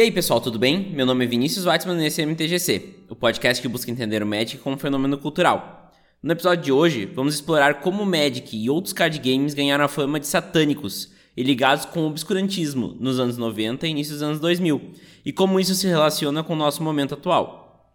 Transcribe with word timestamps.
E 0.00 0.04
aí 0.04 0.10
pessoal, 0.10 0.40
tudo 0.40 0.58
bem? 0.58 0.94
Meu 0.94 1.04
nome 1.04 1.26
é 1.26 1.28
Vinícius 1.28 1.66
Weitzman 1.66 2.02
e 2.02 2.06
esse 2.06 2.22
é 2.22 2.24
MTGC, 2.24 3.04
o 3.10 3.14
podcast 3.14 3.60
que 3.60 3.68
busca 3.68 3.90
entender 3.90 4.22
o 4.22 4.26
Magic 4.26 4.56
como 4.56 4.74
um 4.74 4.78
fenômeno 4.78 5.18
cultural. 5.18 5.92
No 6.22 6.32
episódio 6.32 6.64
de 6.64 6.72
hoje, 6.72 7.04
vamos 7.04 7.34
explorar 7.34 7.80
como 7.82 8.02
o 8.02 8.06
Magic 8.06 8.56
e 8.56 8.70
outros 8.70 8.94
card 8.94 9.18
games 9.18 9.52
ganharam 9.52 9.84
a 9.84 9.88
fama 9.88 10.18
de 10.18 10.26
satânicos 10.26 11.12
e 11.36 11.42
ligados 11.42 11.84
com 11.84 12.00
o 12.00 12.06
obscurantismo 12.06 12.96
nos 12.98 13.20
anos 13.20 13.36
90 13.36 13.86
e 13.86 13.90
início 13.90 14.14
dos 14.14 14.22
anos 14.22 14.40
2000, 14.40 14.80
e 15.22 15.34
como 15.34 15.60
isso 15.60 15.74
se 15.74 15.86
relaciona 15.86 16.42
com 16.42 16.54
o 16.54 16.56
nosso 16.56 16.82
momento 16.82 17.12
atual. 17.12 17.94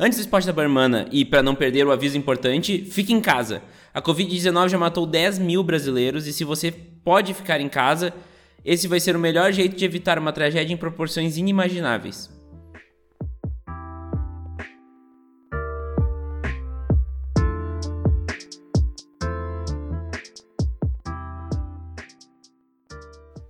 Antes 0.00 0.18
do 0.18 0.22
esporte 0.22 0.48
da 0.48 0.52
Barmana, 0.52 1.06
e 1.12 1.24
para 1.24 1.44
não 1.44 1.54
perder 1.54 1.86
o 1.86 1.92
aviso 1.92 2.18
importante, 2.18 2.84
fique 2.90 3.12
em 3.12 3.20
casa. 3.20 3.62
A 3.94 4.02
Covid-19 4.02 4.70
já 4.70 4.78
matou 4.78 5.06
10 5.06 5.38
mil 5.38 5.62
brasileiros 5.62 6.26
e 6.26 6.32
se 6.32 6.42
você 6.42 6.72
pode 6.72 7.32
ficar 7.34 7.60
em 7.60 7.68
casa, 7.68 8.12
esse 8.66 8.88
vai 8.88 8.98
ser 8.98 9.14
o 9.14 9.20
melhor 9.20 9.52
jeito 9.52 9.76
de 9.76 9.84
evitar 9.84 10.18
uma 10.18 10.32
tragédia 10.32 10.74
em 10.74 10.76
proporções 10.76 11.38
inimagináveis. 11.38 12.28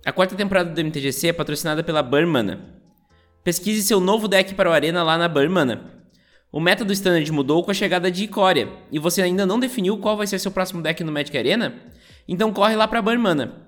A 0.05 0.11
quarta 0.13 0.35
temporada 0.35 0.69
do 0.69 0.79
MTGC 0.79 1.29
é 1.29 1.33
patrocinada 1.33 1.83
pela 1.83 2.03
Burmana. 2.03 2.75
Pesquise 3.43 3.81
seu 3.81 3.99
novo 3.99 4.27
deck 4.27 4.53
para 4.53 4.69
o 4.69 4.71
Arena 4.71 5.01
lá 5.01 5.17
na 5.17 5.27
Burmana. 5.27 5.93
O 6.51 6.59
meta 6.59 6.85
do 6.85 6.93
Standard 6.93 7.29
mudou 7.31 7.63
com 7.63 7.71
a 7.71 7.73
chegada 7.73 8.11
de 8.11 8.25
Ikoria, 8.25 8.69
e 8.91 8.99
você 8.99 9.23
ainda 9.23 9.47
não 9.47 9.59
definiu 9.59 9.97
qual 9.97 10.15
vai 10.15 10.27
ser 10.27 10.37
seu 10.37 10.51
próximo 10.51 10.81
deck 10.81 11.03
no 11.03 11.11
Magic 11.11 11.35
Arena? 11.35 11.73
Então 12.27 12.53
corre 12.53 12.75
lá 12.75 12.87
para 12.87 13.01
Burmana. 13.01 13.66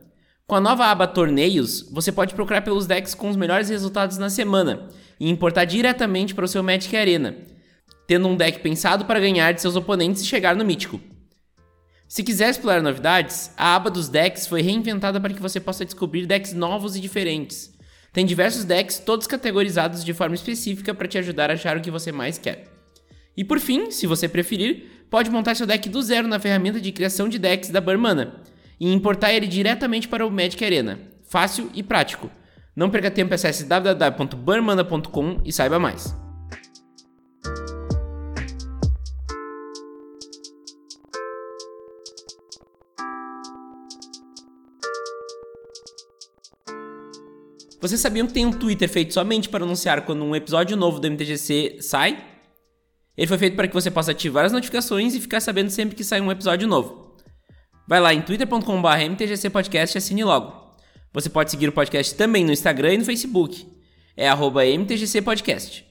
Com 0.49 0.55
a 0.55 0.59
nova 0.59 0.87
aba 0.87 1.05
Torneios, 1.05 1.87
você 1.91 2.11
pode 2.11 2.33
procurar 2.33 2.63
pelos 2.63 2.87
decks 2.87 3.13
com 3.13 3.29
os 3.29 3.35
melhores 3.35 3.69
resultados 3.69 4.17
na 4.17 4.31
semana 4.31 4.89
e 5.19 5.29
importar 5.29 5.63
diretamente 5.63 6.33
para 6.33 6.43
o 6.43 6.47
seu 6.47 6.63
Magic 6.63 6.97
Arena, 6.97 7.35
tendo 8.07 8.27
um 8.27 8.35
deck 8.35 8.57
pensado 8.59 9.05
para 9.05 9.19
ganhar 9.19 9.51
de 9.51 9.61
seus 9.61 9.75
oponentes 9.75 10.23
e 10.23 10.25
chegar 10.25 10.55
no 10.55 10.65
mítico. 10.65 10.99
Se 12.07 12.23
quiser 12.23 12.49
explorar 12.49 12.81
novidades, 12.81 13.51
a 13.55 13.75
aba 13.75 13.91
dos 13.91 14.09
decks 14.09 14.47
foi 14.47 14.63
reinventada 14.63 15.21
para 15.21 15.35
que 15.35 15.39
você 15.39 15.59
possa 15.59 15.85
descobrir 15.85 16.25
decks 16.25 16.51
novos 16.51 16.95
e 16.95 16.99
diferentes. 16.99 17.71
Tem 18.11 18.25
diversos 18.25 18.63
decks, 18.63 18.97
todos 18.97 19.27
categorizados 19.27 20.03
de 20.03 20.15
forma 20.15 20.33
específica 20.33 20.95
para 20.95 21.07
te 21.07 21.19
ajudar 21.19 21.51
a 21.51 21.53
achar 21.53 21.77
o 21.77 21.81
que 21.81 21.91
você 21.91 22.11
mais 22.11 22.39
quer. 22.39 22.73
E 23.37 23.43
por 23.43 23.59
fim, 23.59 23.91
se 23.91 24.07
você 24.07 24.27
preferir, 24.27 25.05
pode 25.11 25.29
montar 25.29 25.53
seu 25.53 25.67
deck 25.67 25.87
do 25.89 26.01
zero 26.01 26.27
na 26.27 26.39
ferramenta 26.39 26.81
de 26.81 26.91
criação 26.91 27.29
de 27.29 27.37
decks 27.37 27.69
da 27.69 27.79
Burmana 27.79 28.48
e 28.79 28.91
importar 28.91 29.33
ele 29.33 29.47
diretamente 29.47 30.07
para 30.07 30.25
o 30.25 30.31
Magic 30.31 30.63
Arena. 30.63 30.99
Fácil 31.27 31.69
e 31.73 31.83
prático. 31.83 32.29
Não 32.75 32.89
perca 32.89 33.11
tempo, 33.11 33.33
acesse 33.33 33.65
www.burmana.com 33.65 35.41
e 35.43 35.51
saiba 35.51 35.77
mais. 35.77 36.15
Vocês 47.81 48.01
sabiam 48.01 48.27
que 48.27 48.33
tem 48.33 48.45
um 48.45 48.51
Twitter 48.51 48.89
feito 48.89 49.13
somente 49.13 49.47
para 49.47 49.63
anunciar 49.63 50.05
quando 50.05 50.23
um 50.23 50.35
episódio 50.35 50.75
novo 50.75 50.99
do 50.99 51.09
MTGC 51.09 51.77
sai? 51.81 52.25
Ele 53.17 53.27
foi 53.27 53.37
feito 53.37 53.55
para 53.55 53.67
que 53.67 53.73
você 53.73 53.89
possa 53.89 54.11
ativar 54.11 54.45
as 54.45 54.51
notificações 54.51 55.15
e 55.15 55.19
ficar 55.21 55.39
sabendo 55.39 55.69
sempre 55.69 55.95
que 55.95 56.03
sai 56.03 56.19
um 56.19 56.31
episódio 56.31 56.67
novo. 56.67 57.08
Vai 57.89 57.99
lá 57.99 58.13
em 58.13 58.21
twitter.com.br 58.21 59.01
mtgcpodcast 59.09 59.95
e 59.95 59.97
assine 59.97 60.23
logo. 60.23 60.53
Você 61.11 61.27
pode 61.27 61.49
seguir 61.49 61.69
o 61.69 61.71
podcast 61.71 62.13
também 62.13 62.45
no 62.45 62.51
Instagram 62.51 62.93
e 62.93 62.99
no 62.99 63.05
Facebook. 63.05 63.65
É 64.15 64.29
arroba 64.29 64.63
mtgcpodcast. 64.63 65.83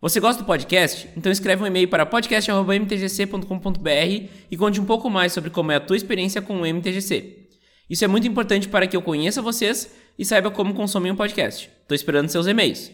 Você 0.00 0.20
gosta 0.20 0.44
do 0.44 0.46
podcast? 0.46 1.08
Então 1.16 1.32
escreve 1.32 1.64
um 1.64 1.66
e-mail 1.66 1.88
para 1.88 2.06
podcast.mtgc.com.br 2.06 4.28
e 4.48 4.56
conte 4.56 4.80
um 4.80 4.84
pouco 4.84 5.10
mais 5.10 5.32
sobre 5.32 5.50
como 5.50 5.72
é 5.72 5.74
a 5.74 5.80
tua 5.80 5.96
experiência 5.96 6.40
com 6.40 6.60
o 6.60 6.64
MTGC. 6.64 7.48
Isso 7.90 8.04
é 8.04 8.06
muito 8.06 8.28
importante 8.28 8.68
para 8.68 8.86
que 8.86 8.96
eu 8.96 9.02
conheça 9.02 9.42
vocês 9.42 9.92
e 10.16 10.24
saiba 10.24 10.52
como 10.52 10.72
consumir 10.72 11.10
um 11.10 11.16
podcast. 11.16 11.68
Estou 11.82 11.96
esperando 11.96 12.28
seus 12.28 12.46
e-mails. 12.46 12.92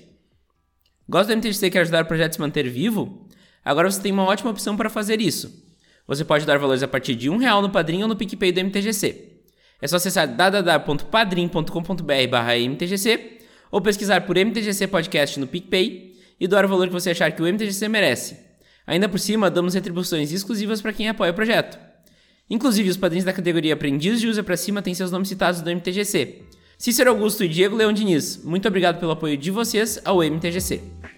Gosta 1.06 1.30
do 1.30 1.36
MTGC 1.36 1.66
e 1.66 1.70
quer 1.70 1.80
ajudar 1.80 2.04
o 2.04 2.08
projeto 2.08 2.30
a 2.30 2.32
se 2.32 2.40
manter 2.40 2.70
vivo? 2.70 3.28
Agora 3.62 3.90
você 3.90 4.00
tem 4.00 4.12
uma 4.12 4.24
ótima 4.24 4.50
opção 4.50 4.78
para 4.78 4.88
fazer 4.88 5.20
isso. 5.20 5.65
Você 6.06 6.24
pode 6.24 6.46
dar 6.46 6.58
valores 6.58 6.82
a 6.82 6.88
partir 6.88 7.14
de 7.14 7.28
um 7.28 7.36
real 7.36 7.60
no 7.60 7.70
Padrim 7.70 8.02
ou 8.02 8.08
no 8.08 8.16
PicPay 8.16 8.52
do 8.52 8.60
MTGC. 8.60 9.32
É 9.80 9.88
só 9.88 9.96
acessar 9.96 10.28
www.padrim.com.br 10.28 12.68
MTGC 12.68 13.38
ou 13.70 13.80
pesquisar 13.80 14.22
por 14.22 14.36
MTGC 14.36 14.86
Podcast 14.86 15.40
no 15.40 15.46
PicPay 15.46 16.14
e 16.38 16.46
doar 16.46 16.64
o 16.64 16.68
valor 16.68 16.86
que 16.86 16.92
você 16.92 17.10
achar 17.10 17.30
que 17.32 17.42
o 17.42 17.46
MTGC 17.46 17.88
merece. 17.88 18.38
Ainda 18.86 19.08
por 19.08 19.18
cima, 19.18 19.50
damos 19.50 19.74
retribuições 19.74 20.32
exclusivas 20.32 20.80
para 20.80 20.92
quem 20.92 21.08
apoia 21.08 21.32
o 21.32 21.34
projeto. 21.34 21.78
Inclusive, 22.48 22.88
os 22.88 22.96
padrinhos 22.96 23.24
da 23.24 23.32
categoria 23.32 23.74
Aprendiz 23.74 24.20
de 24.20 24.28
Usa 24.28 24.44
para 24.44 24.56
Cima 24.56 24.80
têm 24.80 24.94
seus 24.94 25.10
nomes 25.10 25.28
citados 25.28 25.60
no 25.60 25.70
MTGC. 25.70 26.42
Cícero 26.78 27.10
Augusto 27.10 27.42
e 27.42 27.48
Diego 27.48 27.74
Leão 27.74 27.92
Diniz, 27.92 28.44
muito 28.44 28.68
obrigado 28.68 29.00
pelo 29.00 29.12
apoio 29.12 29.36
de 29.36 29.50
vocês 29.50 30.00
ao 30.04 30.22
MTGC. 30.22 31.15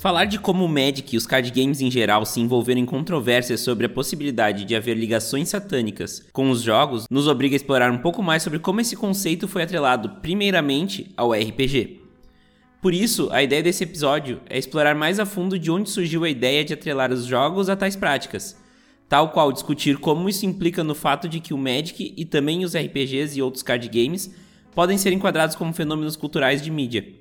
Falar 0.00 0.24
de 0.24 0.38
como 0.38 0.64
o 0.64 0.68
Magic 0.68 1.14
e 1.14 1.18
os 1.18 1.26
card 1.26 1.50
games 1.50 1.82
em 1.82 1.90
geral 1.90 2.24
se 2.24 2.40
envolveram 2.40 2.80
em 2.80 2.86
controvérsias 2.86 3.60
sobre 3.60 3.84
a 3.84 3.88
possibilidade 3.88 4.64
de 4.64 4.74
haver 4.74 4.96
ligações 4.96 5.50
satânicas 5.50 6.26
com 6.32 6.50
os 6.50 6.62
jogos 6.62 7.04
nos 7.10 7.28
obriga 7.28 7.54
a 7.54 7.58
explorar 7.58 7.92
um 7.92 7.98
pouco 7.98 8.22
mais 8.22 8.42
sobre 8.42 8.58
como 8.58 8.80
esse 8.80 8.96
conceito 8.96 9.46
foi 9.46 9.62
atrelado 9.62 10.08
primeiramente 10.22 11.12
ao 11.18 11.32
RPG. 11.32 12.00
Por 12.80 12.94
isso, 12.94 13.28
a 13.30 13.42
ideia 13.42 13.62
desse 13.62 13.84
episódio 13.84 14.40
é 14.48 14.56
explorar 14.56 14.94
mais 14.94 15.20
a 15.20 15.26
fundo 15.26 15.58
de 15.58 15.70
onde 15.70 15.90
surgiu 15.90 16.24
a 16.24 16.30
ideia 16.30 16.64
de 16.64 16.72
atrelar 16.72 17.12
os 17.12 17.26
jogos 17.26 17.68
a 17.68 17.76
tais 17.76 17.94
práticas, 17.94 18.58
tal 19.06 19.28
qual 19.28 19.52
discutir 19.52 19.98
como 19.98 20.30
isso 20.30 20.46
implica 20.46 20.82
no 20.82 20.94
fato 20.94 21.28
de 21.28 21.40
que 21.40 21.52
o 21.52 21.58
Magic 21.58 22.14
e 22.16 22.24
também 22.24 22.64
os 22.64 22.74
RPGs 22.74 23.38
e 23.38 23.42
outros 23.42 23.62
card 23.62 23.86
games 23.86 24.34
podem 24.74 24.96
ser 24.96 25.12
enquadrados 25.12 25.56
como 25.56 25.74
fenômenos 25.74 26.16
culturais 26.16 26.62
de 26.62 26.70
mídia. 26.70 27.19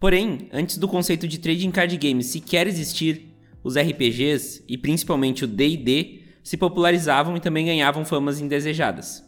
Porém, 0.00 0.48
antes 0.50 0.78
do 0.78 0.88
conceito 0.88 1.28
de 1.28 1.38
trading 1.38 1.70
card 1.70 1.94
games 1.98 2.28
sequer 2.28 2.66
existir, 2.66 3.34
os 3.62 3.76
RPGs, 3.76 4.64
e 4.66 4.78
principalmente 4.78 5.44
o 5.44 5.46
D&D, 5.46 6.22
se 6.42 6.56
popularizavam 6.56 7.36
e 7.36 7.40
também 7.40 7.66
ganhavam 7.66 8.02
famas 8.02 8.40
indesejadas. 8.40 9.22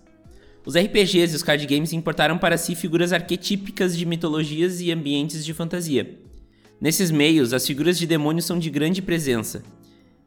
Os 0.65 0.75
RPGs 0.75 1.35
e 1.35 1.37
os 1.37 1.43
card 1.43 1.67
games 1.67 1.93
importaram 1.93 2.39
para 2.39 2.57
si 2.57 2.75
figuras 2.75 3.13
arquetípicas 3.13 3.95
de 3.95 4.07
mitologias 4.07 4.81
e 4.81 4.91
ambientes 4.91 5.45
de 5.45 5.53
fantasia. 5.53 6.19
Nesses 6.81 7.11
meios, 7.11 7.53
as 7.53 7.67
figuras 7.67 7.99
de 7.99 8.07
demônios 8.07 8.47
são 8.47 8.59
de 8.59 8.71
grande 8.71 9.03
presença, 9.03 9.63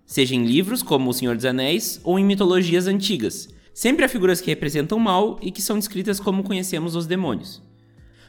seja 0.06 0.36
em 0.36 0.46
livros 0.46 0.84
como 0.84 1.10
O 1.10 1.14
Senhor 1.14 1.36
dos 1.36 1.46
Anéis 1.46 2.00
ou 2.04 2.20
em 2.20 2.24
mitologias 2.24 2.86
antigas. 2.86 3.50
Sempre 3.74 4.06
há 4.06 4.08
figuras 4.08 4.40
que 4.42 4.52
representam 4.52 5.00
mal 5.00 5.40
e 5.42 5.50
que 5.50 5.62
são 5.62 5.80
descritas 5.80 6.20
como 6.20 6.44
conhecemos 6.44 6.96
os 6.96 7.08
demônios. 7.08 7.65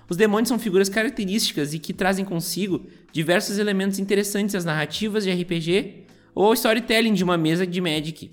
Os 0.08 0.16
demônios 0.16 0.48
são 0.48 0.58
figuras 0.58 0.88
características 0.88 1.74
e 1.74 1.78
que 1.78 1.92
trazem 1.92 2.24
consigo 2.24 2.86
diversos 3.12 3.58
elementos 3.58 3.98
interessantes 3.98 4.54
às 4.54 4.64
narrativas 4.64 5.24
de 5.24 5.32
RPG 5.32 6.06
ou 6.34 6.46
ao 6.46 6.54
storytelling 6.54 7.14
de 7.14 7.24
uma 7.24 7.36
mesa 7.36 7.66
de 7.66 7.80
Magic. 7.80 8.30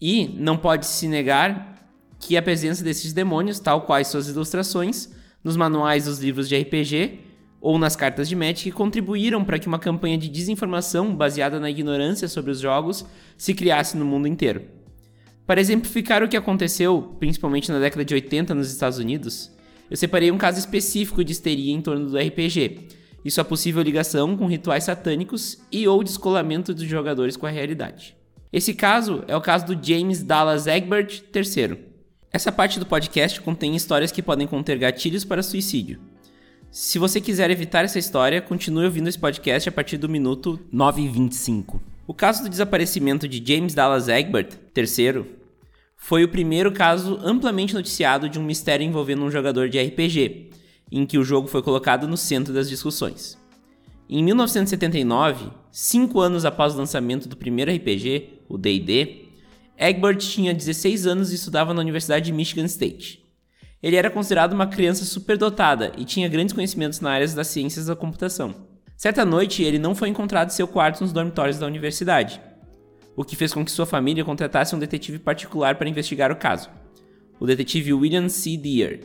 E 0.00 0.28
não 0.38 0.56
pode 0.56 0.86
se 0.86 1.08
negar 1.08 1.88
que 2.18 2.36
a 2.36 2.42
presença 2.42 2.84
desses 2.84 3.12
demônios, 3.12 3.60
tal 3.60 3.82
quais 3.82 4.08
suas 4.08 4.28
ilustrações, 4.28 5.08
nos 5.42 5.56
manuais 5.56 6.06
dos 6.06 6.18
livros 6.18 6.48
de 6.48 6.56
RPG 6.56 7.20
ou 7.60 7.78
nas 7.78 7.96
cartas 7.96 8.28
de 8.28 8.36
Magic, 8.36 8.70
contribuíram 8.72 9.44
para 9.44 9.58
que 9.58 9.66
uma 9.66 9.78
campanha 9.78 10.18
de 10.18 10.28
desinformação 10.28 11.14
baseada 11.14 11.58
na 11.58 11.70
ignorância 11.70 12.28
sobre 12.28 12.50
os 12.50 12.60
jogos 12.60 13.06
se 13.38 13.54
criasse 13.54 13.96
no 13.96 14.04
mundo 14.04 14.28
inteiro. 14.28 14.62
Para 15.46 15.60
exemplificar 15.60 16.22
o 16.22 16.28
que 16.28 16.36
aconteceu, 16.36 17.16
principalmente 17.18 17.70
na 17.70 17.78
década 17.78 18.04
de 18.04 18.14
80 18.14 18.54
nos 18.54 18.70
Estados 18.70 18.98
Unidos, 18.98 19.50
eu 19.94 19.96
separei 19.96 20.32
um 20.32 20.36
caso 20.36 20.58
específico 20.58 21.22
de 21.22 21.30
histeria 21.30 21.72
em 21.72 21.80
torno 21.80 22.10
do 22.10 22.18
RPG 22.18 22.88
e 23.24 23.30
sua 23.30 23.44
possível 23.44 23.80
ligação 23.80 24.36
com 24.36 24.48
rituais 24.48 24.82
satânicos 24.82 25.60
e 25.70 25.86
ou 25.86 26.02
descolamento 26.02 26.74
dos 26.74 26.82
jogadores 26.82 27.36
com 27.36 27.46
a 27.46 27.50
realidade. 27.50 28.16
Esse 28.52 28.74
caso 28.74 29.22
é 29.28 29.36
o 29.36 29.40
caso 29.40 29.66
do 29.66 29.78
James 29.80 30.20
Dallas 30.20 30.66
Egbert 30.66 31.22
III. 31.32 31.78
Essa 32.32 32.50
parte 32.50 32.80
do 32.80 32.86
podcast 32.86 33.40
contém 33.40 33.76
histórias 33.76 34.10
que 34.10 34.20
podem 34.20 34.48
conter 34.48 34.78
gatilhos 34.78 35.24
para 35.24 35.44
suicídio. 35.44 36.00
Se 36.72 36.98
você 36.98 37.20
quiser 37.20 37.48
evitar 37.52 37.84
essa 37.84 38.00
história, 38.00 38.42
continue 38.42 38.86
ouvindo 38.86 39.08
esse 39.08 39.18
podcast 39.20 39.68
a 39.68 39.72
partir 39.72 39.96
do 39.96 40.08
minuto 40.08 40.58
9:25. 40.72 41.80
O 42.04 42.12
caso 42.12 42.42
do 42.42 42.48
desaparecimento 42.48 43.28
de 43.28 43.40
James 43.46 43.74
Dallas 43.74 44.08
Egbert 44.08 44.56
III 44.76 45.43
foi 46.04 46.22
o 46.22 46.28
primeiro 46.28 46.70
caso 46.70 47.18
amplamente 47.22 47.72
noticiado 47.72 48.28
de 48.28 48.38
um 48.38 48.42
mistério 48.42 48.84
envolvendo 48.84 49.24
um 49.24 49.30
jogador 49.30 49.70
de 49.70 49.80
RPG, 49.80 50.50
em 50.92 51.06
que 51.06 51.16
o 51.16 51.24
jogo 51.24 51.48
foi 51.48 51.62
colocado 51.62 52.06
no 52.06 52.14
centro 52.14 52.52
das 52.52 52.68
discussões. 52.68 53.38
Em 54.06 54.22
1979, 54.22 55.50
cinco 55.72 56.20
anos 56.20 56.44
após 56.44 56.74
o 56.74 56.76
lançamento 56.76 57.26
do 57.26 57.38
primeiro 57.38 57.74
RPG, 57.74 58.42
o 58.50 58.58
D&D, 58.58 59.30
Egbert 59.78 60.18
tinha 60.18 60.52
16 60.52 61.06
anos 61.06 61.32
e 61.32 61.36
estudava 61.36 61.72
na 61.72 61.80
Universidade 61.80 62.26
de 62.26 62.32
Michigan 62.34 62.66
State. 62.66 63.24
Ele 63.82 63.96
era 63.96 64.10
considerado 64.10 64.52
uma 64.52 64.66
criança 64.66 65.06
superdotada 65.06 65.90
e 65.96 66.04
tinha 66.04 66.28
grandes 66.28 66.52
conhecimentos 66.52 67.00
na 67.00 67.12
área 67.12 67.28
das 67.28 67.46
ciências 67.46 67.86
da 67.86 67.96
computação. 67.96 68.54
Certa 68.94 69.24
noite, 69.24 69.62
ele 69.62 69.78
não 69.78 69.94
foi 69.94 70.10
encontrado 70.10 70.48
em 70.48 70.52
seu 70.52 70.68
quarto 70.68 71.00
nos 71.00 71.14
dormitórios 71.14 71.58
da 71.58 71.66
universidade, 71.66 72.42
o 73.16 73.24
que 73.24 73.36
fez 73.36 73.52
com 73.52 73.64
que 73.64 73.70
sua 73.70 73.86
família 73.86 74.24
contratasse 74.24 74.74
um 74.74 74.78
detetive 74.78 75.18
particular 75.18 75.76
para 75.76 75.88
investigar 75.88 76.32
o 76.32 76.36
caso, 76.36 76.70
o 77.38 77.46
detetive 77.46 77.92
William 77.92 78.28
C. 78.28 78.56
Deere, 78.56 79.02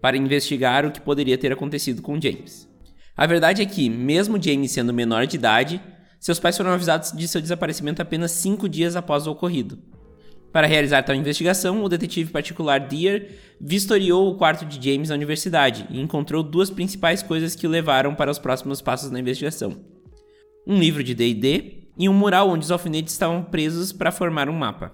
para 0.00 0.16
investigar 0.16 0.84
o 0.84 0.90
que 0.90 1.00
poderia 1.00 1.38
ter 1.38 1.52
acontecido 1.52 2.02
com 2.02 2.20
James. 2.20 2.68
A 3.16 3.26
verdade 3.26 3.62
é 3.62 3.66
que, 3.66 3.88
mesmo 3.88 4.42
James 4.42 4.72
sendo 4.72 4.92
menor 4.92 5.26
de 5.26 5.36
idade, 5.36 5.80
seus 6.20 6.38
pais 6.38 6.56
foram 6.56 6.70
avisados 6.70 7.12
de 7.12 7.26
seu 7.26 7.40
desaparecimento 7.40 8.02
apenas 8.02 8.32
cinco 8.32 8.68
dias 8.68 8.96
após 8.96 9.26
o 9.26 9.30
ocorrido. 9.30 9.78
Para 10.52 10.66
realizar 10.66 11.02
tal 11.02 11.14
investigação, 11.14 11.82
o 11.84 11.88
detetive 11.88 12.30
particular 12.30 12.80
Deer 12.80 13.38
vistoriou 13.60 14.30
o 14.30 14.36
quarto 14.36 14.64
de 14.64 14.82
James 14.82 15.08
na 15.08 15.14
universidade 15.14 15.86
e 15.90 16.00
encontrou 16.00 16.42
duas 16.42 16.70
principais 16.70 17.22
coisas 17.22 17.54
que 17.54 17.66
o 17.66 17.70
levaram 17.70 18.14
para 18.14 18.30
os 18.30 18.38
próximos 18.38 18.80
passos 18.80 19.10
na 19.10 19.20
investigação: 19.20 19.76
um 20.66 20.78
livro 20.78 21.04
de 21.04 21.14
D&D 21.14 21.85
e 21.96 22.08
um 22.08 22.12
mural 22.12 22.50
onde 22.50 22.64
os 22.64 22.70
alfinetes 22.70 23.12
estavam 23.12 23.42
presos 23.42 23.92
para 23.92 24.12
formar 24.12 24.48
um 24.48 24.52
mapa. 24.52 24.92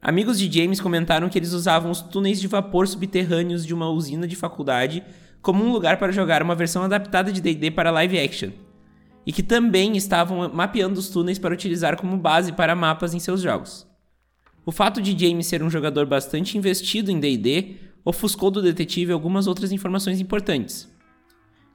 Amigos 0.00 0.38
de 0.38 0.52
James 0.52 0.80
comentaram 0.80 1.28
que 1.28 1.38
eles 1.38 1.52
usavam 1.52 1.90
os 1.90 2.02
túneis 2.02 2.40
de 2.40 2.46
vapor 2.46 2.86
subterrâneos 2.86 3.64
de 3.64 3.72
uma 3.72 3.88
usina 3.88 4.28
de 4.28 4.36
faculdade 4.36 5.02
como 5.40 5.64
um 5.64 5.72
lugar 5.72 5.98
para 5.98 6.12
jogar 6.12 6.42
uma 6.42 6.54
versão 6.54 6.82
adaptada 6.82 7.32
de 7.32 7.40
D&D 7.40 7.70
para 7.70 7.90
live 7.90 8.18
action, 8.18 8.50
e 9.26 9.32
que 9.32 9.42
também 9.42 9.96
estavam 9.96 10.48
mapeando 10.52 10.98
os 10.98 11.08
túneis 11.08 11.38
para 11.38 11.54
utilizar 11.54 11.98
como 11.98 12.16
base 12.16 12.52
para 12.52 12.74
mapas 12.74 13.14
em 13.14 13.18
seus 13.18 13.40
jogos. 13.42 13.86
O 14.66 14.72
fato 14.72 15.02
de 15.02 15.18
James 15.18 15.46
ser 15.46 15.62
um 15.62 15.68
jogador 15.68 16.06
bastante 16.06 16.56
investido 16.56 17.10
em 17.10 17.20
D&D 17.20 17.76
ofuscou 18.04 18.50
do 18.50 18.62
detetive 18.62 19.12
algumas 19.12 19.46
outras 19.46 19.72
informações 19.72 20.20
importantes. 20.20 20.88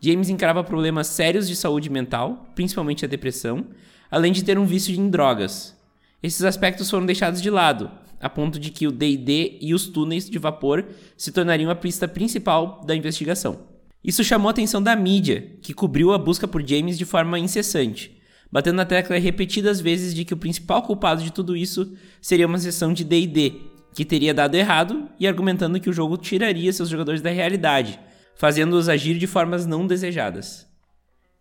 James 0.02 0.30
encarava 0.30 0.64
problemas 0.64 1.08
sérios 1.08 1.48
de 1.48 1.56
saúde 1.56 1.90
mental, 1.90 2.48
principalmente 2.56 3.06
a 3.06 3.08
depressão, 3.08 3.68
além 4.10 4.32
de 4.32 4.44
ter 4.44 4.58
um 4.58 4.66
vício 4.66 4.94
em 4.94 5.10
drogas. 5.10 5.78
Esses 6.22 6.44
aspectos 6.44 6.90
foram 6.90 7.06
deixados 7.06 7.42
de 7.42 7.50
lado, 7.50 7.90
a 8.20 8.30
ponto 8.30 8.60
de 8.60 8.70
que 8.70 8.88
o 8.88 8.92
D&D 8.92 9.58
e 9.62 9.74
os 9.74 9.88
túneis 9.88 10.30
de 10.30 10.38
vapor 10.38 10.86
se 11.16 11.32
tornariam 11.32 11.72
a 11.72 11.76
pista 11.76 12.08
principal 12.08 12.82
da 12.86 12.96
investigação. 12.96 13.68
Isso 14.04 14.24
chamou 14.24 14.48
a 14.48 14.52
atenção 14.52 14.82
da 14.82 14.96
mídia, 14.96 15.56
que 15.62 15.74
cobriu 15.74 16.14
a 16.14 16.18
busca 16.18 16.48
por 16.48 16.66
James 16.66 16.98
de 16.98 17.06
forma 17.06 17.40
incessante, 17.40 18.18
batendo 18.52 18.78
na 18.78 18.86
tecla 18.86 19.18
repetidas 19.18 19.80
vezes 19.80 20.14
de 20.14 20.26
que 20.26 20.34
o 20.34 20.38
principal 20.38 20.82
culpado 20.82 21.22
de 21.22 21.32
tudo 21.32 21.56
isso 21.56 21.94
seria 22.22 22.48
uma 22.48 22.58
sessão 22.58 22.94
de 22.94 23.04
D&D, 23.04 23.54
que 23.94 24.06
teria 24.06 24.34
dado 24.34 24.56
errado 24.56 25.10
e 25.20 25.28
argumentando 25.28 25.80
que 25.80 25.90
o 25.90 25.94
jogo 25.94 26.18
tiraria 26.18 26.72
seus 26.72 26.90
jogadores 26.90 27.22
da 27.22 27.30
realidade, 27.30 28.00
fazendo-os 28.36 28.88
agir 28.88 29.18
de 29.18 29.28
formas 29.28 29.66
não 29.66 29.86
desejadas. 29.86 30.68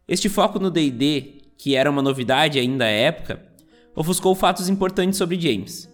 Este 0.06 0.29
foco 0.29 0.59
no 0.59 0.71
D&D, 0.71 1.38
que 1.59 1.75
era 1.75 1.91
uma 1.91 2.01
novidade 2.01 2.59
ainda 2.59 2.85
à 2.85 2.89
época, 2.89 3.43
ofuscou 3.95 4.35
fatos 4.35 4.69
importantes 4.69 5.19
sobre 5.19 5.39
James. 5.39 5.93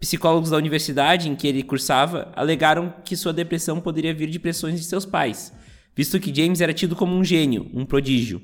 Psicólogos 0.00 0.50
da 0.50 0.56
universidade 0.56 1.28
em 1.28 1.36
que 1.36 1.46
ele 1.46 1.62
cursava 1.62 2.32
alegaram 2.34 2.92
que 3.04 3.16
sua 3.16 3.32
depressão 3.32 3.80
poderia 3.80 4.14
vir 4.14 4.30
de 4.30 4.38
pressões 4.38 4.80
de 4.80 4.86
seus 4.86 5.04
pais, 5.04 5.52
visto 5.94 6.18
que 6.18 6.34
James 6.34 6.60
era 6.60 6.72
tido 6.72 6.96
como 6.96 7.14
um 7.14 7.22
gênio, 7.22 7.70
um 7.74 7.84
prodígio. 7.84 8.42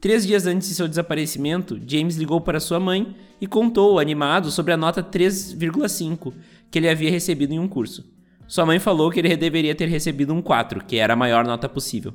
Três 0.00 0.26
dias 0.26 0.46
antes 0.46 0.68
de 0.68 0.74
seu 0.74 0.88
desaparecimento, 0.88 1.80
James 1.86 2.16
ligou 2.16 2.40
para 2.40 2.58
sua 2.58 2.80
mãe 2.80 3.14
e 3.40 3.46
contou, 3.46 3.98
animado, 3.98 4.50
sobre 4.50 4.72
a 4.72 4.76
nota 4.76 5.02
3,5 5.02 6.32
que 6.70 6.78
ele 6.78 6.88
havia 6.88 7.10
recebido 7.10 7.52
em 7.52 7.58
um 7.58 7.68
curso. 7.68 8.04
Sua 8.48 8.66
mãe 8.66 8.78
falou 8.78 9.10
que 9.10 9.20
ele 9.20 9.36
deveria 9.36 9.74
ter 9.74 9.86
recebido 9.86 10.34
um 10.34 10.42
4, 10.42 10.84
que 10.84 10.96
era 10.96 11.12
a 11.12 11.16
maior 11.16 11.44
nota 11.44 11.68
possível. 11.68 12.14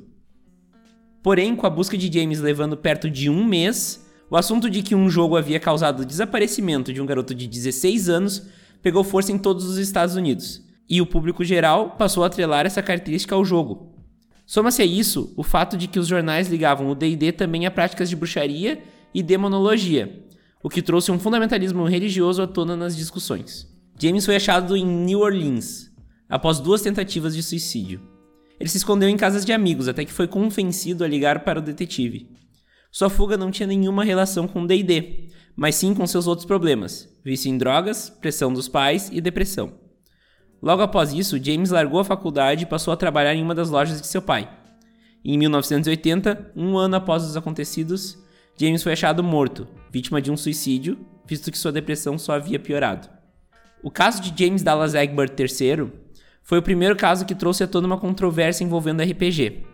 Porém, 1.22 1.56
com 1.56 1.66
a 1.66 1.70
busca 1.70 1.96
de 1.96 2.12
James 2.12 2.40
levando 2.40 2.76
perto 2.76 3.10
de 3.10 3.28
um 3.28 3.44
mês, 3.44 4.06
o 4.30 4.36
assunto 4.36 4.68
de 4.68 4.82
que 4.82 4.94
um 4.94 5.08
jogo 5.08 5.36
havia 5.36 5.58
causado 5.58 6.00
o 6.00 6.04
desaparecimento 6.04 6.92
de 6.92 7.00
um 7.00 7.06
garoto 7.06 7.34
de 7.34 7.46
16 7.46 8.08
anos 8.08 8.46
pegou 8.82 9.02
força 9.02 9.32
em 9.32 9.38
todos 9.38 9.64
os 9.64 9.78
Estados 9.78 10.14
Unidos, 10.14 10.62
e 10.88 11.00
o 11.00 11.06
público 11.06 11.44
geral 11.44 11.90
passou 11.98 12.22
a 12.22 12.26
atrelar 12.26 12.66
essa 12.66 12.82
característica 12.82 13.34
ao 13.34 13.44
jogo. 13.44 13.94
Soma-se 14.46 14.80
a 14.80 14.84
isso 14.86 15.32
o 15.36 15.42
fato 15.42 15.76
de 15.76 15.88
que 15.88 15.98
os 15.98 16.06
jornais 16.06 16.48
ligavam 16.48 16.88
o 16.88 16.94
D&D 16.94 17.32
também 17.32 17.66
a 17.66 17.70
práticas 17.70 18.08
de 18.08 18.16
bruxaria 18.16 18.82
e 19.12 19.22
demonologia, 19.22 20.24
o 20.62 20.68
que 20.68 20.82
trouxe 20.82 21.10
um 21.10 21.18
fundamentalismo 21.18 21.84
religioso 21.84 22.40
à 22.40 22.46
tona 22.46 22.76
nas 22.76 22.96
discussões. 22.96 23.68
James 24.00 24.24
foi 24.24 24.36
achado 24.36 24.76
em 24.76 24.86
New 24.86 25.20
Orleans, 25.20 25.90
após 26.28 26.60
duas 26.60 26.80
tentativas 26.80 27.34
de 27.34 27.42
suicídio. 27.42 28.00
Ele 28.58 28.68
se 28.68 28.78
escondeu 28.78 29.08
em 29.08 29.16
casas 29.16 29.44
de 29.44 29.52
amigos 29.52 29.88
até 29.88 30.04
que 30.04 30.12
foi 30.12 30.26
convencido 30.26 31.04
a 31.04 31.08
ligar 31.08 31.44
para 31.44 31.58
o 31.58 31.62
detetive. 31.62 32.28
Sua 32.90 33.10
fuga 33.10 33.36
não 33.36 33.50
tinha 33.50 33.66
nenhuma 33.66 34.04
relação 34.04 34.48
com 34.48 34.66
D&D, 34.66 35.28
mas 35.54 35.74
sim 35.74 35.94
com 35.94 36.06
seus 36.06 36.26
outros 36.26 36.46
problemas: 36.46 37.08
vício 37.24 37.50
em 37.50 37.58
drogas, 37.58 38.10
pressão 38.10 38.52
dos 38.52 38.68
pais 38.68 39.10
e 39.12 39.20
depressão. 39.20 39.72
Logo 40.60 40.82
após 40.82 41.12
isso, 41.12 41.42
James 41.42 41.70
largou 41.70 42.00
a 42.00 42.04
faculdade 42.04 42.64
e 42.64 42.66
passou 42.66 42.92
a 42.92 42.96
trabalhar 42.96 43.34
em 43.34 43.42
uma 43.42 43.54
das 43.54 43.70
lojas 43.70 44.00
de 44.00 44.06
seu 44.06 44.20
pai. 44.20 44.50
Em 45.24 45.36
1980, 45.38 46.52
um 46.56 46.76
ano 46.76 46.96
após 46.96 47.22
os 47.24 47.36
acontecidos, 47.36 48.18
James 48.56 48.82
foi 48.82 48.92
achado 48.92 49.22
morto, 49.22 49.68
vítima 49.92 50.20
de 50.20 50.32
um 50.32 50.36
suicídio, 50.36 50.98
visto 51.26 51.52
que 51.52 51.58
sua 51.58 51.70
depressão 51.70 52.18
só 52.18 52.32
havia 52.32 52.58
piorado. 52.58 53.08
O 53.82 53.90
caso 53.90 54.20
de 54.20 54.32
James 54.36 54.62
Dallas 54.62 54.94
Egbert 54.94 55.38
III 55.38 55.92
foi 56.48 56.56
o 56.56 56.62
primeiro 56.62 56.96
caso 56.96 57.26
que 57.26 57.34
trouxe 57.34 57.62
a 57.62 57.66
toda 57.66 57.86
uma 57.86 57.98
controvérsia 57.98 58.64
envolvendo 58.64 59.02
RPG. 59.02 59.64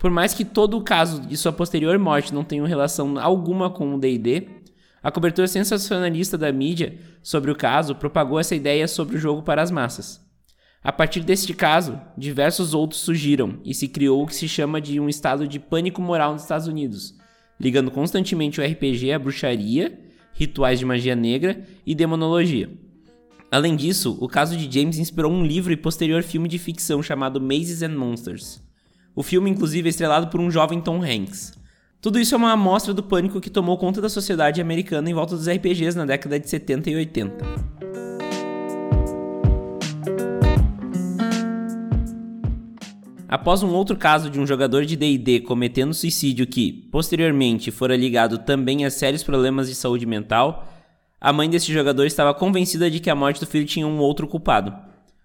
Por 0.00 0.10
mais 0.10 0.34
que 0.34 0.44
todo 0.44 0.76
o 0.76 0.82
caso 0.82 1.20
de 1.20 1.36
sua 1.36 1.52
posterior 1.52 1.96
morte 1.96 2.34
não 2.34 2.42
tenha 2.42 2.66
relação 2.66 3.16
alguma 3.20 3.70
com 3.70 3.94
o 3.94 4.00
D&D, 4.00 4.48
a 5.00 5.12
cobertura 5.12 5.46
sensacionalista 5.46 6.36
da 6.36 6.50
mídia 6.50 6.98
sobre 7.22 7.52
o 7.52 7.54
caso 7.54 7.94
propagou 7.94 8.40
essa 8.40 8.56
ideia 8.56 8.88
sobre 8.88 9.14
o 9.14 9.18
jogo 9.20 9.42
para 9.42 9.62
as 9.62 9.70
massas. 9.70 10.20
A 10.82 10.90
partir 10.90 11.20
deste 11.20 11.54
caso, 11.54 12.00
diversos 12.16 12.74
outros 12.74 13.00
surgiram 13.00 13.60
e 13.64 13.72
se 13.72 13.86
criou 13.86 14.20
o 14.20 14.26
que 14.26 14.34
se 14.34 14.48
chama 14.48 14.80
de 14.80 14.98
um 14.98 15.08
estado 15.08 15.46
de 15.46 15.60
pânico 15.60 16.02
moral 16.02 16.32
nos 16.32 16.42
Estados 16.42 16.66
Unidos, 16.66 17.14
ligando 17.60 17.92
constantemente 17.92 18.60
o 18.60 18.64
RPG 18.64 19.12
à 19.12 19.20
bruxaria, 19.20 19.96
rituais 20.32 20.80
de 20.80 20.84
magia 20.84 21.14
negra 21.14 21.62
e 21.86 21.94
demonologia. 21.94 22.68
Além 23.50 23.74
disso, 23.74 24.18
o 24.20 24.28
caso 24.28 24.54
de 24.56 24.70
James 24.70 24.98
inspirou 24.98 25.32
um 25.32 25.42
livro 25.42 25.72
e 25.72 25.76
posterior 25.76 26.22
filme 26.22 26.48
de 26.48 26.58
ficção 26.58 27.02
chamado 27.02 27.40
Mazes 27.40 27.82
and 27.82 27.96
Monsters. 27.96 28.62
O 29.16 29.22
filme, 29.22 29.48
inclusive, 29.48 29.88
é 29.88 29.90
estrelado 29.90 30.28
por 30.28 30.38
um 30.38 30.50
jovem 30.50 30.82
Tom 30.82 31.02
Hanks. 31.02 31.54
Tudo 32.00 32.20
isso 32.20 32.34
é 32.34 32.38
uma 32.38 32.52
amostra 32.52 32.92
do 32.92 33.02
pânico 33.02 33.40
que 33.40 33.48
tomou 33.48 33.78
conta 33.78 34.02
da 34.02 34.08
sociedade 34.10 34.60
americana 34.60 35.08
em 35.08 35.14
volta 35.14 35.34
dos 35.34 35.48
RPGs 35.48 35.96
na 35.96 36.04
década 36.04 36.38
de 36.38 36.48
70 36.48 36.90
e 36.90 36.96
80. 36.96 37.78
Após 43.26 43.62
um 43.62 43.70
outro 43.70 43.96
caso 43.96 44.30
de 44.30 44.38
um 44.38 44.46
jogador 44.46 44.84
de 44.84 44.94
D&D 44.94 45.40
cometendo 45.40 45.94
suicídio 45.94 46.46
que, 46.46 46.72
posteriormente, 46.90 47.70
fora 47.70 47.96
ligado 47.96 48.38
também 48.38 48.84
a 48.84 48.90
sérios 48.90 49.22
problemas 49.22 49.68
de 49.68 49.74
saúde 49.74 50.06
mental, 50.06 50.66
a 51.20 51.32
mãe 51.32 51.50
desse 51.50 51.72
jogador 51.72 52.06
estava 52.06 52.32
convencida 52.32 52.90
de 52.90 53.00
que 53.00 53.10
a 53.10 53.14
morte 53.14 53.40
do 53.40 53.46
filho 53.46 53.66
tinha 53.66 53.86
um 53.86 53.98
outro 53.98 54.28
culpado, 54.28 54.76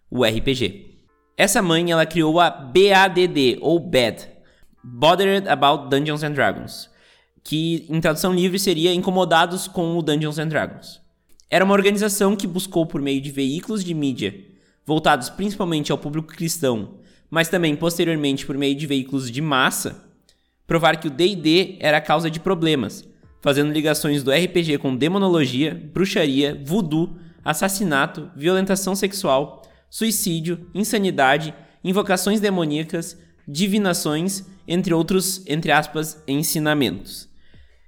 o 0.09 0.23
RPG. 0.23 0.99
Essa 1.37 1.61
mãe 1.61 1.91
ela 1.91 2.05
criou 2.05 2.39
a 2.39 2.49
BADD, 2.49 3.57
ou 3.61 3.79
BAD, 3.79 4.27
Bothered 4.83 5.47
About 5.47 5.89
Dungeons 5.89 6.23
and 6.23 6.31
Dragons, 6.31 6.89
que 7.43 7.85
em 7.89 8.01
tradução 8.01 8.33
livre 8.33 8.59
seria 8.59 8.93
Incomodados 8.93 9.67
com 9.67 9.97
o 9.97 10.01
Dungeons 10.01 10.39
and 10.39 10.47
Dragons. 10.47 11.01
Era 11.49 11.65
uma 11.65 11.73
organização 11.73 12.35
que 12.35 12.47
buscou, 12.47 12.85
por 12.85 13.01
meio 13.01 13.21
de 13.21 13.31
veículos 13.31 13.83
de 13.83 13.93
mídia, 13.93 14.33
voltados 14.85 15.29
principalmente 15.29 15.91
ao 15.91 15.97
público 15.97 16.33
cristão, 16.33 16.95
mas 17.29 17.49
também 17.49 17.75
posteriormente 17.75 18.45
por 18.45 18.57
meio 18.57 18.75
de 18.75 18.87
veículos 18.87 19.29
de 19.29 19.41
massa, 19.41 20.03
provar 20.65 20.97
que 20.97 21.07
o 21.07 21.11
DD 21.11 21.77
era 21.79 21.97
a 21.97 22.01
causa 22.01 22.29
de 22.29 22.39
problemas, 22.39 23.07
fazendo 23.43 23.73
ligações 23.73 24.23
do 24.23 24.31
RPG 24.31 24.77
com 24.77 24.95
demonologia, 24.95 25.75
bruxaria, 25.93 26.63
voodoo, 26.65 27.17
assassinato, 27.43 28.31
violentação 28.37 28.95
sexual, 28.95 29.61
suicídio, 29.89 30.69
insanidade, 30.73 31.53
invocações 31.83 32.39
demoníacas, 32.39 33.19
divinações 33.45 34.45
entre 34.65 34.93
outros, 34.93 35.43
entre 35.45 35.73
aspas, 35.73 36.23
ensinamentos. 36.25 37.27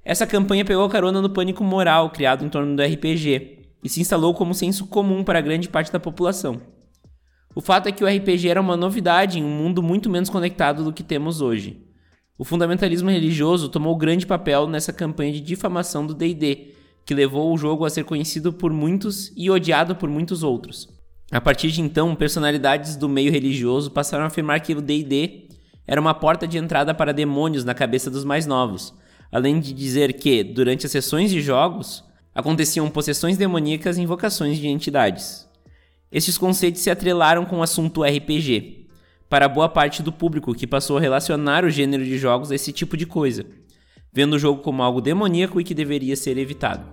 Essa 0.04 0.28
campanha 0.28 0.66
pegou 0.66 0.90
carona 0.90 1.22
no 1.22 1.30
pânico 1.30 1.64
moral 1.64 2.10
criado 2.10 2.44
em 2.44 2.50
torno 2.50 2.76
do 2.76 2.84
RPG 2.84 3.60
e 3.82 3.88
se 3.88 4.02
instalou 4.02 4.34
como 4.34 4.54
senso 4.54 4.86
comum 4.88 5.24
para 5.24 5.40
grande 5.40 5.70
parte 5.70 5.90
da 5.90 6.02
população. 6.02 6.62
O 7.56 7.62
fato 7.62 7.88
é 7.88 7.94
que 7.94 8.04
o 8.04 8.08
RPG 8.08 8.50
era 8.50 8.60
uma 8.60 8.76
novidade 8.76 9.40
em 9.40 9.44
um 9.44 9.50
mundo 9.50 9.82
muito 9.82 10.10
menos 10.10 10.30
conectado 10.30 10.84
do 10.84 10.92
que 10.92 11.02
temos 11.02 11.40
hoje. 11.40 11.85
O 12.38 12.44
fundamentalismo 12.44 13.10
religioso 13.10 13.70
tomou 13.70 13.96
grande 13.96 14.28
papel 14.28 14.68
nessa 14.68 14.92
campanha 14.92 15.32
de 15.32 15.40
difamação 15.40 16.06
do 16.06 16.14
D&D, 16.14 16.74
que 17.06 17.14
levou 17.14 17.54
o 17.54 17.58
jogo 17.58 17.86
a 17.86 17.90
ser 17.90 18.04
conhecido 18.04 18.52
por 18.52 18.74
muitos 18.74 19.32
e 19.38 19.50
odiado 19.50 19.96
por 19.96 20.10
muitos 20.10 20.44
outros. 20.44 20.90
A 21.32 21.40
partir 21.40 21.72
de 21.72 21.82
então, 21.82 22.14
personalidades 22.14 22.98
do 22.98 23.08
meio 23.08 23.32
religioso 23.32 23.90
passaram 23.90 24.26
a 24.26 24.28
afirmar 24.28 24.60
que 24.60 24.74
o 24.74 24.82
D&D 24.82 25.48
era 25.88 26.02
uma 26.02 26.14
porta 26.14 26.46
de 26.46 26.58
entrada 26.58 26.94
para 26.94 27.14
demônios 27.14 27.64
na 27.64 27.74
cabeça 27.74 28.12
dos 28.12 28.26
mais 28.26 28.46
novos, 28.46 28.94
além 29.32 29.60
de 29.60 29.72
dizer 29.72 30.14
que, 30.14 30.44
durante 30.44 30.86
as 30.86 30.92
sessões 30.92 31.32
de 31.32 31.42
jogos, 31.42 32.04
aconteciam 32.34 32.90
possessões 32.90 33.38
demoníacas 33.38 33.98
e 33.98 34.02
invocações 34.02 34.58
de 34.58 34.68
entidades. 34.68 35.48
Estes 36.12 36.38
conceitos 36.38 36.82
se 36.82 36.92
atrelaram 36.92 37.46
com 37.46 37.60
o 37.60 37.64
assunto 37.64 38.04
RPG, 38.04 38.85
para 39.36 39.50
boa 39.50 39.68
parte 39.68 40.02
do 40.02 40.14
público 40.14 40.56
que 40.56 40.66
passou 40.66 40.98
a 40.98 41.02
relacionar 41.02 41.66
o 41.66 41.70
gênero 41.70 42.06
de 42.06 42.18
jogos 42.18 42.54
a 42.54 42.56
esse 42.56 42.72
tipo 42.72 42.96
de 42.96 43.06
coisa, 43.06 43.46
vendo 44.10 44.38
o 44.38 44.40
jogo 44.40 44.62
como 44.62 44.82
algo 44.82 45.02
demoníaco 45.02 45.60
e 45.60 45.64
que 45.66 45.74
deveria 45.74 46.16
ser 46.16 46.38
evitado. 46.38 46.86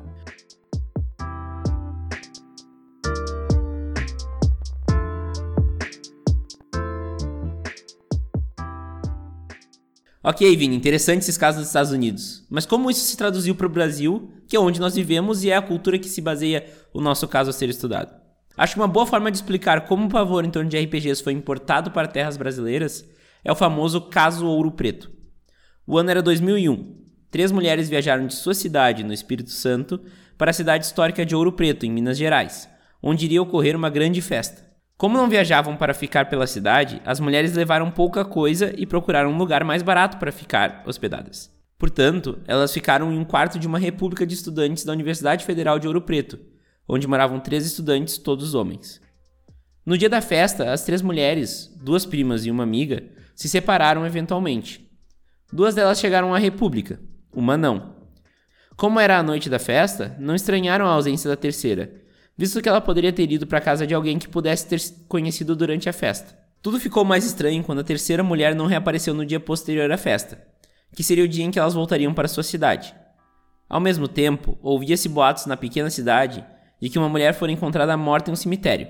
Ok, 10.24 10.56
Vini, 10.56 10.74
interessante 10.74 11.22
esses 11.22 11.38
casos 11.38 11.60
dos 11.60 11.68
Estados 11.68 11.92
Unidos. 11.92 12.44
Mas 12.50 12.66
como 12.66 12.90
isso 12.90 13.04
se 13.04 13.16
traduziu 13.16 13.54
para 13.54 13.68
o 13.68 13.70
Brasil, 13.70 14.32
que 14.48 14.56
é 14.56 14.58
onde 14.58 14.80
nós 14.80 14.96
vivemos 14.96 15.44
e 15.44 15.50
é 15.50 15.56
a 15.56 15.62
cultura 15.62 15.96
que 15.96 16.08
se 16.08 16.20
baseia 16.20 16.66
o 16.92 17.00
nosso 17.00 17.28
caso 17.28 17.50
a 17.50 17.52
ser 17.52 17.68
estudado? 17.68 18.21
Acho 18.56 18.74
que 18.74 18.80
uma 18.80 18.88
boa 18.88 19.06
forma 19.06 19.30
de 19.30 19.38
explicar 19.38 19.86
como 19.86 20.06
o 20.06 20.10
pavor 20.10 20.44
em 20.44 20.50
torno 20.50 20.68
de 20.68 20.78
RPGs 20.78 21.22
foi 21.22 21.32
importado 21.32 21.90
para 21.90 22.08
terras 22.08 22.36
brasileiras 22.36 23.08
é 23.44 23.50
o 23.50 23.56
famoso 23.56 24.00
caso 24.02 24.46
Ouro 24.46 24.70
Preto. 24.70 25.10
O 25.86 25.98
ano 25.98 26.10
era 26.10 26.22
2001. 26.22 27.00
Três 27.30 27.50
mulheres 27.50 27.88
viajaram 27.88 28.26
de 28.26 28.34
sua 28.34 28.54
cidade, 28.54 29.02
no 29.02 29.12
Espírito 29.12 29.50
Santo, 29.50 30.00
para 30.36 30.50
a 30.50 30.54
cidade 30.54 30.84
histórica 30.84 31.24
de 31.24 31.34
Ouro 31.34 31.52
Preto, 31.52 31.86
em 31.86 31.90
Minas 31.90 32.18
Gerais, 32.18 32.68
onde 33.02 33.24
iria 33.24 33.42
ocorrer 33.42 33.74
uma 33.74 33.90
grande 33.90 34.20
festa. 34.20 34.70
Como 34.96 35.16
não 35.16 35.28
viajavam 35.28 35.76
para 35.76 35.94
ficar 35.94 36.28
pela 36.28 36.46
cidade, 36.46 37.02
as 37.04 37.18
mulheres 37.18 37.56
levaram 37.56 37.90
pouca 37.90 38.24
coisa 38.24 38.72
e 38.76 38.86
procuraram 38.86 39.32
um 39.32 39.38
lugar 39.38 39.64
mais 39.64 39.82
barato 39.82 40.18
para 40.18 40.30
ficar 40.30 40.84
hospedadas. 40.86 41.50
Portanto, 41.78 42.38
elas 42.46 42.72
ficaram 42.72 43.12
em 43.12 43.18
um 43.18 43.24
quarto 43.24 43.58
de 43.58 43.66
uma 43.66 43.78
república 43.78 44.24
de 44.24 44.34
estudantes 44.34 44.84
da 44.84 44.92
Universidade 44.92 45.44
Federal 45.44 45.80
de 45.80 45.88
Ouro 45.88 46.02
Preto, 46.02 46.38
onde 46.94 47.08
moravam 47.08 47.40
três 47.40 47.64
estudantes, 47.64 48.18
todos 48.18 48.54
homens. 48.54 49.00
No 49.84 49.96
dia 49.96 50.10
da 50.10 50.20
festa, 50.20 50.70
as 50.70 50.84
três 50.84 51.00
mulheres, 51.00 51.74
duas 51.82 52.04
primas 52.04 52.44
e 52.44 52.50
uma 52.50 52.64
amiga, 52.64 53.02
se 53.34 53.48
separaram 53.48 54.04
eventualmente. 54.04 54.86
Duas 55.50 55.74
delas 55.74 55.98
chegaram 55.98 56.34
à 56.34 56.38
República, 56.38 57.00
uma 57.32 57.56
não. 57.56 57.96
Como 58.76 59.00
era 59.00 59.18
a 59.18 59.22
noite 59.22 59.48
da 59.48 59.58
festa, 59.58 60.14
não 60.20 60.34
estranharam 60.34 60.84
a 60.84 60.90
ausência 60.90 61.30
da 61.30 61.36
terceira, 61.36 61.90
visto 62.36 62.60
que 62.60 62.68
ela 62.68 62.80
poderia 62.80 63.10
ter 63.10 63.32
ido 63.32 63.46
para 63.46 63.58
casa 63.62 63.86
de 63.86 63.94
alguém 63.94 64.18
que 64.18 64.28
pudesse 64.28 64.66
ter 64.66 64.78
conhecido 65.08 65.56
durante 65.56 65.88
a 65.88 65.94
festa. 65.94 66.38
Tudo 66.60 66.78
ficou 66.78 67.06
mais 67.06 67.24
estranho 67.24 67.64
quando 67.64 67.78
a 67.78 67.84
terceira 67.84 68.22
mulher 68.22 68.54
não 68.54 68.66
reapareceu 68.66 69.14
no 69.14 69.24
dia 69.24 69.40
posterior 69.40 69.90
à 69.90 69.96
festa, 69.96 70.46
que 70.94 71.02
seria 71.02 71.24
o 71.24 71.28
dia 71.28 71.46
em 71.46 71.50
que 71.50 71.58
elas 71.58 71.72
voltariam 71.72 72.12
para 72.12 72.28
sua 72.28 72.42
cidade. 72.42 72.94
Ao 73.66 73.80
mesmo 73.80 74.06
tempo, 74.06 74.58
ouvia-se 74.60 75.08
boatos 75.08 75.46
na 75.46 75.56
pequena 75.56 75.88
cidade 75.88 76.44
de 76.82 76.88
que 76.88 76.98
uma 76.98 77.08
mulher 77.08 77.32
fora 77.32 77.52
encontrada 77.52 77.96
morta 77.96 78.28
em 78.28 78.32
um 78.32 78.36
cemitério. 78.36 78.88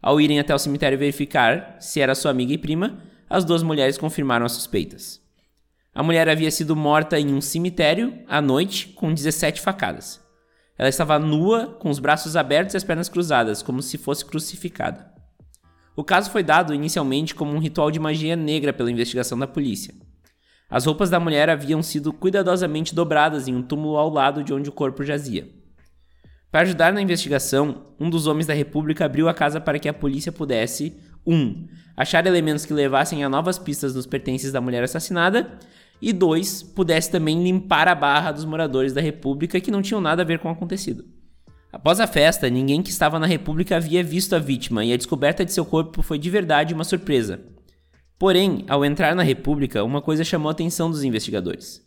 Ao 0.00 0.18
irem 0.18 0.40
até 0.40 0.54
o 0.54 0.58
cemitério 0.58 0.98
verificar 0.98 1.76
se 1.78 2.00
era 2.00 2.14
sua 2.14 2.30
amiga 2.30 2.54
e 2.54 2.58
prima, 2.58 3.02
as 3.28 3.44
duas 3.44 3.62
mulheres 3.62 3.98
confirmaram 3.98 4.46
as 4.46 4.52
suspeitas. 4.52 5.20
A 5.94 6.02
mulher 6.02 6.26
havia 6.26 6.50
sido 6.50 6.74
morta 6.74 7.20
em 7.20 7.34
um 7.34 7.40
cemitério 7.42 8.18
à 8.26 8.40
noite 8.40 8.88
com 8.88 9.12
17 9.12 9.60
facadas. 9.60 10.22
Ela 10.78 10.88
estava 10.88 11.18
nua, 11.18 11.66
com 11.66 11.90
os 11.90 11.98
braços 11.98 12.34
abertos 12.34 12.72
e 12.72 12.78
as 12.78 12.84
pernas 12.84 13.10
cruzadas, 13.10 13.62
como 13.62 13.82
se 13.82 13.98
fosse 13.98 14.24
crucificada. 14.24 15.12
O 15.94 16.02
caso 16.02 16.30
foi 16.30 16.42
dado 16.42 16.72
inicialmente 16.72 17.34
como 17.34 17.52
um 17.52 17.58
ritual 17.58 17.90
de 17.90 18.00
magia 18.00 18.34
negra 18.34 18.72
pela 18.72 18.90
investigação 18.90 19.38
da 19.38 19.46
polícia. 19.46 19.94
As 20.70 20.86
roupas 20.86 21.10
da 21.10 21.20
mulher 21.20 21.50
haviam 21.50 21.82
sido 21.82 22.10
cuidadosamente 22.10 22.94
dobradas 22.94 23.48
em 23.48 23.54
um 23.54 23.62
túmulo 23.62 23.98
ao 23.98 24.08
lado 24.08 24.42
de 24.42 24.54
onde 24.54 24.70
o 24.70 24.72
corpo 24.72 25.04
jazia. 25.04 25.60
Para 26.52 26.60
ajudar 26.60 26.92
na 26.92 27.00
investigação, 27.00 27.86
um 27.98 28.10
dos 28.10 28.26
homens 28.26 28.46
da 28.46 28.52
República 28.52 29.06
abriu 29.06 29.26
a 29.26 29.32
casa 29.32 29.58
para 29.58 29.78
que 29.78 29.88
a 29.88 29.94
polícia 29.94 30.30
pudesse 30.30 30.94
1. 31.26 31.34
Um, 31.34 31.66
achar 31.96 32.26
elementos 32.26 32.66
que 32.66 32.74
levassem 32.74 33.24
a 33.24 33.28
novas 33.28 33.58
pistas 33.58 33.94
nos 33.94 34.04
pertences 34.04 34.52
da 34.52 34.60
mulher 34.60 34.84
assassinada 34.84 35.58
e 36.00 36.12
2. 36.12 36.62
pudesse 36.74 37.10
também 37.10 37.42
limpar 37.42 37.88
a 37.88 37.94
barra 37.94 38.32
dos 38.32 38.44
moradores 38.44 38.92
da 38.92 39.00
República 39.00 39.58
que 39.60 39.70
não 39.70 39.80
tinham 39.80 39.98
nada 39.98 40.20
a 40.20 40.26
ver 40.26 40.40
com 40.40 40.48
o 40.48 40.52
acontecido. 40.52 41.06
Após 41.72 42.00
a 42.00 42.06
festa, 42.06 42.50
ninguém 42.50 42.82
que 42.82 42.90
estava 42.90 43.18
na 43.18 43.26
República 43.26 43.76
havia 43.76 44.04
visto 44.04 44.36
a 44.36 44.38
vítima 44.38 44.84
e 44.84 44.92
a 44.92 44.96
descoberta 44.98 45.46
de 45.46 45.54
seu 45.54 45.64
corpo 45.64 46.02
foi 46.02 46.18
de 46.18 46.28
verdade 46.28 46.74
uma 46.74 46.84
surpresa. 46.84 47.40
Porém, 48.18 48.66
ao 48.68 48.84
entrar 48.84 49.14
na 49.14 49.22
República, 49.22 49.82
uma 49.82 50.02
coisa 50.02 50.22
chamou 50.22 50.50
a 50.50 50.52
atenção 50.52 50.90
dos 50.90 51.02
investigadores 51.02 51.82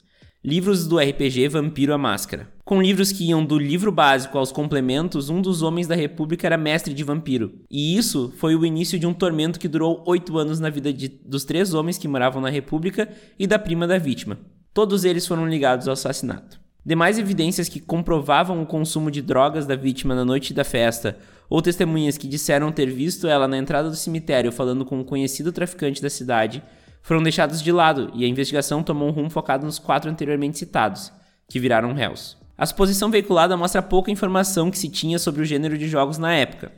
livros 0.46 0.86
do 0.86 1.00
RPG 1.00 1.48
Vampiro 1.48 1.92
a 1.92 1.98
Máscara. 1.98 2.48
Com 2.64 2.80
livros 2.80 3.12
que 3.12 3.30
iam 3.30 3.44
do 3.44 3.58
livro 3.58 3.92
básico 3.92 4.38
aos 4.38 4.52
complementos, 4.52 5.28
um 5.28 5.42
dos 5.42 5.64
homens 5.64 5.88
da 5.88 5.96
República 5.96 6.46
era 6.46 6.56
mestre 6.56 6.94
de 6.94 7.04
vampiro. 7.04 7.52
E 7.70 7.98
isso 7.98 8.32
foi 8.38 8.56
o 8.56 8.64
início 8.64 9.00
de 9.00 9.08
um 9.08 9.14
tormento 9.14 9.60
que 9.60 9.68
durou 9.68 10.04
oito 10.06 10.38
anos 10.38 10.60
na 10.60 10.70
vida 10.70 10.94
de, 10.94 11.08
dos 11.08 11.46
três 11.46 11.74
homens 11.74 11.98
que 11.98 12.08
moravam 12.08 12.44
na 12.44 12.50
República 12.50 13.10
e 13.40 13.48
da 13.48 13.58
prima 13.58 13.88
da 13.88 13.98
vítima. 13.98 14.38
Todos 14.72 15.04
eles 15.04 15.26
foram 15.26 15.50
ligados 15.50 15.88
ao 15.88 15.94
assassinato. 15.94 16.60
Demais 16.86 17.18
evidências 17.18 17.68
que 17.68 17.80
comprovavam 17.80 18.62
o 18.62 18.68
consumo 18.68 19.10
de 19.10 19.24
drogas 19.24 19.66
da 19.66 19.76
vítima 19.76 20.14
na 20.14 20.24
noite 20.24 20.54
da 20.54 20.64
festa, 20.64 21.18
ou 21.50 21.60
testemunhas 21.60 22.20
que 22.20 22.28
disseram 22.28 22.72
ter 22.72 22.92
visto 22.92 23.28
ela 23.28 23.48
na 23.48 23.58
entrada 23.58 23.90
do 23.90 23.96
cemitério 23.96 24.52
falando 24.52 24.86
com 24.86 25.00
um 25.00 25.04
conhecido 25.04 25.52
traficante 25.52 26.04
da 26.04 26.10
cidade, 26.10 26.62
foram 27.06 27.22
deixados 27.22 27.62
de 27.62 27.72
lado 27.72 28.10
e 28.16 28.26
a 28.26 28.28
investigação 28.28 28.82
tomou 28.82 29.08
um 29.08 29.12
rumo 29.12 29.30
focado 29.30 29.64
nos 29.64 29.78
quatro 29.78 30.10
anteriormente 30.10 30.58
citados, 30.58 31.14
que 31.48 31.60
viraram 31.60 31.94
réus. 31.94 32.36
A 32.58 32.66
suposição 32.66 33.12
veiculada 33.12 33.56
mostra 33.56 33.80
pouca 33.80 34.10
informação 34.10 34.72
que 34.72 34.78
se 34.80 34.90
tinha 34.90 35.20
sobre 35.20 35.44
o 35.44 35.46
gênero 35.46 35.78
de 35.78 35.88
jogos 35.88 36.18
na 36.18 36.34
época. 36.34 36.72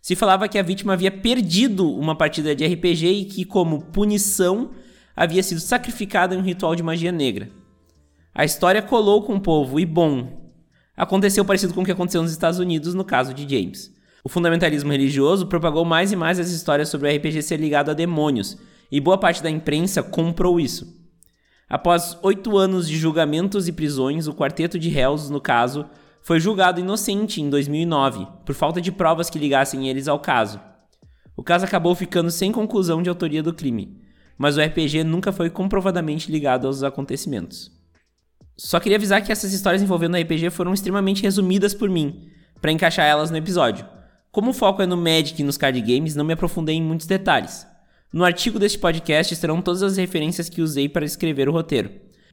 Se 0.00 0.14
falava 0.14 0.46
que 0.46 0.56
a 0.56 0.62
vítima 0.62 0.92
havia 0.92 1.10
perdido 1.10 1.90
uma 1.90 2.14
partida 2.14 2.54
de 2.54 2.64
RPG 2.64 3.06
e 3.06 3.24
que, 3.24 3.44
como 3.44 3.82
punição, 3.86 4.70
havia 5.16 5.42
sido 5.42 5.60
sacrificada 5.60 6.36
em 6.36 6.38
um 6.38 6.44
ritual 6.44 6.76
de 6.76 6.84
magia 6.84 7.10
negra. 7.10 7.50
A 8.32 8.44
história 8.44 8.80
colou 8.80 9.24
com 9.24 9.34
o 9.34 9.40
povo 9.40 9.80
e, 9.80 9.84
bom, 9.84 10.48
aconteceu 10.96 11.44
parecido 11.44 11.74
com 11.74 11.82
o 11.82 11.84
que 11.84 11.90
aconteceu 11.90 12.22
nos 12.22 12.30
Estados 12.30 12.60
Unidos 12.60 12.94
no 12.94 13.04
caso 13.04 13.34
de 13.34 13.42
James. 13.42 13.92
O 14.22 14.28
fundamentalismo 14.28 14.92
religioso 14.92 15.48
propagou 15.48 15.84
mais 15.84 16.12
e 16.12 16.16
mais 16.16 16.38
as 16.38 16.50
histórias 16.50 16.88
sobre 16.88 17.10
o 17.10 17.16
RPG 17.16 17.42
ser 17.42 17.56
ligado 17.56 17.90
a 17.90 17.94
demônios, 17.94 18.56
e 18.90 19.00
boa 19.00 19.18
parte 19.18 19.42
da 19.42 19.50
imprensa 19.50 20.02
comprou 20.02 20.60
isso. 20.60 20.96
Após 21.68 22.16
oito 22.22 22.56
anos 22.56 22.88
de 22.88 22.96
julgamentos 22.96 23.66
e 23.66 23.72
prisões, 23.72 24.28
o 24.28 24.34
quarteto 24.34 24.78
de 24.78 24.88
réus, 24.88 25.28
no 25.28 25.40
caso, 25.40 25.86
foi 26.22 26.38
julgado 26.38 26.80
inocente 26.80 27.40
em 27.40 27.50
2009, 27.50 28.26
por 28.44 28.54
falta 28.54 28.80
de 28.80 28.92
provas 28.92 29.28
que 29.28 29.38
ligassem 29.38 29.88
eles 29.88 30.06
ao 30.06 30.20
caso. 30.20 30.60
O 31.36 31.42
caso 31.42 31.64
acabou 31.64 31.94
ficando 31.94 32.30
sem 32.30 32.52
conclusão 32.52 33.02
de 33.02 33.08
autoria 33.08 33.42
do 33.42 33.52
crime, 33.52 34.00
mas 34.38 34.56
o 34.56 34.60
RPG 34.60 35.04
nunca 35.04 35.32
foi 35.32 35.50
comprovadamente 35.50 36.30
ligado 36.30 36.66
aos 36.66 36.82
acontecimentos. 36.82 37.70
Só 38.56 38.80
queria 38.80 38.96
avisar 38.96 39.22
que 39.22 39.30
essas 39.30 39.52
histórias 39.52 39.82
envolvendo 39.82 40.14
o 40.14 40.20
RPG 40.20 40.50
foram 40.50 40.72
extremamente 40.72 41.22
resumidas 41.22 41.74
por 41.74 41.90
mim, 41.90 42.28
para 42.60 42.72
encaixar 42.72 43.06
elas 43.06 43.30
no 43.30 43.36
episódio. 43.36 43.86
Como 44.32 44.50
o 44.50 44.54
foco 44.54 44.82
é 44.82 44.86
no 44.86 44.96
Magic 44.96 45.40
e 45.40 45.44
nos 45.44 45.56
card 45.56 45.80
games, 45.80 46.14
não 46.14 46.24
me 46.24 46.32
aprofundei 46.32 46.76
em 46.76 46.82
muitos 46.82 47.06
detalhes. 47.06 47.66
No 48.12 48.24
artigo 48.24 48.58
deste 48.58 48.78
podcast 48.78 49.34
estarão 49.34 49.60
todas 49.60 49.82
as 49.82 49.96
referências 49.96 50.48
que 50.48 50.62
usei 50.62 50.88
para 50.88 51.04
escrever 51.04 51.48
o 51.48 51.52
roteiro. 51.52 51.90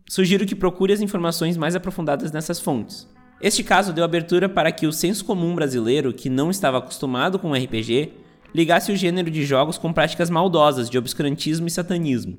Sugiro 0.07 0.45
que 0.45 0.55
procure 0.55 0.93
as 0.93 1.01
informações 1.01 1.57
mais 1.57 1.75
aprofundadas 1.75 2.31
nessas 2.31 2.59
fontes. 2.59 3.07
Este 3.41 3.63
caso 3.63 3.91
deu 3.91 4.03
abertura 4.03 4.47
para 4.47 4.71
que 4.71 4.87
o 4.87 4.93
senso 4.93 5.25
comum 5.25 5.55
brasileiro, 5.55 6.13
que 6.13 6.29
não 6.29 6.51
estava 6.51 6.77
acostumado 6.77 7.39
com 7.39 7.53
RPG, 7.53 8.13
ligasse 8.53 8.91
o 8.91 8.95
gênero 8.95 9.31
de 9.31 9.43
jogos 9.43 9.77
com 9.77 9.91
práticas 9.91 10.29
maldosas 10.29 10.89
de 10.89 10.97
obscurantismo 10.97 11.67
e 11.67 11.71
satanismo. 11.71 12.37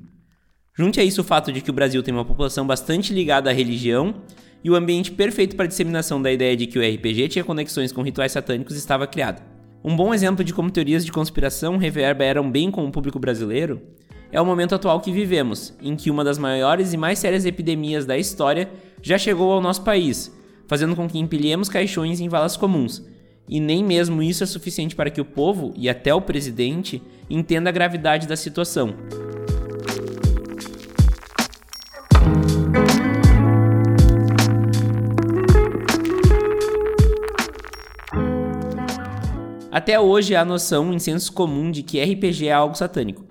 Junte 0.77 1.01
a 1.01 1.05
isso 1.05 1.21
o 1.21 1.25
fato 1.25 1.53
de 1.53 1.61
que 1.61 1.71
o 1.71 1.75
Brasil 1.75 2.03
tem 2.03 2.15
uma 2.15 2.25
população 2.25 2.67
bastante 2.67 3.13
ligada 3.13 3.51
à 3.51 3.53
religião 3.53 4.23
e 4.63 4.71
o 4.71 4.75
ambiente 4.75 5.13
perfeito 5.13 5.57
para 5.57 5.67
a 5.67 5.69
disseminação 5.69 6.23
da 6.23 6.33
ideia 6.33 6.57
de 6.57 6.67
que 6.67 6.79
o 6.79 6.83
RPG 6.83 7.29
tinha 7.29 7.45
conexões 7.45 7.93
com 7.93 8.03
rituais 8.03 8.33
satânicos 8.33 8.77
estava 8.77 9.07
criado. 9.07 9.54
Um 9.87 9.95
bom 9.95 10.15
exemplo 10.15 10.43
de 10.43 10.55
como 10.55 10.71
teorias 10.71 11.05
de 11.05 11.13
conspiração 11.13 11.77
reverberam 11.77 12.51
bem 12.51 12.71
com 12.71 12.87
o 12.87 12.91
público 12.91 13.19
brasileiro 13.19 13.83
é 14.33 14.41
o 14.41 14.47
momento 14.47 14.75
atual 14.75 14.99
que 14.99 15.13
vivemos, 15.13 15.75
em 15.79 15.95
que 15.95 16.11
uma 16.11 16.25
das 16.25 16.39
maiores 16.39 16.95
e 16.95 16.97
mais 16.97 17.19
sérias 17.19 17.45
epidemias 17.45 18.07
da 18.07 18.17
história 18.17 18.71
já 19.03 19.19
chegou 19.19 19.53
ao 19.53 19.61
nosso 19.61 19.83
país, 19.83 20.35
fazendo 20.67 20.97
com 20.97 21.07
que 21.07 21.19
empilhemos 21.19 21.69
caixões 21.69 22.19
em 22.19 22.31
valas 22.31 22.57
comuns. 22.57 23.05
E 23.47 23.61
nem 23.61 23.85
mesmo 23.85 24.23
isso 24.23 24.43
é 24.43 24.47
suficiente 24.47 24.97
para 24.97 25.11
que 25.11 25.21
o 25.21 25.25
povo, 25.25 25.75
e 25.77 25.87
até 25.87 26.15
o 26.15 26.21
presidente, 26.23 27.03
entenda 27.29 27.69
a 27.69 27.73
gravidade 27.73 28.27
da 28.27 28.37
situação. 28.37 28.95
Até 39.75 39.99
hoje 39.99 40.37
há 40.37 40.43
a 40.43 40.45
noção 40.45 40.95
em 40.95 41.01
senso 41.01 41.33
comum 41.33 41.69
de 41.69 41.83
que 41.83 42.01
RPG 42.01 42.47
é 42.47 42.53
algo 42.53 42.77
satânico. 42.77 43.27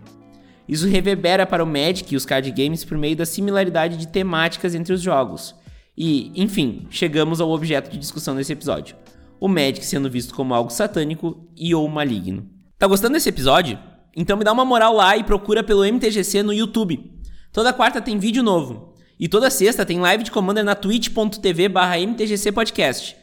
Isso 0.68 0.86
reverbera 0.90 1.46
para 1.46 1.64
o 1.64 1.66
Magic 1.66 2.14
e 2.14 2.18
os 2.18 2.26
card 2.26 2.52
games 2.52 2.84
por 2.84 2.98
meio 2.98 3.16
da 3.16 3.26
similaridade 3.26 3.96
de 3.96 4.10
temáticas 4.10 4.76
entre 4.76 4.92
os 4.92 5.02
jogos. 5.02 5.56
E, 5.98 6.34
enfim, 6.36 6.86
chegamos 6.90 7.40
ao 7.40 7.50
objeto 7.50 7.90
de 7.90 7.98
discussão 7.98 8.36
desse 8.36 8.52
episódio: 8.52 8.98
o 9.40 9.48
Magic 9.48 9.86
sendo 9.86 10.10
visto 10.10 10.36
como 10.36 10.54
algo 10.54 10.70
satânico 10.70 11.48
e 11.56 11.74
ou 11.74 11.88
maligno. 11.88 12.46
Tá 12.78 12.88
gostando 12.88 13.14
desse 13.14 13.30
episódio? 13.30 13.80
Então 14.14 14.36
me 14.36 14.44
dá 14.44 14.52
uma 14.52 14.66
moral 14.66 14.94
lá 14.94 15.16
e 15.16 15.24
procura 15.24 15.64
pelo 15.64 15.86
MTGC 15.86 16.44
no 16.44 16.52
YouTube. 16.52 17.10
Toda 17.54 17.72
quarta 17.72 18.02
tem 18.02 18.20
vídeo 18.20 18.44
novo. 18.44 18.94
E 19.18 19.30
toda 19.30 19.50
sexta 19.50 19.86
tem 19.86 20.02
live 20.02 20.26
de 20.26 20.32
Commander 20.32 20.66
na 20.66 20.76
twitch.tv 20.76 21.70
barra 21.70 22.00
mtgcpodcast. 22.00 23.16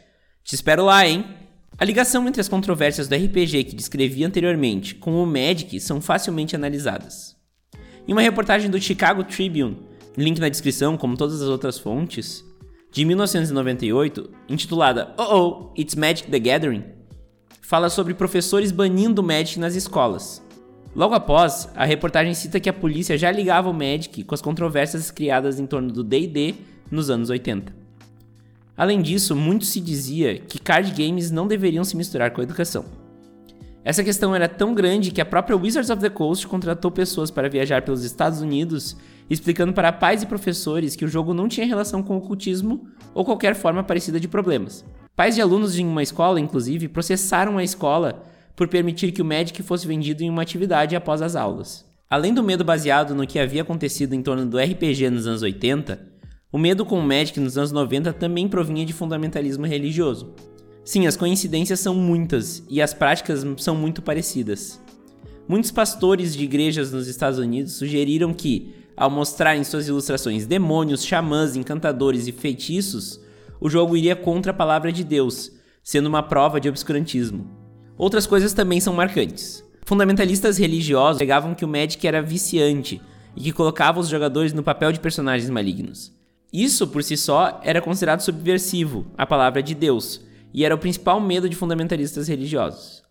Te 0.43 0.55
espero 0.55 0.87
lá, 0.87 1.07
hein? 1.07 1.40
A 1.81 1.85
ligação 1.87 2.29
entre 2.29 2.43
as 2.43 2.49
controvérsias 2.49 3.09
do 3.09 3.15
RPG 3.15 3.65
que 3.65 3.75
descrevi 3.75 4.23
anteriormente 4.23 4.95
com 4.95 5.15
o 5.15 5.25
Magic 5.25 5.81
são 5.81 5.99
facilmente 5.99 6.55
analisadas. 6.55 7.35
Em 8.07 8.13
uma 8.13 8.21
reportagem 8.21 8.69
do 8.71 8.79
Chicago 8.79 9.25
Tribune, 9.25 9.79
link 10.15 10.39
na 10.39 10.51
descrição 10.51 10.99
como 10.99 11.17
todas 11.17 11.41
as 11.41 11.49
outras 11.49 11.79
fontes, 11.79 12.45
de 12.93 13.03
1998, 13.03 14.31
intitulada 14.47 15.15
Oh 15.17 15.35
Oh, 15.35 15.81
It's 15.81 15.95
Magic 15.95 16.31
the 16.31 16.39
Gathering, 16.39 16.85
fala 17.63 17.89
sobre 17.89 18.13
professores 18.13 18.73
banindo 18.73 19.23
o 19.23 19.25
Magic 19.25 19.59
nas 19.59 19.75
escolas. 19.75 20.45
Logo 20.95 21.15
após, 21.15 21.71
a 21.75 21.87
reportagem 21.87 22.35
cita 22.35 22.61
que 22.61 22.69
a 22.69 22.75
polícia 22.75 23.17
já 23.17 23.33
ligava 23.33 23.71
o 23.71 23.73
Magic 23.73 24.23
com 24.25 24.35
as 24.35 24.43
controvérsias 24.43 25.11
criadas 25.11 25.59
em 25.59 25.65
torno 25.65 25.91
do 25.91 26.05
D&D 26.05 26.57
nos 26.91 27.09
anos 27.09 27.31
80. 27.31 27.80
Além 28.81 29.03
disso, 29.03 29.37
muito 29.37 29.67
se 29.67 29.79
dizia 29.79 30.39
que 30.39 30.59
card 30.59 30.91
games 30.93 31.31
não 31.31 31.47
deveriam 31.47 31.85
se 31.85 31.95
misturar 31.95 32.31
com 32.31 32.41
a 32.41 32.45
educação. 32.45 32.87
Essa 33.85 34.03
questão 34.03 34.35
era 34.35 34.49
tão 34.49 34.73
grande 34.73 35.11
que 35.11 35.21
a 35.21 35.25
própria 35.27 35.55
Wizards 35.55 35.91
of 35.91 36.01
the 36.01 36.09
Coast 36.09 36.49
contratou 36.49 36.91
pessoas 36.91 37.31
para 37.31 37.51
viajar 37.51 37.83
pelos 37.83 38.03
Estados 38.05 38.41
Unidos, 38.41 38.97
explicando 39.29 39.75
para 39.75 39.93
pais 39.93 40.23
e 40.23 40.27
professores 40.27 40.97
que 40.97 41.05
o 41.05 41.09
jogo 41.09 41.35
não 41.35 41.47
tinha 41.47 41.67
relação 41.67 42.03
com 42.03 42.17
ocultismo 42.17 42.87
ou 43.13 43.23
qualquer 43.23 43.55
forma 43.55 43.85
parecida 43.85 44.19
de 44.19 44.27
problemas. 44.27 44.83
Pais 45.15 45.35
de 45.35 45.43
alunos 45.43 45.75
de 45.75 45.85
uma 45.85 46.03
escola, 46.03 46.41
inclusive, 46.41 46.89
processaram 46.89 47.59
a 47.59 47.63
escola 47.63 48.25
por 48.57 48.67
permitir 48.67 49.13
que 49.13 49.21
o 49.21 49.27
Magic 49.27 49.63
fosse 49.63 49.87
vendido 49.87 50.23
em 50.23 50.31
uma 50.31 50.41
atividade 50.41 50.97
após 50.97 51.21
as 51.21 51.37
aulas. 51.37 51.85
Além 52.09 52.33
do 52.33 52.43
medo 52.43 52.65
baseado 52.65 53.15
no 53.15 53.27
que 53.27 53.39
havia 53.39 53.61
acontecido 53.61 54.15
em 54.15 54.23
torno 54.23 54.47
do 54.47 54.59
RPG 54.59 55.11
nos 55.11 55.27
anos 55.27 55.43
80, 55.43 56.09
o 56.53 56.59
medo 56.59 56.85
com 56.85 56.99
o 56.99 57.03
Magic 57.03 57.39
nos 57.39 57.57
anos 57.57 57.71
90 57.71 58.13
também 58.13 58.49
provinha 58.49 58.85
de 58.85 58.93
fundamentalismo 58.93 59.67
religioso. 59.67 60.35
Sim, 60.85 61.07
as 61.07 61.17
coincidências 61.17 61.79
são 61.79 61.95
muitas 61.95 62.65
e 62.69 62.83
as 62.83 62.93
práticas 62.93 63.47
são 63.59 63.77
muito 63.77 64.03
parecidas. 64.03 64.83
Muitos 65.47 65.71
pastores 65.71 66.35
de 66.35 66.43
igrejas 66.43 66.91
nos 66.93 67.07
Estados 67.07 67.39
Unidos 67.39 67.75
sugeriram 67.75 68.35
que, 68.35 68.75
ao 68.97 69.11
mostrar 69.11 69.57
em 69.57 69.63
suas 69.63 69.87
ilustrações 69.87 70.47
demônios, 70.47 71.05
xamãs, 71.05 71.55
encantadores 71.55 72.27
e 72.27 72.33
feitiços, 72.33 73.21
o 73.61 73.71
jogo 73.71 73.97
iria 73.97 74.17
contra 74.17 74.51
a 74.51 74.55
palavra 74.55 74.91
de 74.91 75.05
Deus, 75.05 75.53
sendo 75.85 76.09
uma 76.09 76.23
prova 76.23 76.61
de 76.61 76.69
obscurantismo. 76.69 77.49
Outras 77.97 78.27
coisas 78.27 78.53
também 78.53 78.81
são 78.81 78.95
marcantes. 78.95 79.63
Fundamentalistas 79.85 80.59
religiosos 80.59 81.19
pregavam 81.19 81.55
que 81.55 81.65
o 81.65 81.69
Magic 81.69 82.05
era 82.07 82.23
viciante 82.23 83.01
e 83.37 83.43
que 83.43 83.53
colocava 83.53 84.01
os 84.01 84.09
jogadores 84.09 84.53
no 84.53 84.63
papel 84.63 84.91
de 84.91 84.99
personagens 84.99 85.51
malignos. 85.51 86.20
Isso, 86.53 86.89
por 86.89 87.05
si 87.05 87.17
só, 87.17 87.61
era 87.63 87.81
considerado 87.81 88.21
subversivo, 88.21 89.07
a 89.17 89.25
palavra 89.25 89.63
de 89.63 89.75
Deus, 89.75 90.21
e 90.53 90.65
era 90.65 90.75
o 90.75 90.79
principal 90.79 91.21
medo 91.21 91.49
de 91.49 91.55
fundamentalistas 91.55 92.27
religiosos. 92.27 93.03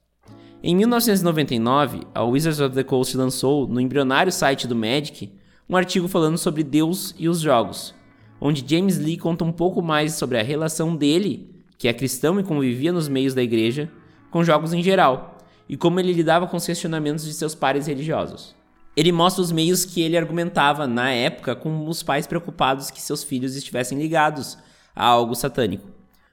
Em 0.61 0.75
1999, 0.75 2.01
a 2.13 2.23
Wizards 2.23 2.59
of 2.59 2.75
the 2.75 2.83
Coast 2.83 3.15
lançou, 3.15 3.65
no 3.65 3.79
embrionário 3.79 4.31
site 4.31 4.67
do 4.67 4.75
Magic, 4.75 5.31
um 5.69 5.77
artigo 5.77 6.09
falando 6.09 6.37
sobre 6.37 6.63
Deus 6.63 7.15
e 7.17 7.29
os 7.29 7.39
jogos, 7.39 7.95
onde 8.41 8.65
James 8.67 8.97
Lee 8.97 9.15
conta 9.15 9.45
um 9.45 9.53
pouco 9.53 9.81
mais 9.81 10.15
sobre 10.15 10.37
a 10.37 10.43
relação 10.43 10.93
dele, 10.93 11.63
que 11.77 11.87
é 11.87 11.93
cristão 11.93 12.37
e 12.41 12.43
convivia 12.43 12.91
nos 12.91 13.07
meios 13.07 13.33
da 13.33 13.41
igreja, 13.41 13.89
com 14.29 14.43
jogos 14.43 14.73
em 14.73 14.83
geral, 14.83 15.37
e 15.69 15.77
como 15.77 15.97
ele 15.99 16.11
lidava 16.11 16.45
com 16.45 16.57
os 16.57 16.65
questionamentos 16.65 17.23
de 17.23 17.33
seus 17.33 17.55
pares 17.55 17.87
religiosos. 17.87 18.53
Ele 18.99 19.13
mostra 19.13 19.41
os 19.41 19.49
meios 19.49 19.85
que 19.85 20.01
ele 20.01 20.17
argumentava 20.17 20.85
na 20.85 21.09
época 21.09 21.55
com 21.55 21.87
os 21.87 22.03
pais 22.03 22.27
preocupados 22.27 22.91
que 22.91 23.01
seus 23.01 23.23
filhos 23.23 23.55
estivessem 23.55 23.97
ligados 23.97 24.57
a 24.93 25.05
algo 25.05 25.35
satânico. 25.35 25.87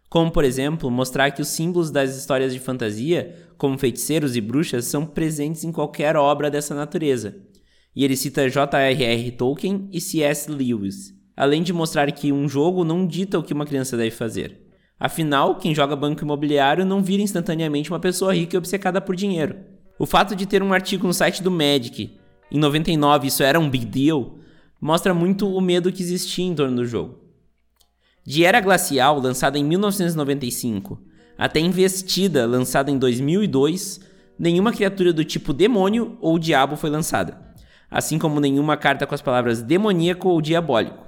Como, 0.09 0.33
por 0.33 0.43
exemplo, 0.43 0.91
mostrar 0.91 1.31
que 1.31 1.41
os 1.41 1.47
símbolos 1.47 1.93
das 1.93 2.17
histórias 2.17 2.53
de 2.53 2.59
fantasia, 2.59 3.37
como 3.57 3.79
feiticeiros 3.79 4.35
e 4.35 4.41
bruxas, 4.41 4.87
são 4.87 5.07
presentes 5.07 5.63
em 5.63 5.71
qualquer 5.71 6.17
obra 6.17 6.51
dessa 6.51 6.75
natureza. 6.75 7.37
E 7.95 8.05
ele 8.05 8.17
cita 8.17 8.51
J.R.R. 8.51 9.31
Tolkien 9.31 9.89
e 9.93 10.01
C.S. 10.01 10.51
Lewis, 10.51 11.15
além 11.37 11.63
de 11.63 11.73
mostrar 11.73 12.11
que 12.11 12.33
um 12.33 12.49
jogo 12.49 12.83
não 12.83 13.07
dita 13.07 13.39
o 13.39 13.45
que 13.45 13.55
uma 13.55 13.65
criança 13.65 13.97
deve 13.97 14.11
fazer. 14.11 14.61
Afinal, 14.99 15.55
quem 15.55 15.73
joga 15.73 15.95
banco 15.95 16.25
imobiliário 16.25 16.85
não 16.85 17.01
vira 17.01 17.23
instantaneamente 17.23 17.93
uma 17.93 18.01
pessoa 18.01 18.35
rica 18.35 18.57
e 18.57 18.59
obcecada 18.59 19.01
por 19.01 19.15
dinheiro. 19.15 19.55
O 20.01 20.05
fato 20.05 20.35
de 20.35 20.47
ter 20.47 20.65
um 20.65 20.73
artigo 20.73 21.07
no 21.07 21.15
site 21.15 21.45
do 21.45 21.51
Magic, 21.51 22.26
em 22.51 22.59
99 22.59 23.29
isso 23.29 23.43
era 23.43 23.59
um 23.59 23.69
big 23.69 23.85
deal, 23.85 24.39
mostra 24.81 25.13
muito 25.13 25.49
o 25.49 25.61
medo 25.61 25.93
que 25.93 26.03
existia 26.03 26.45
em 26.45 26.55
torno 26.55 26.77
do 26.77 26.87
jogo. 26.87 27.19
De 28.25 28.45
Era 28.45 28.61
Glacial, 28.61 29.19
lançada 29.21 29.59
em 29.59 29.65
1995, 29.65 31.01
até 31.39 31.61
Investida, 31.61 32.47
lançada 32.47 32.91
em 32.91 32.99
2002, 32.99 34.01
nenhuma 34.39 34.73
criatura 34.73 35.13
do 35.13 35.25
tipo 35.25 35.53
demônio 35.53 36.17
ou 36.21 36.39
diabo 36.39 36.77
foi 36.77 36.91
lançada, 36.91 37.39
assim 37.91 38.19
como 38.19 38.41
nenhuma 38.41 38.77
carta 38.77 39.07
com 39.07 39.15
as 39.15 39.23
palavras 39.23 39.63
demoníaco 39.63 40.29
ou 40.29 40.41
diabólico. 40.41 41.07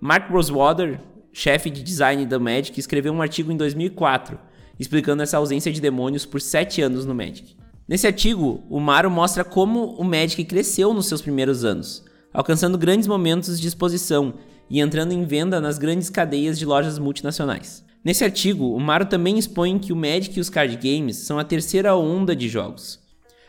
Mark 0.00 0.30
Rosewater, 0.30 1.00
chefe 1.32 1.70
de 1.70 1.82
design 1.82 2.26
da 2.26 2.38
Magic, 2.38 2.78
escreveu 2.78 3.12
um 3.12 3.22
artigo 3.22 3.50
em 3.50 3.56
2004 3.56 4.38
explicando 4.78 5.22
essa 5.22 5.36
ausência 5.36 5.72
de 5.72 5.80
demônios 5.80 6.26
por 6.26 6.40
7 6.40 6.82
anos 6.82 7.06
no 7.06 7.14
Magic. 7.14 7.56
Nesse 7.86 8.06
artigo, 8.06 8.64
o 8.70 8.80
Maro 8.80 9.10
mostra 9.10 9.44
como 9.44 9.94
o 9.96 10.04
Magic 10.04 10.42
cresceu 10.44 10.94
nos 10.94 11.06
seus 11.06 11.20
primeiros 11.20 11.64
anos, 11.64 12.02
alcançando 12.32 12.78
grandes 12.78 13.06
momentos 13.06 13.60
de 13.60 13.68
exposição 13.68 14.34
e 14.70 14.80
entrando 14.80 15.12
em 15.12 15.24
venda 15.24 15.60
nas 15.60 15.76
grandes 15.76 16.08
cadeias 16.08 16.58
de 16.58 16.64
lojas 16.64 16.98
multinacionais. 16.98 17.84
Nesse 18.02 18.24
artigo, 18.24 18.74
o 18.74 18.80
Maro 18.80 19.04
também 19.04 19.38
expõe 19.38 19.78
que 19.78 19.92
o 19.92 19.96
Magic 19.96 20.36
e 20.36 20.40
os 20.40 20.48
card 20.48 20.76
games 20.76 21.18
são 21.18 21.38
a 21.38 21.44
terceira 21.44 21.94
onda 21.94 22.34
de 22.34 22.48
jogos. 22.48 23.00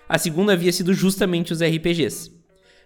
A 0.07 0.17
segunda 0.17 0.51
havia 0.51 0.71
sido 0.71 0.93
justamente 0.93 1.53
os 1.53 1.61
RPGs. 1.61 2.31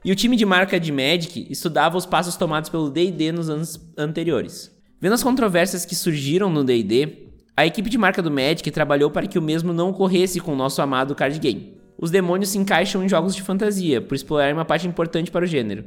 E 0.06 0.12
o 0.12 0.16
time 0.16 0.36
de 0.36 0.46
marca 0.46 0.80
de 0.80 0.92
Magic 0.92 1.48
estudava 1.50 1.98
os 1.98 2.06
passos 2.06 2.36
tomados 2.36 2.70
pelo 2.70 2.92
D&D 2.92 3.32
nos 3.32 3.50
anos 3.50 3.80
anteriores. 3.98 4.72
Vendo 5.02 5.14
as 5.14 5.24
controvérsias 5.24 5.84
que 5.84 5.96
surgiram 5.96 6.50
no 6.50 6.64
D&D, 6.64 7.29
a 7.60 7.66
equipe 7.66 7.90
de 7.90 7.98
marca 7.98 8.22
do 8.22 8.32
Magic 8.32 8.72
trabalhou 8.72 9.12
para 9.12 9.28
que 9.28 9.38
o 9.38 9.42
mesmo 9.42 9.74
não 9.74 9.90
ocorresse 9.90 10.40
com 10.40 10.54
o 10.54 10.56
nosso 10.56 10.82
amado 10.82 11.14
card 11.14 11.38
game. 11.40 11.78
Os 11.98 12.10
demônios 12.10 12.52
se 12.52 12.58
encaixam 12.58 13.04
em 13.04 13.10
jogos 13.10 13.36
de 13.36 13.42
fantasia, 13.42 14.00
por 14.00 14.16
explorar 14.16 14.54
uma 14.54 14.64
parte 14.64 14.88
importante 14.88 15.30
para 15.30 15.44
o 15.44 15.48
gênero: 15.48 15.84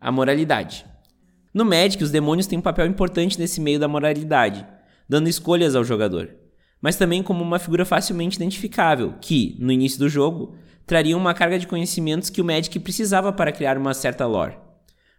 a 0.00 0.10
moralidade. 0.10 0.84
No 1.54 1.64
Magic, 1.64 2.02
os 2.02 2.10
demônios 2.10 2.48
têm 2.48 2.58
um 2.58 2.62
papel 2.62 2.86
importante 2.86 3.38
nesse 3.38 3.60
meio 3.60 3.78
da 3.78 3.86
moralidade, 3.86 4.66
dando 5.08 5.28
escolhas 5.28 5.76
ao 5.76 5.84
jogador, 5.84 6.28
mas 6.82 6.96
também 6.96 7.22
como 7.22 7.40
uma 7.40 7.60
figura 7.60 7.84
facilmente 7.84 8.34
identificável, 8.34 9.14
que, 9.20 9.56
no 9.60 9.70
início 9.70 10.00
do 10.00 10.08
jogo, 10.08 10.56
traria 10.84 11.16
uma 11.16 11.34
carga 11.34 11.56
de 11.56 11.68
conhecimentos 11.68 12.30
que 12.30 12.40
o 12.40 12.44
Magic 12.44 12.76
precisava 12.80 13.32
para 13.32 13.52
criar 13.52 13.78
uma 13.78 13.94
certa 13.94 14.26
lore. 14.26 14.56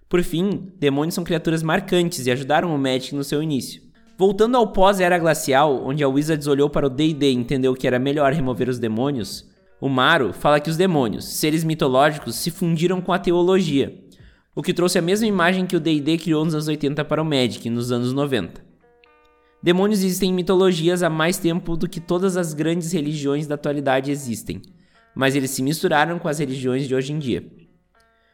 Por 0.10 0.22
fim, 0.22 0.70
demônios 0.78 1.16
são 1.16 1.24
criaturas 1.24 1.64
marcantes 1.64 2.28
e 2.28 2.32
ajudaram 2.32 2.76
o 2.76 2.78
Magic 2.78 3.16
no 3.16 3.24
seu 3.24 3.42
início. 3.42 3.87
Voltando 4.18 4.58
ao 4.58 4.74
pós-Era 4.74 5.20
Glacial, 5.20 5.86
onde 5.86 6.04
a 6.04 6.10
Wizards 6.10 6.48
olhou 6.48 6.68
para 6.72 6.88
o 6.88 6.90
D&D 6.90 7.30
e 7.30 7.36
entendeu 7.36 7.76
que 7.76 7.86
era 7.86 8.00
melhor 8.00 8.34
remover 8.34 8.68
os 8.68 8.80
demônios, 8.80 9.48
o 9.80 9.88
Maro 9.88 10.34
fala 10.34 10.60
que 10.60 10.72
os 10.72 10.76
demônios, 10.76 11.26
seres 11.26 11.64
mitológicos, 11.64 12.36
se 12.36 12.50
fundiram 12.50 13.00
com 13.00 13.14
a 13.14 13.20
teologia, 13.20 13.96
o 14.56 14.64
que 14.64 14.74
trouxe 14.74 14.98
a 14.98 15.04
mesma 15.04 15.28
imagem 15.28 15.68
que 15.68 15.76
o 15.76 15.80
D&D 15.80 16.18
criou 16.18 16.44
nos 16.44 16.56
anos 16.56 16.68
80 16.68 17.06
para 17.06 17.22
o 17.22 17.26
Magic, 17.26 17.70
nos 17.70 17.92
anos 17.92 18.12
90. 18.12 18.66
Demônios 19.62 20.04
existem 20.04 20.32
em 20.32 20.34
mitologias 20.34 21.04
há 21.04 21.12
mais 21.12 21.38
tempo 21.38 21.78
do 21.78 21.88
que 21.88 22.00
todas 22.00 22.38
as 22.38 22.56
grandes 22.56 22.92
religiões 22.92 23.46
da 23.46 23.54
atualidade 23.54 24.10
existem, 24.10 24.64
mas 25.14 25.36
eles 25.36 25.52
se 25.52 25.62
misturaram 25.62 26.18
com 26.18 26.28
as 26.28 26.40
religiões 26.40 26.88
de 26.88 26.96
hoje 26.96 27.14
em 27.14 27.20
dia. 27.20 27.46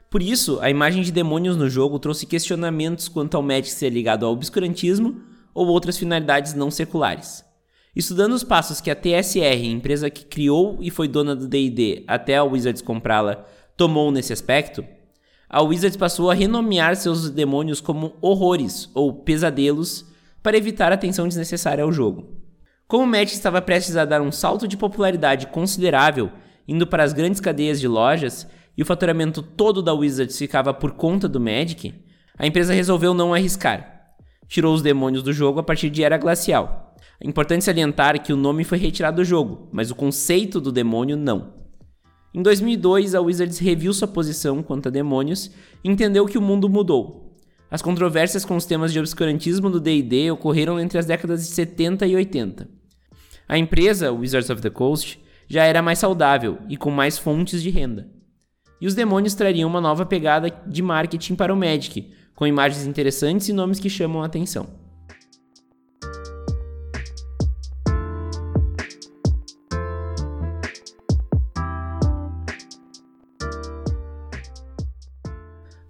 Por 0.09 0.21
isso, 0.21 0.59
a 0.61 0.69
imagem 0.69 1.03
de 1.03 1.11
demônios 1.11 1.57
no 1.57 1.69
jogo 1.69 1.99
trouxe 1.99 2.25
questionamentos 2.25 3.09
quanto 3.09 3.35
ao 3.35 3.43
Magic 3.43 3.71
ser 3.71 3.89
ligado 3.89 4.25
ao 4.25 4.31
obscurantismo 4.31 5.32
ou 5.53 5.67
outras 5.67 5.97
finalidades 5.97 6.53
não 6.53 6.71
seculares. 6.71 7.45
Estudando 7.95 8.33
os 8.33 8.43
passos 8.43 8.81
que 8.81 8.89
a 8.89 8.95
TSR, 8.95 9.65
empresa 9.65 10.09
que 10.09 10.25
criou 10.25 10.77
e 10.81 10.89
foi 10.89 11.07
dona 11.07 11.35
do 11.35 11.47
D&D 11.47 12.03
até 12.07 12.37
a 12.37 12.43
Wizards 12.43 12.81
comprá-la, 12.81 13.45
tomou 13.77 14.11
nesse 14.11 14.33
aspecto, 14.33 14.83
a 15.47 15.61
Wizards 15.61 15.95
passou 15.95 16.31
a 16.31 16.33
renomear 16.33 16.95
seus 16.95 17.29
demônios 17.29 17.79
como 17.79 18.15
horrores 18.19 18.89
ou 18.95 19.13
pesadelos 19.13 20.03
para 20.41 20.57
evitar 20.57 20.91
a 20.91 20.95
atenção 20.95 21.27
desnecessária 21.27 21.83
ao 21.83 21.91
jogo. 21.91 22.41
Como 22.87 23.03
o 23.03 23.07
Magic 23.07 23.33
estava 23.33 23.61
prestes 23.61 23.95
a 23.95 24.05
dar 24.05 24.21
um 24.21 24.31
salto 24.31 24.67
de 24.67 24.75
popularidade 24.75 25.47
considerável, 25.47 26.31
indo 26.67 26.87
para 26.87 27.03
as 27.03 27.13
grandes 27.13 27.39
cadeias 27.39 27.79
de 27.79 27.87
lojas, 27.87 28.47
e 28.75 28.81
o 28.81 28.85
faturamento 28.85 29.43
todo 29.43 29.83
da 29.83 29.93
Wizards 29.93 30.37
ficava 30.37 30.73
por 30.73 30.93
conta 30.93 31.29
do 31.29 31.39
Magic, 31.39 31.93
a 32.37 32.47
empresa 32.47 32.73
resolveu 32.73 33.13
não 33.13 33.31
arriscar. 33.31 33.92
Tirou 34.47 34.73
os 34.73 34.81
demônios 34.81 35.23
do 35.23 35.33
jogo 35.33 35.59
a 35.59 35.63
partir 35.63 35.89
de 35.89 36.03
Era 36.03 36.17
Glacial. 36.17 36.95
É 37.19 37.27
importante 37.27 37.63
salientar 37.63 38.21
que 38.21 38.33
o 38.33 38.37
nome 38.37 38.63
foi 38.63 38.77
retirado 38.77 39.17
do 39.17 39.25
jogo, 39.25 39.69
mas 39.71 39.89
o 39.89 39.95
conceito 39.95 40.59
do 40.59 40.71
demônio 40.71 41.15
não. 41.15 41.53
Em 42.33 42.41
2002, 42.41 43.13
a 43.13 43.21
Wizards 43.21 43.59
reviu 43.59 43.93
sua 43.93 44.07
posição 44.07 44.63
quanto 44.63 44.87
a 44.87 44.91
demônios 44.91 45.51
e 45.83 45.89
entendeu 45.89 46.25
que 46.25 46.37
o 46.37 46.41
mundo 46.41 46.67
mudou. 46.67 47.37
As 47.69 47.81
controvérsias 47.81 48.43
com 48.43 48.55
os 48.55 48.65
temas 48.65 48.91
de 48.91 48.99
obscurantismo 48.99 49.69
do 49.69 49.79
D&D 49.79 50.31
ocorreram 50.31 50.79
entre 50.79 50.97
as 50.97 51.05
décadas 51.05 51.47
de 51.47 51.53
70 51.53 52.05
e 52.07 52.15
80. 52.15 52.67
A 53.47 53.57
empresa, 53.57 54.11
Wizards 54.11 54.49
of 54.49 54.61
the 54.61 54.69
Coast, 54.69 55.19
já 55.47 55.63
era 55.63 55.81
mais 55.81 55.99
saudável 55.99 56.57
e 56.69 56.77
com 56.77 56.89
mais 56.89 57.17
fontes 57.17 57.61
de 57.61 57.69
renda. 57.69 58.09
E 58.81 58.87
os 58.87 58.95
demônios 58.95 59.33
trariam 59.33 59.69
uma 59.69 59.79
nova 59.79 60.05
pegada 60.05 60.49
de 60.67 60.81
marketing 60.81 61.35
para 61.35 61.53
o 61.53 61.57
Magic, 61.57 62.11
com 62.35 62.47
imagens 62.47 62.85
interessantes 62.85 63.49
e 63.49 63.53
nomes 63.53 63.79
que 63.79 63.89
chamam 63.89 64.21
a 64.21 64.25
atenção. 64.25 64.67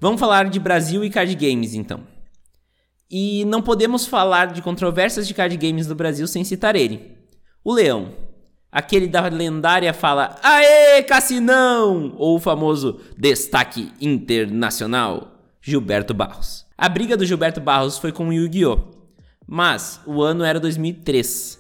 Vamos 0.03 0.19
falar 0.19 0.49
de 0.49 0.59
Brasil 0.59 1.05
e 1.05 1.09
card 1.09 1.33
games, 1.33 1.73
então. 1.73 2.01
E 3.09 3.45
não 3.45 3.61
podemos 3.61 4.05
falar 4.05 4.47
de 4.47 4.61
controvérsias 4.61 5.25
de 5.25 5.33
card 5.33 5.55
games 5.55 5.87
no 5.87 5.95
Brasil 5.95 6.27
sem 6.27 6.43
citar 6.43 6.75
ele. 6.75 7.17
O 7.63 7.71
Leão. 7.71 8.13
Aquele 8.69 9.07
da 9.07 9.25
lendária 9.27 9.93
fala 9.93 10.35
Aê, 10.43 11.03
Cassinão! 11.03 12.15
Ou 12.17 12.35
o 12.35 12.39
famoso 12.39 12.99
Destaque 13.17 13.93
Internacional, 14.01 15.32
Gilberto 15.65 16.13
Barros. 16.13 16.65
A 16.77 16.89
briga 16.89 17.15
do 17.15 17.25
Gilberto 17.25 17.61
Barros 17.61 17.97
foi 17.97 18.11
com 18.11 18.27
o 18.27 18.33
Yu-Gi-Oh! 18.33 18.79
Mas 19.47 20.01
o 20.05 20.21
ano 20.21 20.43
era 20.43 20.59
2003. 20.59 21.57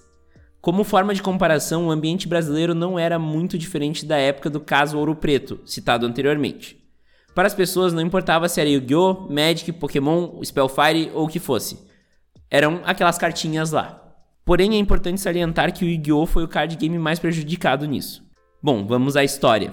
Como 0.59 0.83
forma 0.83 1.13
de 1.13 1.21
comparação, 1.21 1.87
o 1.87 1.89
ambiente 1.91 2.27
brasileiro 2.27 2.75
não 2.75 2.99
era 2.99 3.17
muito 3.17 3.57
diferente 3.57 4.05
da 4.05 4.17
época 4.17 4.49
do 4.49 4.59
caso 4.59 4.97
Ouro 4.97 5.15
Preto, 5.15 5.61
citado 5.65 6.05
anteriormente. 6.05 6.77
Para 7.33 7.47
as 7.47 7.55
pessoas 7.55 7.93
não 7.93 8.01
importava 8.01 8.49
se 8.49 8.59
era 8.59 8.69
Yu-Gi-Oh!, 8.69 9.29
Magic, 9.29 9.71
Pokémon, 9.71 10.43
Spellfire 10.43 11.09
ou 11.13 11.23
o 11.23 11.29
que 11.29 11.39
fosse. 11.39 11.87
Eram 12.51 12.81
aquelas 12.83 13.17
cartinhas 13.17 13.71
lá. 13.71 14.03
Porém, 14.43 14.75
é 14.75 14.77
importante 14.77 15.21
salientar 15.21 15.73
que 15.73 15.85
o 15.85 15.87
Yu-Gi-Oh! 15.87 16.25
foi 16.25 16.43
o 16.43 16.49
card 16.49 16.75
game 16.75 16.99
mais 16.99 17.19
prejudicado 17.19 17.85
nisso. 17.85 18.21
Bom, 18.61 18.85
vamos 18.85 19.15
à 19.15 19.23
história. 19.23 19.71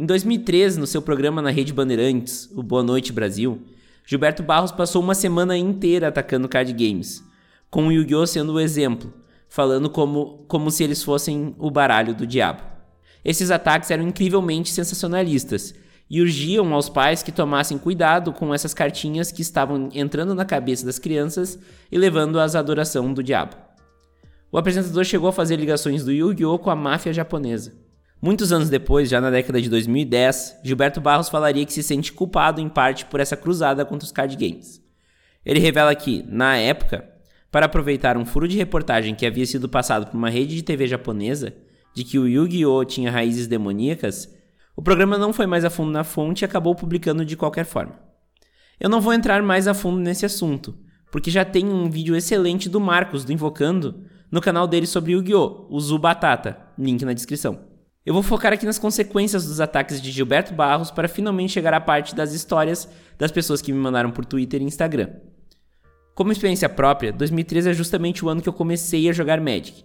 Em 0.00 0.06
2013, 0.06 0.80
no 0.80 0.86
seu 0.86 1.02
programa 1.02 1.42
na 1.42 1.50
Rede 1.50 1.74
Bandeirantes, 1.74 2.48
o 2.56 2.62
Boa 2.62 2.82
Noite 2.82 3.12
Brasil, 3.12 3.60
Gilberto 4.06 4.42
Barros 4.42 4.72
passou 4.72 5.02
uma 5.02 5.14
semana 5.14 5.58
inteira 5.58 6.08
atacando 6.08 6.48
card 6.48 6.72
games, 6.72 7.22
com 7.70 7.86
o 7.86 7.92
Yu-Gi-Oh! 7.92 8.26
sendo 8.26 8.54
o 8.54 8.60
exemplo, 8.60 9.12
falando 9.46 9.90
como, 9.90 10.46
como 10.48 10.70
se 10.70 10.82
eles 10.82 11.02
fossem 11.02 11.54
o 11.58 11.70
baralho 11.70 12.14
do 12.14 12.26
diabo. 12.26 12.62
Esses 13.22 13.50
ataques 13.50 13.90
eram 13.90 14.08
incrivelmente 14.08 14.70
sensacionalistas 14.70 15.74
e 16.08 16.22
urgiam 16.22 16.72
aos 16.72 16.88
pais 16.88 17.22
que 17.22 17.30
tomassem 17.30 17.76
cuidado 17.76 18.32
com 18.32 18.54
essas 18.54 18.72
cartinhas 18.72 19.30
que 19.30 19.42
estavam 19.42 19.90
entrando 19.92 20.34
na 20.34 20.46
cabeça 20.46 20.86
das 20.86 20.98
crianças 20.98 21.58
e 21.92 21.98
levando-as 21.98 22.56
à 22.56 22.60
adoração 22.60 23.12
do 23.12 23.22
diabo. 23.22 23.54
O 24.50 24.56
apresentador 24.56 25.04
chegou 25.04 25.28
a 25.28 25.32
fazer 25.32 25.56
ligações 25.56 26.02
do 26.02 26.10
Yu-Gi-Oh! 26.10 26.58
com 26.58 26.70
a 26.70 26.74
máfia 26.74 27.12
japonesa. 27.12 27.89
Muitos 28.22 28.52
anos 28.52 28.68
depois, 28.68 29.08
já 29.08 29.18
na 29.18 29.30
década 29.30 29.62
de 29.62 29.70
2010, 29.70 30.60
Gilberto 30.62 31.00
Barros 31.00 31.30
falaria 31.30 31.64
que 31.64 31.72
se 31.72 31.82
sente 31.82 32.12
culpado 32.12 32.60
em 32.60 32.68
parte 32.68 33.06
por 33.06 33.18
essa 33.18 33.34
cruzada 33.34 33.82
contra 33.82 34.04
os 34.04 34.12
card 34.12 34.36
games. 34.36 34.82
Ele 35.44 35.58
revela 35.58 35.94
que, 35.94 36.22
na 36.28 36.54
época, 36.56 37.08
para 37.50 37.64
aproveitar 37.64 38.18
um 38.18 38.26
furo 38.26 38.46
de 38.46 38.58
reportagem 38.58 39.14
que 39.14 39.24
havia 39.24 39.46
sido 39.46 39.70
passado 39.70 40.06
por 40.06 40.16
uma 40.18 40.28
rede 40.28 40.54
de 40.54 40.62
TV 40.62 40.86
japonesa 40.86 41.54
de 41.94 42.04
que 42.04 42.18
o 42.18 42.28
Yu-Gi-Oh! 42.28 42.84
tinha 42.84 43.10
raízes 43.10 43.46
demoníacas, 43.46 44.28
o 44.76 44.82
programa 44.82 45.16
não 45.16 45.32
foi 45.32 45.46
mais 45.46 45.64
a 45.64 45.70
fundo 45.70 45.90
na 45.90 46.04
fonte 46.04 46.42
e 46.42 46.44
acabou 46.44 46.74
publicando 46.74 47.24
de 47.24 47.38
qualquer 47.38 47.64
forma. 47.64 47.98
Eu 48.78 48.90
não 48.90 49.00
vou 49.00 49.14
entrar 49.14 49.42
mais 49.42 49.66
a 49.66 49.72
fundo 49.72 49.98
nesse 49.98 50.26
assunto, 50.26 50.76
porque 51.10 51.30
já 51.30 51.44
tem 51.44 51.66
um 51.66 51.88
vídeo 51.88 52.14
excelente 52.14 52.68
do 52.68 52.80
Marcos, 52.80 53.24
do 53.24 53.32
Invocando, 53.32 54.04
no 54.30 54.42
canal 54.42 54.68
dele 54.68 54.86
sobre 54.86 55.12
Yu-Gi-Oh!, 55.12 55.68
o 55.70 55.80
Zu 55.80 55.98
Batata, 55.98 56.58
link 56.78 57.02
na 57.02 57.14
descrição. 57.14 57.69
Eu 58.04 58.14
vou 58.14 58.22
focar 58.22 58.50
aqui 58.50 58.64
nas 58.64 58.78
consequências 58.78 59.44
dos 59.44 59.60
ataques 59.60 60.00
de 60.00 60.10
Gilberto 60.10 60.54
Barros 60.54 60.90
para 60.90 61.06
finalmente 61.06 61.52
chegar 61.52 61.74
à 61.74 61.80
parte 61.80 62.14
das 62.14 62.32
histórias 62.32 62.88
das 63.18 63.30
pessoas 63.30 63.60
que 63.60 63.72
me 63.72 63.78
mandaram 63.78 64.10
por 64.10 64.24
Twitter 64.24 64.62
e 64.62 64.64
Instagram. 64.64 65.10
Como 66.14 66.32
experiência 66.32 66.68
própria, 66.68 67.12
2013 67.12 67.70
é 67.70 67.74
justamente 67.74 68.24
o 68.24 68.30
ano 68.30 68.40
que 68.40 68.48
eu 68.48 68.54
comecei 68.54 69.06
a 69.08 69.12
jogar 69.12 69.38
Magic. 69.38 69.84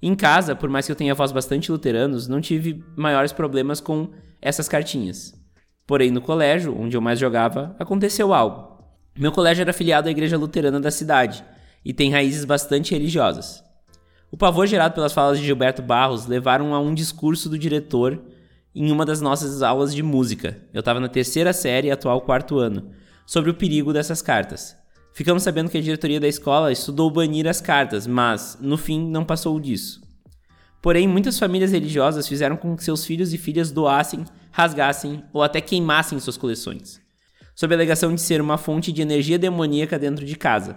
Em 0.00 0.14
casa, 0.14 0.54
por 0.54 0.70
mais 0.70 0.86
que 0.86 0.92
eu 0.92 0.96
tenha 0.96 1.16
voz 1.16 1.32
bastante 1.32 1.72
luteranos, 1.72 2.28
não 2.28 2.40
tive 2.40 2.84
maiores 2.96 3.32
problemas 3.32 3.80
com 3.80 4.10
essas 4.40 4.68
cartinhas. 4.68 5.34
Porém, 5.84 6.12
no 6.12 6.20
colégio, 6.20 6.80
onde 6.80 6.96
eu 6.96 7.00
mais 7.00 7.18
jogava, 7.18 7.74
aconteceu 7.76 8.32
algo. 8.32 8.84
Meu 9.18 9.32
colégio 9.32 9.62
era 9.62 9.70
afiliado 9.70 10.06
à 10.06 10.12
igreja 10.12 10.38
luterana 10.38 10.78
da 10.78 10.92
cidade 10.92 11.44
e 11.84 11.92
tem 11.92 12.12
raízes 12.12 12.44
bastante 12.44 12.94
religiosas. 12.94 13.64
O 14.30 14.36
pavor 14.36 14.66
gerado 14.66 14.94
pelas 14.94 15.12
falas 15.14 15.38
de 15.38 15.46
Gilberto 15.46 15.80
Barros 15.80 16.26
levaram 16.26 16.74
a 16.74 16.80
um 16.80 16.92
discurso 16.92 17.48
do 17.48 17.58
diretor 17.58 18.22
em 18.74 18.92
uma 18.92 19.06
das 19.06 19.22
nossas 19.22 19.62
aulas 19.62 19.94
de 19.94 20.02
música. 20.02 20.58
Eu 20.72 20.80
estava 20.80 21.00
na 21.00 21.08
terceira 21.08 21.52
série, 21.54 21.90
atual 21.90 22.20
quarto 22.20 22.58
ano, 22.58 22.90
sobre 23.24 23.50
o 23.50 23.54
perigo 23.54 23.90
dessas 23.90 24.20
cartas. 24.20 24.76
Ficamos 25.14 25.42
sabendo 25.42 25.70
que 25.70 25.78
a 25.78 25.82
diretoria 25.82 26.20
da 26.20 26.28
escola 26.28 26.70
estudou 26.70 27.10
banir 27.10 27.48
as 27.48 27.60
cartas, 27.60 28.06
mas, 28.06 28.58
no 28.60 28.76
fim, 28.76 29.00
não 29.08 29.24
passou 29.24 29.58
disso. 29.58 30.02
Porém, 30.82 31.08
muitas 31.08 31.38
famílias 31.38 31.72
religiosas 31.72 32.28
fizeram 32.28 32.56
com 32.56 32.76
que 32.76 32.84
seus 32.84 33.04
filhos 33.06 33.32
e 33.32 33.38
filhas 33.38 33.72
doassem, 33.72 34.24
rasgassem 34.52 35.24
ou 35.32 35.42
até 35.42 35.60
queimassem 35.60 36.20
suas 36.20 36.36
coleções, 36.36 37.00
sob 37.54 37.74
a 37.74 37.76
alegação 37.76 38.14
de 38.14 38.20
ser 38.20 38.40
uma 38.40 38.58
fonte 38.58 38.92
de 38.92 39.00
energia 39.00 39.38
demoníaca 39.38 39.98
dentro 39.98 40.24
de 40.24 40.36
casa. 40.36 40.76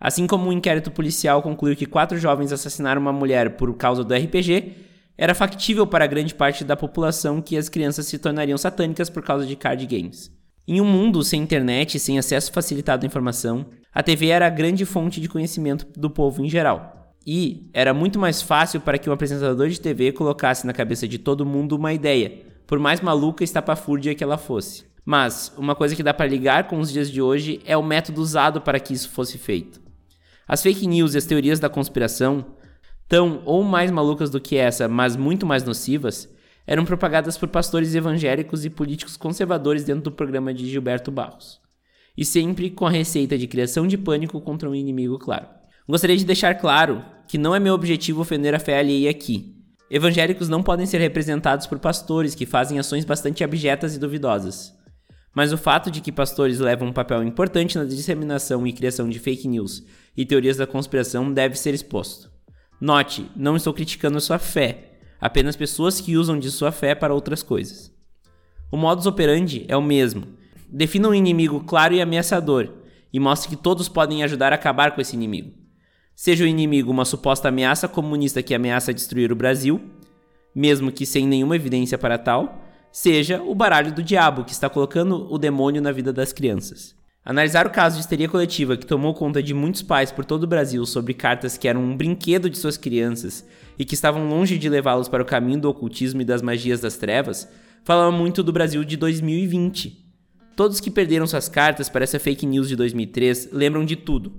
Assim 0.00 0.26
como 0.26 0.48
um 0.48 0.52
inquérito 0.52 0.90
policial 0.90 1.42
concluiu 1.42 1.74
que 1.74 1.86
quatro 1.86 2.18
jovens 2.18 2.52
assassinaram 2.52 3.00
uma 3.00 3.12
mulher 3.12 3.56
por 3.56 3.74
causa 3.76 4.04
do 4.04 4.14
RPG, 4.14 4.74
era 5.16 5.34
factível 5.34 5.84
para 5.84 6.06
grande 6.06 6.34
parte 6.34 6.62
da 6.62 6.76
população 6.76 7.42
que 7.42 7.56
as 7.56 7.68
crianças 7.68 8.06
se 8.06 8.18
tornariam 8.18 8.56
satânicas 8.56 9.10
por 9.10 9.24
causa 9.24 9.44
de 9.44 9.56
card 9.56 9.84
games. 9.86 10.30
Em 10.66 10.80
um 10.80 10.84
mundo 10.84 11.24
sem 11.24 11.42
internet 11.42 11.96
e 11.96 12.00
sem 12.00 12.18
acesso 12.18 12.52
facilitado 12.52 13.04
à 13.04 13.06
informação, 13.06 13.66
a 13.92 14.02
TV 14.02 14.28
era 14.28 14.46
a 14.46 14.50
grande 14.50 14.84
fonte 14.84 15.20
de 15.20 15.28
conhecimento 15.28 15.86
do 15.98 16.08
povo 16.08 16.44
em 16.44 16.48
geral. 16.48 17.14
E 17.26 17.68
era 17.72 17.92
muito 17.92 18.18
mais 18.18 18.40
fácil 18.40 18.80
para 18.80 18.96
que 18.96 19.10
um 19.10 19.12
apresentador 19.12 19.68
de 19.68 19.80
TV 19.80 20.12
colocasse 20.12 20.66
na 20.66 20.72
cabeça 20.72 21.08
de 21.08 21.18
todo 21.18 21.44
mundo 21.44 21.74
uma 21.74 21.92
ideia, 21.92 22.42
por 22.66 22.78
mais 22.78 23.00
maluca 23.00 23.42
e 23.42 23.46
estapafúrdia 23.46 24.14
que 24.14 24.22
ela 24.22 24.38
fosse. 24.38 24.84
Mas 25.04 25.52
uma 25.56 25.74
coisa 25.74 25.96
que 25.96 26.02
dá 26.02 26.14
para 26.14 26.26
ligar 26.26 26.68
com 26.68 26.78
os 26.78 26.92
dias 26.92 27.10
de 27.10 27.20
hoje 27.20 27.60
é 27.64 27.76
o 27.76 27.82
método 27.82 28.20
usado 28.20 28.60
para 28.60 28.78
que 28.78 28.92
isso 28.92 29.08
fosse 29.08 29.36
feito. 29.36 29.87
As 30.48 30.62
fake 30.62 30.86
news 30.86 31.14
e 31.14 31.18
as 31.18 31.26
teorias 31.26 31.60
da 31.60 31.68
conspiração, 31.68 32.46
tão 33.06 33.42
ou 33.44 33.62
mais 33.62 33.90
malucas 33.90 34.30
do 34.30 34.40
que 34.40 34.56
essa, 34.56 34.88
mas 34.88 35.14
muito 35.14 35.44
mais 35.44 35.62
nocivas, 35.62 36.26
eram 36.66 36.86
propagadas 36.86 37.36
por 37.36 37.48
pastores 37.48 37.94
evangélicos 37.94 38.64
e 38.64 38.70
políticos 38.70 39.16
conservadores 39.16 39.84
dentro 39.84 40.04
do 40.04 40.12
programa 40.12 40.54
de 40.54 40.66
Gilberto 40.66 41.10
Barros. 41.10 41.60
E 42.16 42.24
sempre 42.24 42.70
com 42.70 42.86
a 42.86 42.90
receita 42.90 43.36
de 43.36 43.46
criação 43.46 43.86
de 43.86 43.98
pânico 43.98 44.40
contra 44.40 44.68
um 44.68 44.74
inimigo 44.74 45.18
claro. 45.18 45.46
Gostaria 45.86 46.16
de 46.16 46.24
deixar 46.24 46.54
claro 46.54 47.04
que 47.26 47.36
não 47.36 47.54
é 47.54 47.60
meu 47.60 47.74
objetivo 47.74 48.22
ofender 48.22 48.54
a 48.54 48.58
fé 48.58 48.78
alheia 48.78 49.10
aqui. 49.10 49.54
Evangélicos 49.90 50.48
não 50.48 50.62
podem 50.62 50.86
ser 50.86 50.98
representados 50.98 51.66
por 51.66 51.78
pastores 51.78 52.34
que 52.34 52.46
fazem 52.46 52.78
ações 52.78 53.04
bastante 53.04 53.44
abjetas 53.44 53.94
e 53.94 53.98
duvidosas. 53.98 54.77
Mas 55.38 55.52
o 55.52 55.56
fato 55.56 55.88
de 55.88 56.00
que 56.00 56.10
pastores 56.10 56.58
levam 56.58 56.88
um 56.88 56.92
papel 56.92 57.22
importante 57.22 57.78
na 57.78 57.84
disseminação 57.84 58.66
e 58.66 58.72
criação 58.72 59.08
de 59.08 59.20
fake 59.20 59.46
news 59.46 59.84
e 60.16 60.26
teorias 60.26 60.56
da 60.56 60.66
conspiração 60.66 61.32
deve 61.32 61.56
ser 61.56 61.72
exposto. 61.72 62.28
Note, 62.80 63.30
não 63.36 63.54
estou 63.54 63.72
criticando 63.72 64.18
a 64.18 64.20
sua 64.20 64.40
fé, 64.40 64.98
apenas 65.20 65.54
pessoas 65.54 66.00
que 66.00 66.16
usam 66.16 66.40
de 66.40 66.50
sua 66.50 66.72
fé 66.72 66.92
para 66.92 67.14
outras 67.14 67.40
coisas. 67.40 67.88
O 68.68 68.76
modus 68.76 69.06
operandi 69.06 69.64
é 69.68 69.76
o 69.76 69.80
mesmo. 69.80 70.26
Defina 70.68 71.08
um 71.08 71.14
inimigo 71.14 71.60
claro 71.60 71.94
e 71.94 72.02
ameaçador 72.02 72.70
e 73.12 73.20
mostre 73.20 73.48
que 73.48 73.62
todos 73.62 73.88
podem 73.88 74.24
ajudar 74.24 74.50
a 74.50 74.56
acabar 74.56 74.90
com 74.90 75.00
esse 75.00 75.14
inimigo. 75.14 75.52
Seja 76.16 76.42
o 76.42 76.48
inimigo 76.48 76.90
uma 76.90 77.04
suposta 77.04 77.46
ameaça 77.46 77.86
comunista 77.86 78.42
que 78.42 78.56
ameaça 78.56 78.92
destruir 78.92 79.30
o 79.30 79.36
Brasil, 79.36 79.80
mesmo 80.52 80.90
que 80.90 81.06
sem 81.06 81.28
nenhuma 81.28 81.54
evidência 81.54 81.96
para 81.96 82.18
tal, 82.18 82.67
seja 82.92 83.42
o 83.42 83.54
baralho 83.54 83.94
do 83.94 84.02
diabo 84.02 84.44
que 84.44 84.52
está 84.52 84.68
colocando 84.68 85.26
o 85.32 85.38
demônio 85.38 85.80
na 85.82 85.92
vida 85.92 86.12
das 86.12 86.32
crianças. 86.32 86.96
Analisar 87.24 87.66
o 87.66 87.70
caso 87.70 87.96
de 87.96 88.00
histeria 88.00 88.28
coletiva 88.28 88.76
que 88.76 88.86
tomou 88.86 89.12
conta 89.12 89.42
de 89.42 89.52
muitos 89.52 89.82
pais 89.82 90.10
por 90.10 90.24
todo 90.24 90.44
o 90.44 90.46
Brasil 90.46 90.86
sobre 90.86 91.12
cartas 91.12 91.58
que 91.58 91.68
eram 91.68 91.82
um 91.82 91.94
brinquedo 91.94 92.48
de 92.48 92.56
suas 92.56 92.78
crianças 92.78 93.46
e 93.78 93.84
que 93.84 93.92
estavam 93.92 94.28
longe 94.28 94.56
de 94.56 94.68
levá-los 94.68 95.08
para 95.08 95.22
o 95.22 95.26
caminho 95.26 95.60
do 95.60 95.68
ocultismo 95.68 96.22
e 96.22 96.24
das 96.24 96.40
magias 96.40 96.80
das 96.80 96.96
trevas, 96.96 97.46
falava 97.84 98.10
muito 98.10 98.42
do 98.42 98.52
Brasil 98.52 98.82
de 98.82 98.96
2020. 98.96 100.06
Todos 100.56 100.80
que 100.80 100.90
perderam 100.90 101.26
suas 101.26 101.48
cartas 101.48 101.88
para 101.88 102.02
essa 102.02 102.18
fake 102.18 102.46
news 102.46 102.66
de 102.66 102.76
2003 102.76 103.50
lembram 103.52 103.84
de 103.84 103.94
tudo. 103.94 104.32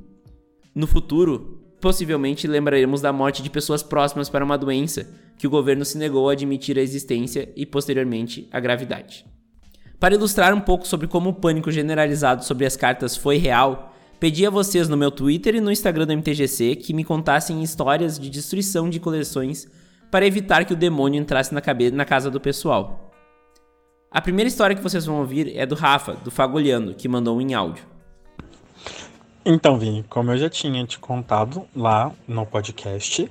No 0.73 0.87
futuro, 0.87 1.58
possivelmente 1.79 2.47
lembraremos 2.47 3.01
da 3.01 3.13
morte 3.13 3.41
de 3.41 3.49
pessoas 3.49 3.81
próximas 3.81 4.29
para 4.29 4.43
uma 4.43 4.57
doença 4.57 5.07
que 5.37 5.47
o 5.47 5.49
governo 5.49 5.85
se 5.85 5.97
negou 5.97 6.29
a 6.29 6.33
admitir 6.33 6.77
a 6.77 6.81
existência 6.81 7.49
e 7.55 7.65
posteriormente 7.65 8.47
a 8.51 8.59
gravidade. 8.59 9.25
Para 9.99 10.15
ilustrar 10.15 10.53
um 10.53 10.61
pouco 10.61 10.87
sobre 10.87 11.07
como 11.07 11.29
o 11.29 11.33
pânico 11.33 11.71
generalizado 11.71 12.43
sobre 12.43 12.65
as 12.65 12.75
cartas 12.77 13.17
foi 13.17 13.37
real, 13.37 13.93
pedi 14.19 14.45
a 14.45 14.49
vocês 14.49 14.87
no 14.87 14.97
meu 14.97 15.11
Twitter 15.11 15.55
e 15.55 15.61
no 15.61 15.71
Instagram 15.71 16.05
do 16.07 16.13
MTGC 16.13 16.75
que 16.75 16.93
me 16.93 17.03
contassem 17.03 17.61
histórias 17.63 18.19
de 18.19 18.29
destruição 18.29 18.89
de 18.89 18.99
coleções 18.99 19.67
para 20.09 20.25
evitar 20.25 20.65
que 20.65 20.73
o 20.73 20.77
demônio 20.77 21.19
entrasse 21.21 21.53
na, 21.53 21.61
cabeça, 21.61 21.95
na 21.95 22.05
casa 22.05 22.31
do 22.31 22.39
pessoal. 22.39 23.11
A 24.11 24.21
primeira 24.21 24.47
história 24.47 24.75
que 24.75 24.81
vocês 24.81 25.05
vão 25.05 25.19
ouvir 25.19 25.55
é 25.55 25.65
do 25.65 25.75
Rafa, 25.75 26.13
do 26.13 26.31
Fagolhando, 26.31 26.95
que 26.95 27.07
mandou 27.07 27.37
um 27.37 27.41
em 27.41 27.53
áudio. 27.53 27.83
Então, 29.51 29.79
Vini, 29.79 30.05
como 30.07 30.29
eu 30.29 30.37
já 30.37 30.47
tinha 30.47 30.85
te 30.85 30.99
contado 30.99 31.65
lá 31.75 32.11
no 32.27 32.45
podcast, 32.45 33.27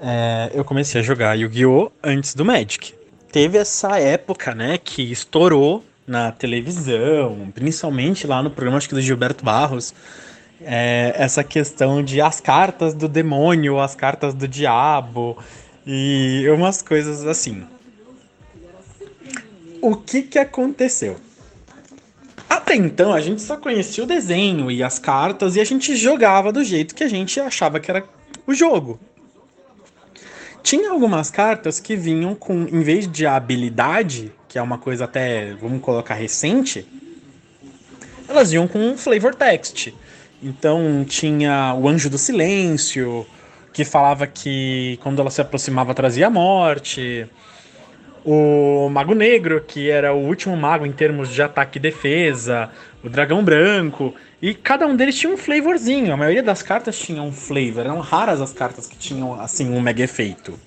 é, 0.00 0.48
eu 0.54 0.64
comecei 0.64 1.00
a 1.00 1.02
jogar 1.02 1.34
Yu-Gi-Oh! 1.34 1.90
antes 2.04 2.36
do 2.36 2.44
Magic. 2.44 2.94
Teve 3.32 3.58
essa 3.58 3.98
época, 3.98 4.54
né, 4.54 4.78
que 4.78 5.02
estourou 5.10 5.84
na 6.06 6.30
televisão, 6.30 7.50
principalmente 7.52 8.28
lá 8.28 8.44
no 8.44 8.48
programa 8.48 8.78
acho 8.78 8.88
que 8.88 8.94
do 8.94 9.00
Gilberto 9.00 9.44
Barros, 9.44 9.92
é, 10.60 11.12
essa 11.16 11.42
questão 11.42 12.00
de 12.00 12.20
as 12.20 12.40
cartas 12.40 12.94
do 12.94 13.08
demônio, 13.08 13.80
as 13.80 13.96
cartas 13.96 14.34
do 14.34 14.46
diabo 14.46 15.36
e 15.84 16.44
umas 16.48 16.80
coisas 16.80 17.26
assim. 17.26 17.66
O 19.82 19.96
que 19.96 20.22
que 20.22 20.38
aconteceu? 20.38 21.16
Até 22.48 22.74
então 22.74 23.12
a 23.12 23.20
gente 23.20 23.42
só 23.42 23.56
conhecia 23.56 24.04
o 24.04 24.06
desenho 24.06 24.70
e 24.70 24.82
as 24.82 24.98
cartas 24.98 25.56
e 25.56 25.60
a 25.60 25.64
gente 25.64 25.96
jogava 25.96 26.52
do 26.52 26.62
jeito 26.62 26.94
que 26.94 27.04
a 27.04 27.08
gente 27.08 27.40
achava 27.40 27.80
que 27.80 27.90
era 27.90 28.04
o 28.46 28.54
jogo. 28.54 28.98
Tinha 30.62 30.90
algumas 30.90 31.30
cartas 31.30 31.78
que 31.78 31.94
vinham 31.94 32.34
com, 32.34 32.62
em 32.62 32.80
vez 32.82 33.10
de 33.10 33.26
habilidade, 33.26 34.32
que 34.48 34.58
é 34.58 34.62
uma 34.62 34.78
coisa 34.78 35.04
até, 35.04 35.54
vamos 35.54 35.80
colocar, 35.80 36.14
recente, 36.14 36.86
elas 38.28 38.52
iam 38.52 38.66
com 38.66 38.78
um 38.78 38.96
flavor 38.96 39.34
text. 39.34 39.94
Então 40.42 41.04
tinha 41.08 41.74
o 41.74 41.88
Anjo 41.88 42.10
do 42.10 42.18
Silêncio, 42.18 43.26
que 43.72 43.84
falava 43.84 44.26
que 44.26 44.98
quando 45.02 45.20
ela 45.20 45.30
se 45.30 45.40
aproximava 45.40 45.94
trazia 45.94 46.28
morte. 46.28 47.28
O 48.28 48.88
Mago 48.88 49.14
Negro, 49.14 49.62
que 49.64 49.88
era 49.88 50.12
o 50.12 50.18
último 50.18 50.56
mago 50.56 50.84
em 50.84 50.90
termos 50.90 51.32
de 51.32 51.40
ataque 51.40 51.78
e 51.78 51.80
defesa. 51.80 52.68
O 53.04 53.08
Dragão 53.08 53.44
Branco. 53.44 54.12
E 54.42 54.52
cada 54.52 54.84
um 54.84 54.96
deles 54.96 55.16
tinha 55.16 55.32
um 55.32 55.36
flavorzinho. 55.36 56.12
A 56.12 56.16
maioria 56.16 56.42
das 56.42 56.60
cartas 56.60 56.98
tinha 56.98 57.22
um 57.22 57.30
flavor. 57.30 57.84
Eram 57.84 58.00
raras 58.00 58.40
as 58.40 58.52
cartas 58.52 58.88
que 58.88 58.98
tinham, 58.98 59.40
assim, 59.40 59.70
um 59.70 59.80
mega 59.80 60.02
efeito. 60.02 60.58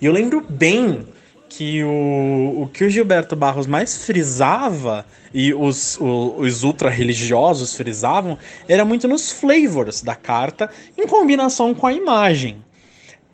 E 0.00 0.06
eu 0.06 0.12
lembro 0.12 0.40
bem 0.40 1.06
que 1.48 1.84
o, 1.84 2.62
o 2.62 2.70
que 2.72 2.82
o 2.82 2.90
Gilberto 2.90 3.36
Barros 3.36 3.68
mais 3.68 4.04
frisava 4.04 5.06
e 5.32 5.54
os, 5.54 5.96
o, 6.00 6.34
os 6.38 6.64
ultra-religiosos 6.64 7.76
frisavam 7.76 8.36
era 8.68 8.84
muito 8.84 9.06
nos 9.06 9.30
flavors 9.30 10.02
da 10.02 10.16
carta 10.16 10.68
em 10.98 11.06
combinação 11.06 11.72
com 11.74 11.86
a 11.86 11.92
imagem. 11.92 12.64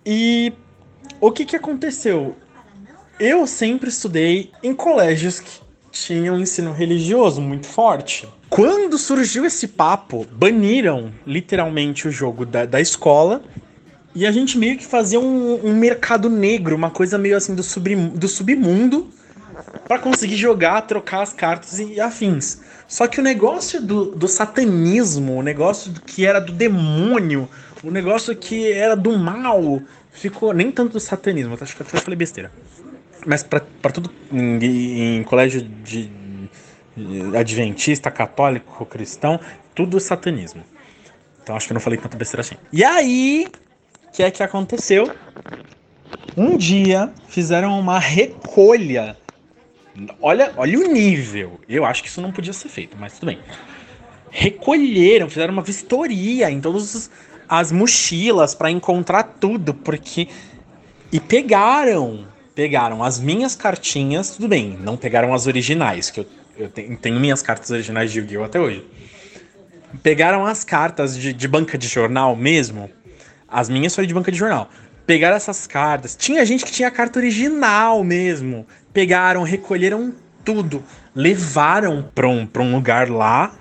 E 0.05 0.53
o 1.19 1.33
que, 1.33 1.47
que 1.47 1.57
aconteceu? 1.57 2.37
Eu 3.20 3.46
sempre 3.46 3.90
estudei 3.90 4.50
em 4.62 4.72
colégios 4.72 5.40
que 5.40 5.61
tinham 5.92 6.40
ensino 6.40 6.72
religioso 6.72 7.38
muito 7.38 7.66
forte. 7.66 8.26
Quando 8.48 8.96
surgiu 8.96 9.44
esse 9.44 9.68
papo, 9.68 10.26
baniram 10.33 11.12
literalmente 11.26 12.09
o 12.09 12.11
jogo 12.11 12.46
da, 12.46 12.64
da 12.64 12.80
escola 12.80 13.42
e 14.14 14.26
a 14.26 14.33
gente 14.33 14.56
meio 14.56 14.78
que 14.78 14.87
fazia 14.87 15.20
um, 15.20 15.66
um 15.66 15.76
mercado 15.76 16.30
negro, 16.30 16.74
uma 16.74 16.88
coisa 16.88 17.18
meio 17.18 17.37
assim 17.37 17.54
do, 17.54 17.62
sub, 17.62 17.94
do 17.94 18.26
submundo, 18.26 19.11
para 19.87 19.98
conseguir 19.98 20.37
jogar, 20.37 20.80
trocar 20.87 21.20
as 21.20 21.35
cartas 21.35 21.78
e 21.78 22.00
afins. 22.00 22.62
Só 22.88 23.06
que 23.06 23.20
o 23.20 23.22
negócio 23.22 23.83
do, 23.83 24.12
do 24.12 24.26
satanismo, 24.28 25.37
o 25.37 25.42
negócio 25.42 25.92
que 26.06 26.24
era 26.24 26.40
do 26.40 26.54
demônio, 26.54 27.46
o 27.85 27.90
negócio 27.90 28.35
que 28.35 28.72
era 28.72 28.96
do 28.96 29.18
mal, 29.18 29.83
ficou 30.11 30.54
nem 30.54 30.72
tanto 30.72 30.94
do 30.94 31.00
satanismo, 31.00 31.59
acho 31.61 31.76
que 31.76 31.83
eu 31.83 31.87
falei 31.87 32.16
besteira. 32.16 32.50
Mas 33.26 33.42
para 33.42 33.61
tudo 33.92 34.11
em, 34.33 35.18
em 35.18 35.22
colégio 35.24 35.62
de, 35.62 36.11
adventista, 37.38 38.11
católico, 38.11 38.85
cristão, 38.87 39.38
tudo 39.74 40.00
satanismo. 40.00 40.62
Então 41.42 41.56
acho 41.56 41.66
que 41.66 41.72
eu 41.72 41.74
não 41.74 41.80
falei 41.80 41.98
tanta 41.98 42.16
besteira 42.16 42.42
assim. 42.42 42.56
E 42.72 42.85
aí, 42.85 43.46
que 44.12 44.22
é 44.22 44.30
que 44.30 44.42
aconteceu? 44.42 45.11
Um 46.37 46.56
dia 46.56 47.12
fizeram 47.28 47.78
uma 47.78 47.98
recolha. 47.98 49.16
Olha, 50.20 50.52
olha 50.56 50.78
o 50.78 50.92
nível. 50.92 51.61
Eu 51.68 51.85
acho 51.85 52.02
que 52.02 52.09
isso 52.09 52.20
não 52.20 52.33
podia 52.33 52.52
ser 52.52 52.68
feito, 52.68 52.96
mas 52.98 53.14
tudo 53.14 53.26
bem. 53.26 53.38
Recolheram, 54.30 55.28
fizeram 55.28 55.52
uma 55.52 55.62
vistoria 55.62 56.50
em 56.50 56.61
todas 56.61 57.11
as 57.48 57.72
mochilas 57.72 58.54
para 58.54 58.70
encontrar 58.70 59.24
tudo, 59.24 59.74
porque 59.74 60.28
e 61.12 61.18
pegaram, 61.18 62.28
pegaram 62.61 63.03
as 63.03 63.18
minhas 63.18 63.57
cartinhas, 63.57 64.33
tudo 64.33 64.46
bem, 64.46 64.79
não 64.83 64.94
pegaram 64.94 65.33
as 65.33 65.46
originais, 65.46 66.11
que 66.11 66.20
eu, 66.20 66.27
eu 66.59 66.68
tenho, 66.68 67.18
minhas 67.18 67.40
cartas 67.40 67.70
originais 67.70 68.12
de 68.12 68.18
Yu-Gi-Oh 68.18 68.44
até 68.44 68.61
hoje. 68.61 68.85
Pegaram 70.03 70.44
as 70.44 70.62
cartas 70.62 71.16
de, 71.16 71.33
de 71.33 71.49
banca 71.49 71.79
de 71.79 71.88
jornal 71.88 72.37
mesmo, 72.37 72.90
as 73.49 73.70
minhas 73.70 73.94
foram 73.94 74.07
de 74.07 74.12
banca 74.12 74.31
de 74.31 74.37
jornal. 74.37 74.68
Pegaram 75.07 75.37
essas 75.37 75.66
cartas. 75.66 76.14
Tinha 76.14 76.44
gente 76.44 76.62
que 76.66 76.70
tinha 76.70 76.88
a 76.88 76.90
carta 76.90 77.18
original 77.18 78.05
mesmo. 78.05 78.66
Pegaram, 78.92 79.42
recolheram 79.42 80.14
tudo. 80.44 80.85
Levaram 81.14 82.11
pra 82.14 82.29
um, 82.29 82.46
um 82.55 82.75
lugar 82.75 83.09
lá. 83.09 83.55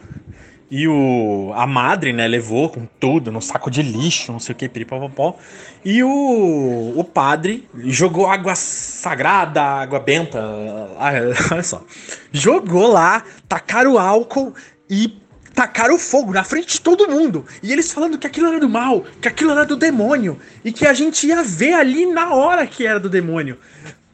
E 0.72 0.88
o, 0.88 1.52
a 1.56 1.66
madre, 1.66 2.14
né, 2.14 2.28
levou 2.28 2.70
com 2.70 2.88
tudo, 3.00 3.32
no 3.32 3.42
saco 3.42 3.72
de 3.72 3.82
lixo, 3.82 4.32
não 4.32 4.40
sei 4.40 4.54
o 4.54 4.56
que, 4.56 4.70
piripopopó. 4.70 5.36
E 5.84 6.04
o, 6.04 6.94
o 6.96 7.04
padre 7.04 7.68
jogou 7.86 8.28
água 8.28 8.54
sagrada, 8.56 9.64
água 9.64 10.00
benta, 10.00 10.40
ah, 11.00 11.12
olha 11.52 11.64
só. 11.64 11.84
Jogou 12.32 12.88
lá, 12.92 13.24
tacaram 13.48 13.98
álcool 13.98 14.54
e 14.88 15.18
tacaram 15.56 15.98
fogo 15.98 16.32
na 16.32 16.44
frente 16.44 16.74
de 16.74 16.82
todo 16.82 17.10
mundo. 17.10 17.46
E 17.64 17.74
eles 17.74 17.92
falando 17.92 18.18
que 18.20 18.28
aquilo 18.28 18.48
era 18.48 18.60
do 18.60 18.70
mal, 18.70 19.04
que 19.20 19.28
aquilo 19.28 19.52
era 19.52 19.66
do 19.66 19.76
demônio. 19.76 20.40
E 20.64 20.72
que 20.72 20.86
a 20.86 20.94
gente 20.94 21.26
ia 21.26 21.44
ver 21.44 21.74
ali 21.74 22.06
na 22.06 22.34
hora 22.34 22.68
que 22.68 22.86
era 22.86 23.00
do 23.00 23.10
demônio. 23.10 23.58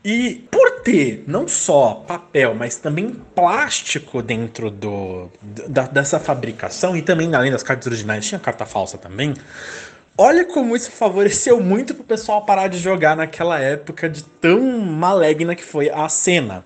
E 0.06 0.48
por 0.52 0.82
ter 0.82 1.24
não 1.26 1.48
só 1.48 1.96
papel, 2.08 2.54
mas 2.54 2.76
também 2.76 3.10
plástico 3.34 4.22
dentro 4.22 4.70
do, 4.70 5.32
da, 5.42 5.88
dessa 5.88 6.20
fabricação, 6.20 6.96
e 6.96 7.02
também 7.02 7.34
além 7.34 7.52
das 7.52 7.64
cartas 7.64 7.88
originais, 7.88 8.26
tinha 8.26 8.40
carta 8.40 8.68
falsa 8.68 8.98
também. 8.98 9.34
Olha 10.16 10.46
como 10.46 10.76
isso 10.76 10.92
favoreceu 10.92 11.60
muito 11.60 11.96
pro 11.96 12.04
pessoal 12.04 12.46
parar 12.46 12.68
de 12.68 12.78
jogar 12.78 13.18
naquela 13.18 13.60
época 13.60 14.08
de 14.08 14.24
tão 14.24 14.62
maligna 14.80 15.56
que 15.56 15.64
foi 15.64 15.90
a 15.90 16.08
cena 16.08 16.64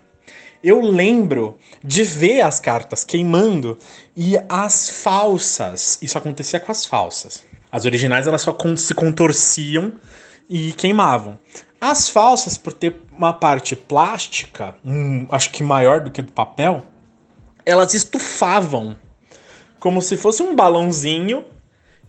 eu 0.63 0.81
lembro 0.81 1.57
de 1.83 2.03
ver 2.03 2.41
as 2.41 2.59
cartas 2.59 3.03
queimando 3.03 3.77
e 4.15 4.35
as 4.49 4.89
falsas. 4.89 5.97
Isso 6.01 6.17
acontecia 6.17 6.59
com 6.59 6.71
as 6.71 6.85
falsas. 6.85 7.43
As 7.71 7.85
originais 7.85 8.27
elas 8.27 8.41
só 8.41 8.55
se 8.75 8.93
contorciam 8.93 9.93
e 10.49 10.73
queimavam. 10.73 11.39
As 11.79 12.09
falsas, 12.09 12.57
por 12.57 12.73
ter 12.73 13.01
uma 13.11 13.31
parte 13.31 13.75
plástica, 13.75 14.75
acho 15.29 15.51
que 15.51 15.63
maior 15.63 16.01
do 16.01 16.11
que 16.11 16.21
do 16.21 16.31
papel, 16.31 16.85
elas 17.65 17.93
estufavam 17.93 18.97
como 19.79 20.01
se 20.01 20.17
fosse 20.17 20.43
um 20.43 20.55
balãozinho 20.55 21.45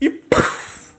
e 0.00 0.10
puff, 0.10 0.92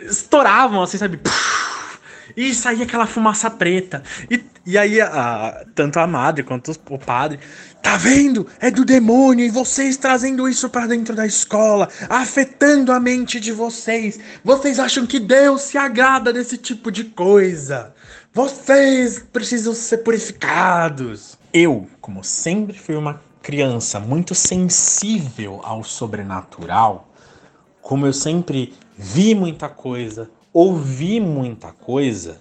estouravam 0.00 0.82
assim, 0.82 0.96
sabe? 0.96 1.18
Puff, 1.18 1.98
e 2.36 2.54
saía 2.54 2.84
aquela 2.84 3.06
fumaça 3.06 3.50
preta. 3.50 4.02
E, 4.30 4.42
e 4.64 4.78
aí, 4.78 5.00
a, 5.00 5.64
tanto 5.74 5.98
a 5.98 6.06
madre 6.06 6.44
quanto 6.44 6.70
o 6.88 6.98
padre, 6.98 7.40
tá 7.82 7.96
vendo? 7.96 8.46
É 8.60 8.70
do 8.70 8.84
demônio 8.84 9.44
e 9.44 9.50
vocês 9.50 9.96
trazendo 9.96 10.48
isso 10.48 10.68
para 10.70 10.86
dentro 10.86 11.16
da 11.16 11.26
escola, 11.26 11.88
afetando 12.08 12.92
a 12.92 13.00
mente 13.00 13.40
de 13.40 13.50
vocês. 13.50 14.20
Vocês 14.44 14.78
acham 14.78 15.04
que 15.04 15.18
Deus 15.18 15.62
se 15.62 15.76
agrada 15.76 16.32
desse 16.32 16.56
tipo 16.56 16.92
de 16.92 17.04
coisa? 17.04 17.92
Vocês 18.32 19.24
precisam 19.32 19.74
ser 19.74 19.98
purificados. 19.98 21.36
Eu, 21.52 21.88
como 22.00 22.22
sempre 22.22 22.78
fui 22.78 22.94
uma 22.94 23.20
criança 23.42 23.98
muito 23.98 24.32
sensível 24.32 25.60
ao 25.64 25.82
sobrenatural, 25.82 27.12
como 27.80 28.06
eu 28.06 28.12
sempre 28.12 28.72
vi 28.96 29.34
muita 29.34 29.68
coisa, 29.68 30.30
ouvi 30.52 31.18
muita 31.18 31.72
coisa, 31.72 32.40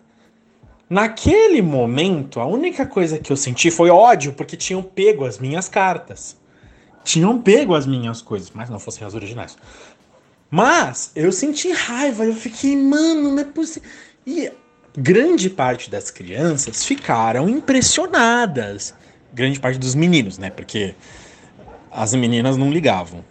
naquele 0.91 1.61
momento 1.61 2.41
a 2.41 2.45
única 2.45 2.85
coisa 2.85 3.17
que 3.17 3.31
eu 3.31 3.37
senti 3.37 3.71
foi 3.71 3.89
ódio, 3.89 4.33
porque 4.33 4.57
tinham 4.57 4.83
pego 4.83 5.23
as 5.23 5.39
minhas 5.39 5.69
cartas. 5.69 6.35
Tinham 7.01 7.41
pego 7.41 7.73
as 7.73 7.87
minhas 7.87 8.21
coisas, 8.21 8.51
mas 8.53 8.69
não 8.69 8.77
fossem 8.77 9.07
as 9.07 9.13
originais. 9.15 9.57
Mas 10.49 11.13
eu 11.15 11.31
senti 11.31 11.71
raiva, 11.71 12.25
eu 12.25 12.35
fiquei, 12.35 12.75
mano, 12.75 13.31
não 13.31 13.39
é 13.39 13.45
possível. 13.45 13.89
E 14.27 14.51
grande 14.93 15.49
parte 15.49 15.89
das 15.89 16.11
crianças 16.11 16.83
ficaram 16.83 17.47
impressionadas. 17.47 18.93
Grande 19.33 19.61
parte 19.61 19.79
dos 19.79 19.95
meninos, 19.95 20.37
né? 20.37 20.49
Porque 20.49 20.93
as 21.89 22.13
meninas 22.13 22.57
não 22.57 22.69
ligavam. 22.69 23.23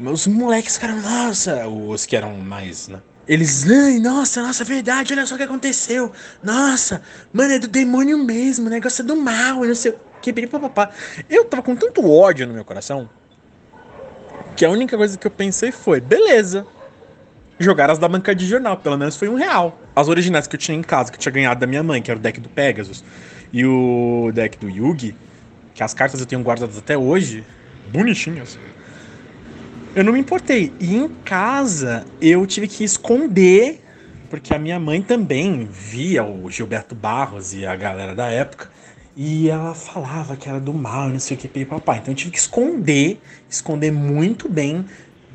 Os 0.00 0.26
moleques 0.26 0.74
ficaram, 0.74 1.00
nossa, 1.00 1.68
os 1.68 2.04
que 2.04 2.16
eram 2.16 2.34
mais, 2.34 2.88
né? 2.88 3.00
Eles, 3.28 3.68
ai, 3.68 3.98
nossa, 3.98 4.40
nossa, 4.40 4.62
verdade, 4.62 5.12
olha 5.12 5.26
só 5.26 5.34
o 5.34 5.38
que 5.38 5.44
aconteceu. 5.44 6.12
Nossa, 6.42 7.02
mano, 7.32 7.54
é 7.54 7.58
do 7.58 7.66
demônio 7.66 8.18
mesmo, 8.18 8.66
o 8.66 8.70
negócio 8.70 9.02
é 9.02 9.04
do 9.04 9.16
mal, 9.16 9.62
eu 9.62 9.68
não 9.68 9.74
sei 9.74 9.92
o 9.92 9.96
que, 10.22 10.46
papapá. 10.46 10.90
Eu 11.28 11.44
tava 11.44 11.62
com 11.62 11.74
tanto 11.74 12.08
ódio 12.08 12.46
no 12.46 12.54
meu 12.54 12.64
coração 12.64 13.08
que 14.56 14.64
a 14.64 14.70
única 14.70 14.96
coisa 14.96 15.18
que 15.18 15.26
eu 15.26 15.30
pensei 15.30 15.70
foi, 15.70 16.00
beleza, 16.00 16.66
jogar 17.58 17.90
as 17.90 17.98
da 17.98 18.08
banca 18.08 18.34
de 18.34 18.46
jornal, 18.46 18.78
pelo 18.78 18.96
menos 18.96 19.16
foi 19.16 19.28
um 19.28 19.34
real. 19.34 19.78
As 19.94 20.08
originais 20.08 20.46
que 20.46 20.56
eu 20.56 20.60
tinha 20.60 20.76
em 20.76 20.82
casa, 20.82 21.12
que 21.12 21.16
eu 21.16 21.20
tinha 21.20 21.32
ganhado 21.32 21.60
da 21.60 21.66
minha 21.66 21.82
mãe, 21.82 22.00
que 22.00 22.10
era 22.10 22.18
o 22.18 22.22
deck 22.22 22.40
do 22.40 22.48
Pegasus, 22.48 23.04
e 23.52 23.66
o 23.66 24.30
deck 24.34 24.58
do 24.58 24.70
Yugi, 24.70 25.14
que 25.74 25.82
as 25.82 25.92
cartas 25.92 26.20
eu 26.20 26.26
tenho 26.26 26.42
guardadas 26.42 26.78
até 26.78 26.96
hoje, 26.96 27.44
bonitinhas. 27.88 28.58
Eu 29.96 30.04
não 30.04 30.12
me 30.12 30.20
importei. 30.20 30.74
E 30.78 30.94
em 30.94 31.08
casa 31.08 32.04
eu 32.20 32.46
tive 32.46 32.68
que 32.68 32.84
esconder, 32.84 33.80
porque 34.28 34.52
a 34.52 34.58
minha 34.58 34.78
mãe 34.78 35.00
também 35.00 35.64
via 35.64 36.22
o 36.22 36.50
Gilberto 36.50 36.94
Barros 36.94 37.54
e 37.54 37.64
a 37.64 37.74
galera 37.74 38.14
da 38.14 38.26
época. 38.26 38.70
E 39.16 39.48
ela 39.48 39.74
falava 39.74 40.36
que 40.36 40.50
era 40.50 40.60
do 40.60 40.74
mal, 40.74 41.08
não 41.08 41.18
sei 41.18 41.34
o 41.34 41.40
que, 41.40 41.64
papai. 41.64 41.96
Então 41.96 42.12
eu 42.12 42.14
tive 42.14 42.30
que 42.30 42.38
esconder, 42.38 43.18
esconder 43.48 43.90
muito 43.90 44.50
bem, 44.50 44.84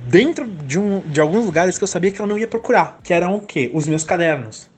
dentro 0.08 0.46
de, 0.46 0.78
um, 0.78 1.00
de 1.00 1.20
alguns 1.20 1.44
lugares 1.44 1.80
que 1.80 1.84
eu 1.84 1.88
sabia 1.88 2.12
que 2.12 2.22
ela 2.22 2.28
não 2.28 2.38
ia 2.38 2.48
procurar. 2.48 3.00
Que 3.04 3.16
eram 3.16 3.38
o 3.38 3.42
quê? 3.42 3.72
Os 3.74 3.88
meus 3.88 4.04
cadernos. 4.04 4.70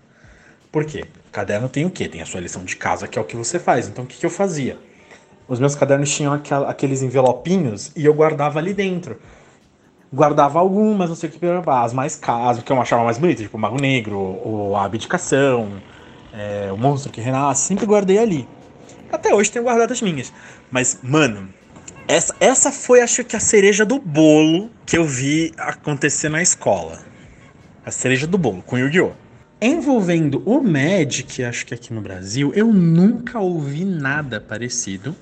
Por 0.71 0.85
quê? 0.85 1.03
Caderno 1.29 1.67
tem 1.67 1.83
o 1.83 1.89
quê? 1.89 2.07
Tem 2.07 2.21
a 2.21 2.25
sua 2.25 2.39
lição 2.39 2.63
de 2.63 2.77
casa, 2.77 3.05
que 3.05 3.19
é 3.19 3.21
o 3.21 3.25
que 3.25 3.35
você 3.35 3.59
faz. 3.59 3.89
Então 3.89 4.05
o 4.05 4.07
que, 4.07 4.17
que 4.17 4.25
eu 4.25 4.29
fazia? 4.29 4.77
Os 5.45 5.59
meus 5.59 5.75
cadernos 5.75 6.09
tinham 6.09 6.31
aquel, 6.31 6.69
aqueles 6.69 7.01
envelopinhos 7.01 7.91
e 7.97 8.05
eu 8.05 8.13
guardava 8.13 8.59
ali 8.59 8.73
dentro. 8.73 9.19
Guardava 10.13 10.59
algumas, 10.59 11.09
não 11.09 11.15
sei 11.15 11.27
o 11.27 11.31
que, 11.31 11.39
as 11.43 11.91
mais 11.91 12.15
caras, 12.15 12.61
que 12.61 12.71
eu 12.71 12.79
achava 12.79 13.03
mais 13.03 13.17
bonitas, 13.17 13.41
tipo 13.41 13.57
o 13.57 13.59
Mago 13.59 13.81
Negro, 13.81 14.17
ou 14.17 14.75
a 14.75 14.85
Abdicação, 14.85 15.81
é, 16.31 16.71
o 16.71 16.77
Monstro 16.77 17.11
que 17.11 17.19
Renasce, 17.19 17.65
sempre 17.65 17.85
guardei 17.85 18.19
ali. 18.19 18.47
Até 19.11 19.33
hoje 19.33 19.51
tenho 19.51 19.65
guardado 19.65 19.91
as 19.91 20.01
minhas. 20.01 20.31
Mas, 20.69 20.99
mano, 21.01 21.49
essa, 22.07 22.35
essa 22.39 22.71
foi, 22.71 23.01
acho 23.01 23.23
que, 23.23 23.35
a 23.35 23.39
cereja 23.39 23.85
do 23.85 23.97
bolo 23.97 24.69
que 24.85 24.97
eu 24.97 25.05
vi 25.05 25.51
acontecer 25.57 26.29
na 26.29 26.41
escola. 26.41 26.99
A 27.85 27.89
cereja 27.89 28.27
do 28.27 28.37
bolo, 28.37 28.61
com 28.61 28.77
Yu-Gi-Oh! 28.77 29.11
Envolvendo 29.61 30.43
o 30.45 30.61
Magic, 30.61 31.43
acho 31.43 31.65
que 31.65 31.73
aqui 31.73 31.93
no 31.93 32.01
Brasil, 32.01 32.51
eu 32.53 32.67
nunca 32.73 33.39
ouvi 33.39 33.85
nada 33.85 34.41
parecido, 34.41 35.15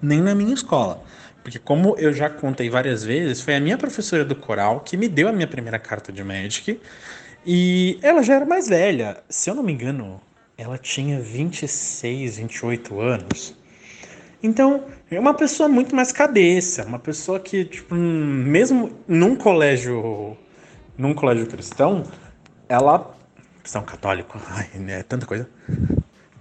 nem 0.00 0.20
na 0.20 0.34
minha 0.34 0.54
escola. 0.54 1.02
Porque, 1.46 1.60
como 1.60 1.94
eu 1.96 2.12
já 2.12 2.28
contei 2.28 2.68
várias 2.68 3.04
vezes, 3.04 3.40
foi 3.40 3.54
a 3.54 3.60
minha 3.60 3.78
professora 3.78 4.24
do 4.24 4.34
coral 4.34 4.80
que 4.80 4.96
me 4.96 5.06
deu 5.06 5.28
a 5.28 5.32
minha 5.32 5.46
primeira 5.46 5.78
carta 5.78 6.12
de 6.12 6.24
Magic. 6.24 6.80
E 7.46 8.00
ela 8.02 8.20
já 8.20 8.34
era 8.34 8.44
mais 8.44 8.66
velha. 8.66 9.18
Se 9.28 9.48
eu 9.48 9.54
não 9.54 9.62
me 9.62 9.72
engano, 9.72 10.20
ela 10.58 10.76
tinha 10.76 11.20
26, 11.20 12.38
28 12.38 13.00
anos. 13.00 13.54
Então, 14.42 14.86
é 15.08 15.20
uma 15.20 15.34
pessoa 15.34 15.68
muito 15.68 15.94
mais 15.94 16.10
cabeça, 16.10 16.84
uma 16.84 16.98
pessoa 16.98 17.38
que, 17.38 17.64
tipo, 17.64 17.94
mesmo 17.94 18.98
num 19.06 19.36
colégio, 19.36 20.36
num 20.98 21.14
colégio 21.14 21.46
cristão, 21.46 22.02
ela, 22.68 23.16
cristão 23.60 23.84
católico, 23.84 24.36
ai, 24.50 24.68
é 24.88 25.04
tanta 25.04 25.24
coisa, 25.24 25.48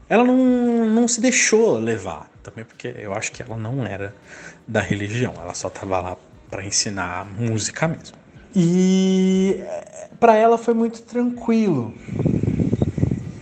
ela 0.10 0.24
não, 0.24 0.90
não 0.90 1.08
se 1.08 1.22
deixou 1.22 1.78
levar, 1.78 2.28
também 2.42 2.66
porque 2.66 2.96
eu 2.98 3.14
acho 3.14 3.32
que 3.32 3.44
ela 3.44 3.56
não 3.56 3.86
era 3.86 4.16
da 4.68 4.82
religião, 4.82 5.34
ela 5.40 5.54
só 5.54 5.68
estava 5.68 6.00
lá 6.00 6.18
para 6.50 6.66
ensinar 6.66 7.26
música 7.26 7.88
mesmo. 7.88 8.18
E 8.56 9.58
eh, 9.60 10.10
para 10.20 10.36
ela 10.36 10.58
foi 10.58 10.74
muito 10.74 11.02
tranquilo, 11.02 11.94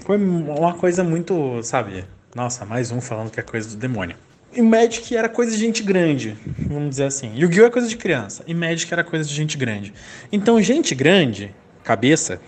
foi 0.06 0.18
uma 0.18 0.74
coisa 0.74 1.04
muito, 1.04 1.62
sabe? 1.64 2.04
Nossa, 2.36 2.66
mais 2.66 2.92
um 2.92 3.00
falando 3.00 3.32
que 3.32 3.40
é 3.40 3.44
coisa 3.44 3.70
do 3.70 3.76
demônio. 3.78 4.18
E 4.52 4.62
Magic 4.62 5.16
era 5.16 5.30
coisa 5.30 5.52
de 5.52 5.58
gente 5.58 5.82
grande, 5.82 6.38
vamos 6.58 6.92
dizer 6.92 7.06
assim. 7.06 7.34
Yu-Gi-Oh! 7.36 7.66
é 7.66 7.70
coisa 7.70 7.88
de 7.88 7.96
criança. 7.96 8.44
E 8.46 8.54
Magic 8.54 8.92
era 8.94 9.04
coisa 9.04 9.28
de 9.28 9.34
gente 9.34 9.58
grande. 9.58 9.94
Então, 10.32 10.62
gente 10.62 10.94
grande, 10.94 11.56
cabeça, 11.84 12.40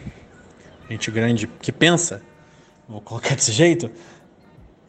gente 0.89 1.09
grande 1.09 1.47
que 1.47 1.71
pensa, 1.71 2.21
vou 2.87 3.01
colocar 3.01 3.35
desse 3.35 3.51
jeito, 3.51 3.89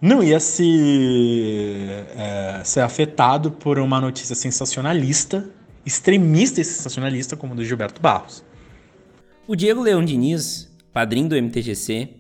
não 0.00 0.22
ia 0.22 0.38
se 0.38 1.88
é, 2.16 2.60
ser 2.64 2.80
afetado 2.80 3.50
por 3.50 3.78
uma 3.78 4.00
notícia 4.00 4.34
sensacionalista, 4.34 5.48
extremista 5.84 6.60
e 6.60 6.64
sensacionalista 6.64 7.36
como 7.36 7.52
a 7.52 7.56
do 7.56 7.64
Gilberto 7.64 8.00
Barros. 8.00 8.44
O 9.46 9.54
Diego 9.54 9.82
Leão 9.82 10.04
Diniz, 10.04 10.70
padrinho 10.92 11.28
do 11.28 11.36
MTGC, 11.36 12.10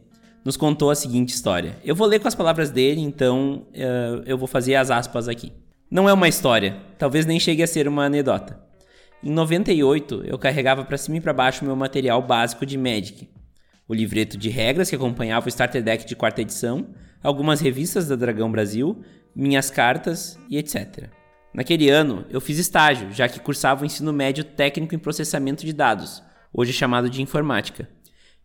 nos 0.44 0.56
contou 0.56 0.90
a 0.90 0.94
seguinte 0.94 1.30
história. 1.30 1.76
Eu 1.84 1.94
vou 1.94 2.06
ler 2.06 2.20
com 2.20 2.28
as 2.28 2.34
palavras 2.34 2.70
dele, 2.70 3.00
então 3.00 3.66
uh, 3.72 4.22
eu 4.24 4.38
vou 4.38 4.46
fazer 4.46 4.76
as 4.76 4.90
aspas 4.90 5.28
aqui. 5.28 5.52
Não 5.90 6.08
é 6.08 6.12
uma 6.12 6.28
história, 6.28 6.76
talvez 6.96 7.26
nem 7.26 7.40
chegue 7.40 7.62
a 7.62 7.66
ser 7.66 7.88
uma 7.88 8.04
anedota. 8.04 8.60
Em 9.22 9.30
98, 9.30 10.22
eu 10.24 10.38
carregava 10.38 10.84
para 10.84 10.96
cima 10.96 11.16
e 11.16 11.20
para 11.20 11.32
baixo 11.32 11.64
meu 11.64 11.74
material 11.74 12.22
básico 12.22 12.64
de 12.64 12.78
Magic. 12.78 13.28
O 13.88 13.94
livreto 13.94 14.36
de 14.36 14.48
regras 14.48 14.90
que 14.90 14.96
acompanhava 14.96 15.46
o 15.46 15.48
Starter 15.48 15.82
Deck 15.82 16.06
de 16.06 16.16
quarta 16.16 16.42
edição, 16.42 16.88
algumas 17.22 17.60
revistas 17.60 18.08
da 18.08 18.16
Dragão 18.16 18.50
Brasil, 18.50 19.02
minhas 19.34 19.70
cartas 19.70 20.38
e 20.48 20.58
etc. 20.58 21.08
Naquele 21.54 21.88
ano, 21.88 22.24
eu 22.28 22.40
fiz 22.40 22.58
estágio, 22.58 23.12
já 23.12 23.28
que 23.28 23.40
cursava 23.40 23.82
o 23.82 23.86
ensino 23.86 24.12
médio 24.12 24.44
técnico 24.44 24.94
em 24.94 24.98
processamento 24.98 25.64
de 25.64 25.72
dados, 25.72 26.22
hoje 26.52 26.72
chamado 26.72 27.08
de 27.08 27.22
informática 27.22 27.88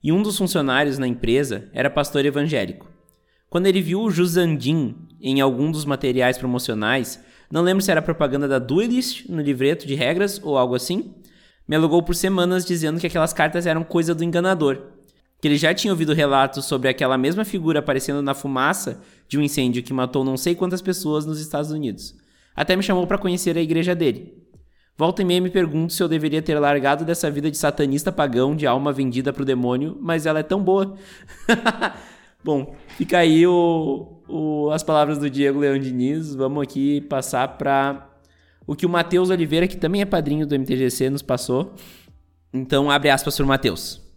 e 0.04 0.12
um 0.12 0.22
dos 0.22 0.38
funcionários 0.38 0.98
na 0.98 1.08
empresa 1.08 1.70
era 1.74 1.90
pastor 1.90 2.26
evangélico. 2.26 2.90
Quando 3.50 3.68
ele 3.68 3.82
viu 3.82 4.02
o 4.02 4.10
Jusandin 4.10 4.96
em 5.22 5.42
algum 5.42 5.72
dos 5.72 5.86
materiais 5.86 6.38
promocionais, 6.38 7.20
não 7.52 7.62
lembro 7.62 7.84
se 7.84 7.92
era 7.92 8.02
propaganda 8.02 8.48
da 8.48 8.60
Duelist 8.60 9.30
no 9.30 9.42
livreto 9.42 9.86
de 9.86 9.94
regras 9.94 10.40
ou 10.42 10.58
algo 10.58 10.74
assim, 10.74 11.14
me 11.68 11.76
alugou 11.76 12.02
por 12.02 12.16
semanas 12.16 12.66
dizendo 12.66 13.00
que 13.00 13.08
aquelas 13.08 13.34
cartas 13.34 13.66
eram 13.66 13.84
coisa 13.84 14.16
do 14.16 14.24
enganador, 14.24 14.82
que 15.42 15.48
ele 15.48 15.58
já 15.58 15.74
tinha 15.74 15.92
ouvido 15.92 16.14
relatos 16.14 16.66
sobre 16.66 16.88
aquela 16.88 17.18
mesma 17.18 17.44
figura 17.44 17.80
aparecendo 17.80 18.22
na 18.22 18.36
fumaça 18.36 19.02
de 19.28 19.40
um 19.40 19.42
incêndio 19.42 19.82
que 19.82 19.92
matou 19.92 20.24
não 20.24 20.38
sei 20.38 20.54
quantas 20.54 20.84
pessoas 20.84 21.26
nos 21.26 21.42
Estados 21.42 21.72
Unidos. 21.72 22.16
Até 22.56 22.76
me 22.76 22.84
chamou 22.84 23.08
para 23.08 23.18
conhecer 23.18 23.58
a 23.58 23.62
igreja 23.62 23.96
dele. 23.96 24.38
Volta 24.96 25.24
e 25.24 25.26
meia 25.26 25.42
me 25.42 25.50
pergunto 25.50 25.94
se 25.94 26.04
eu 26.04 26.08
deveria 26.08 26.44
ter 26.44 26.60
largado 26.60 27.04
dessa 27.04 27.32
vida 27.32 27.50
de 27.50 27.58
satanista 27.58 28.12
pagão, 28.12 28.56
de 28.56 28.68
alma 28.68 28.94
vendida 28.94 29.34
pro 29.34 29.44
demônio, 29.44 29.98
mas 30.00 30.28
ela 30.28 30.40
é 30.40 30.44
tão 30.44 30.62
boa. 30.62 30.96
Bom, 32.44 32.76
fica 32.90 33.18
aí 33.18 33.48
o, 33.48 34.22
o, 34.28 34.70
as 34.70 34.84
palavras 34.84 35.18
do 35.18 35.28
Diego 35.28 35.60
Leão 35.60 35.80
Diniz. 35.80 36.36
Vamos 36.36 36.62
aqui 36.62 37.02
passar 37.02 37.48
para 37.58 38.10
o 38.68 38.76
que 38.76 38.86
o 38.86 38.90
Matheus 38.90 39.32
Oliveira, 39.32 39.68
que 39.68 39.78
também 39.78 40.02
é 40.02 40.06
padrinho 40.06 40.46
do 40.46 40.54
MTGC, 40.54 41.10
nos 41.10 41.24
passou. 41.24 41.74
Então, 42.54 42.92
abre 42.92 43.10
aspas 43.10 43.36
para 43.36 43.44
o 43.44 43.48
Matheus. 43.48 44.11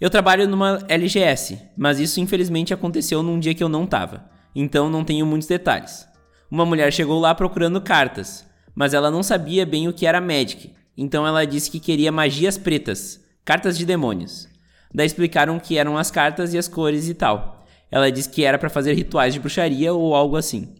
Eu 0.00 0.08
trabalho 0.08 0.48
numa 0.48 0.78
LGS, 0.88 1.58
mas 1.76 2.00
isso 2.00 2.20
infelizmente 2.20 2.72
aconteceu 2.72 3.22
num 3.22 3.38
dia 3.38 3.54
que 3.54 3.62
eu 3.62 3.68
não 3.68 3.86
tava. 3.86 4.30
Então 4.54 4.88
não 4.88 5.04
tenho 5.04 5.26
muitos 5.26 5.46
detalhes. 5.46 6.08
Uma 6.50 6.64
mulher 6.64 6.92
chegou 6.92 7.20
lá 7.20 7.34
procurando 7.34 7.80
cartas 7.80 8.48
mas 8.74 8.94
ela 8.94 9.10
não 9.10 9.22
sabia 9.22 9.66
bem 9.66 9.88
o 9.88 9.92
que 9.92 10.06
era 10.06 10.20
Magic, 10.20 10.72
então 10.96 11.26
ela 11.26 11.46
disse 11.46 11.70
que 11.70 11.80
queria 11.80 12.12
magias 12.12 12.56
pretas, 12.56 13.22
cartas 13.44 13.76
de 13.76 13.84
demônios. 13.84 14.48
Daí 14.92 15.06
explicaram 15.06 15.56
o 15.56 15.60
que 15.60 15.78
eram 15.78 15.96
as 15.96 16.10
cartas 16.10 16.52
e 16.52 16.58
as 16.58 16.66
cores 16.66 17.08
e 17.08 17.14
tal. 17.14 17.64
Ela 17.90 18.10
disse 18.10 18.28
que 18.28 18.44
era 18.44 18.58
para 18.58 18.70
fazer 18.70 18.94
rituais 18.94 19.34
de 19.34 19.40
bruxaria 19.40 19.92
ou 19.92 20.14
algo 20.14 20.36
assim. 20.36 20.74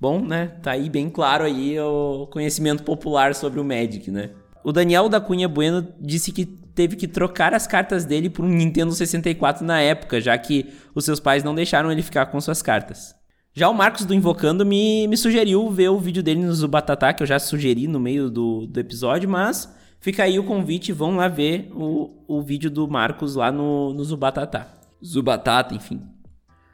Bom, 0.00 0.24
né? 0.24 0.58
Tá 0.62 0.72
aí 0.72 0.88
bem 0.88 1.10
claro 1.10 1.44
aí 1.44 1.78
o 1.80 2.28
conhecimento 2.30 2.82
popular 2.82 3.34
sobre 3.34 3.58
o 3.58 3.64
Magic, 3.64 4.10
né? 4.10 4.30
O 4.62 4.70
Daniel 4.70 5.08
da 5.08 5.20
Cunha 5.20 5.48
Bueno 5.48 5.88
disse 6.00 6.30
que 6.30 6.46
teve 6.78 6.94
que 6.94 7.08
trocar 7.08 7.54
as 7.54 7.66
cartas 7.66 8.04
dele 8.04 8.30
por 8.30 8.44
um 8.44 8.48
Nintendo 8.48 8.92
64 8.92 9.66
na 9.66 9.80
época, 9.80 10.20
já 10.20 10.38
que 10.38 10.66
os 10.94 11.04
seus 11.04 11.18
pais 11.18 11.42
não 11.42 11.52
deixaram 11.52 11.90
ele 11.90 12.04
ficar 12.04 12.26
com 12.26 12.40
suas 12.40 12.62
cartas. 12.62 13.16
Já 13.52 13.68
o 13.68 13.74
Marcos 13.74 14.04
do 14.04 14.14
Invocando 14.14 14.64
me, 14.64 15.08
me 15.08 15.16
sugeriu 15.16 15.68
ver 15.70 15.88
o 15.88 15.98
vídeo 15.98 16.22
dele 16.22 16.40
no 16.40 16.54
Zubatatá, 16.54 17.12
que 17.12 17.20
eu 17.20 17.26
já 17.26 17.40
sugeri 17.40 17.88
no 17.88 17.98
meio 17.98 18.30
do, 18.30 18.64
do 18.68 18.78
episódio, 18.78 19.28
mas 19.28 19.74
fica 19.98 20.22
aí 20.22 20.38
o 20.38 20.44
convite, 20.44 20.92
vão 20.92 21.16
lá 21.16 21.26
ver 21.26 21.68
o, 21.74 22.22
o 22.28 22.42
vídeo 22.42 22.70
do 22.70 22.86
Marcos 22.86 23.34
lá 23.34 23.50
no, 23.50 23.92
no 23.92 24.04
Zubatatá. 24.04 24.68
Zubatata, 25.04 25.74
enfim. 25.74 26.00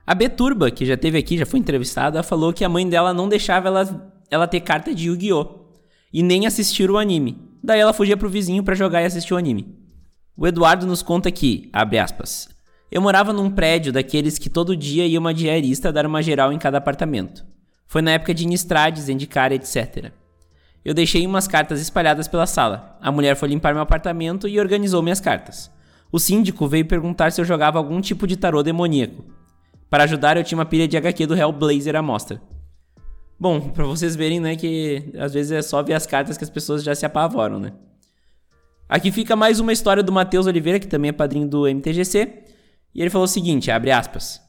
A 0.07 0.14
Beturba, 0.14 0.70
que 0.70 0.84
já 0.84 0.98
teve 0.98 1.16
aqui, 1.16 1.38
já 1.38 1.46
foi 1.46 1.61
entrevistada, 1.61 2.22
falou 2.22 2.52
que 2.52 2.62
a 2.62 2.68
mãe 2.68 2.86
dela 2.86 3.14
não 3.14 3.26
deixava 3.26 3.68
ela, 3.68 4.12
ela 4.30 4.46
ter 4.46 4.61
carta 4.61 4.94
de 4.94 5.09
Yu-Gi-Oh! 5.09 5.64
e 6.12 6.22
nem 6.22 6.46
assistir 6.46 6.90
o 6.90 6.98
anime. 6.98 7.38
Daí 7.62 7.80
ela 7.80 7.94
fugia 7.94 8.18
pro 8.18 8.28
vizinho 8.28 8.62
para 8.62 8.74
jogar 8.74 9.00
e 9.00 9.07
assistir 9.07 9.32
o 9.32 9.38
anime. 9.38 9.84
O 10.37 10.49
Eduardo 10.49 10.85
nos 10.85 11.01
conta 11.01 11.30
que, 11.30 11.70
abre 11.72 11.97
aspas, 11.97 12.49
eu 12.91 13.01
morava 13.01 13.32
num 13.32 13.49
prédio 13.49 13.93
daqueles 13.93 14.37
que 14.37 14.51
todo 14.51 14.76
dia 14.76 15.07
ia 15.07 15.18
uma 15.18 15.32
diarista 15.32 15.93
dar 15.93 16.07
uma 16.07 16.22
geral 16.22 16.53
em 16.53 16.59
cada 16.59 16.78
apartamento. 16.78 17.47
Foi 17.87 18.03
na 18.03 18.11
época 18.12 18.35
de 18.35 18.45
Nistrades, 18.45 19.09
Indicar, 19.09 19.53
etc. 19.53 20.11
Eu 20.85 20.93
deixei 20.93 21.24
umas 21.24 21.47
cartas 21.47 21.80
espalhadas 21.80 22.26
pela 22.26 22.47
sala. 22.47 22.99
A 23.01 23.12
mulher 23.12 23.37
foi 23.37 23.49
limpar 23.49 23.74
meu 23.74 23.82
apartamento 23.82 24.49
e 24.49 24.59
organizou 24.59 25.03
minhas 25.03 25.20
cartas. 25.20 25.70
O 26.11 26.18
síndico 26.18 26.66
veio 26.66 26.85
perguntar 26.85 27.30
se 27.30 27.41
eu 27.41 27.45
jogava 27.45 27.78
algum 27.78 28.01
tipo 28.01 28.26
de 28.26 28.37
tarô 28.37 28.61
demoníaco. 28.61 29.24
Para 29.89 30.03
ajudar, 30.03 30.37
eu 30.37 30.43
tinha 30.43 30.59
uma 30.59 30.66
pilha 30.66 30.89
de 30.89 30.97
HQ 30.97 31.26
do 31.26 31.37
Hellblazer 31.37 31.95
à 31.95 32.03
mostra. 32.03 32.43
Bom, 33.39 33.61
para 33.61 33.85
vocês 33.85 34.16
verem, 34.16 34.41
né, 34.41 34.57
que 34.57 35.12
às 35.16 35.32
vezes 35.32 35.53
é 35.53 35.62
só 35.62 35.80
ver 35.80 35.95
as 35.95 36.07
cartas 36.07 36.37
que 36.37 36.43
as 36.45 36.51
pessoas 36.51 36.82
já 36.82 36.93
se 36.93 37.07
apavoram, 37.07 37.61
né? 37.61 37.72
Aqui 38.89 39.11
fica 39.11 39.35
mais 39.35 39.61
uma 39.61 39.72
história 39.72 40.03
do 40.03 40.12
Matheus 40.12 40.47
Oliveira, 40.47 40.78
que 40.78 40.87
também 40.87 41.09
é 41.09 41.12
padrinho 41.12 41.49
do 41.49 41.66
MTGC. 41.66 42.45
E 42.95 43.01
ele 43.01 43.11
falou 43.11 43.24
o 43.24 43.28
seguinte, 43.28 43.70
abre 43.70 43.91
aspas. 43.91 44.41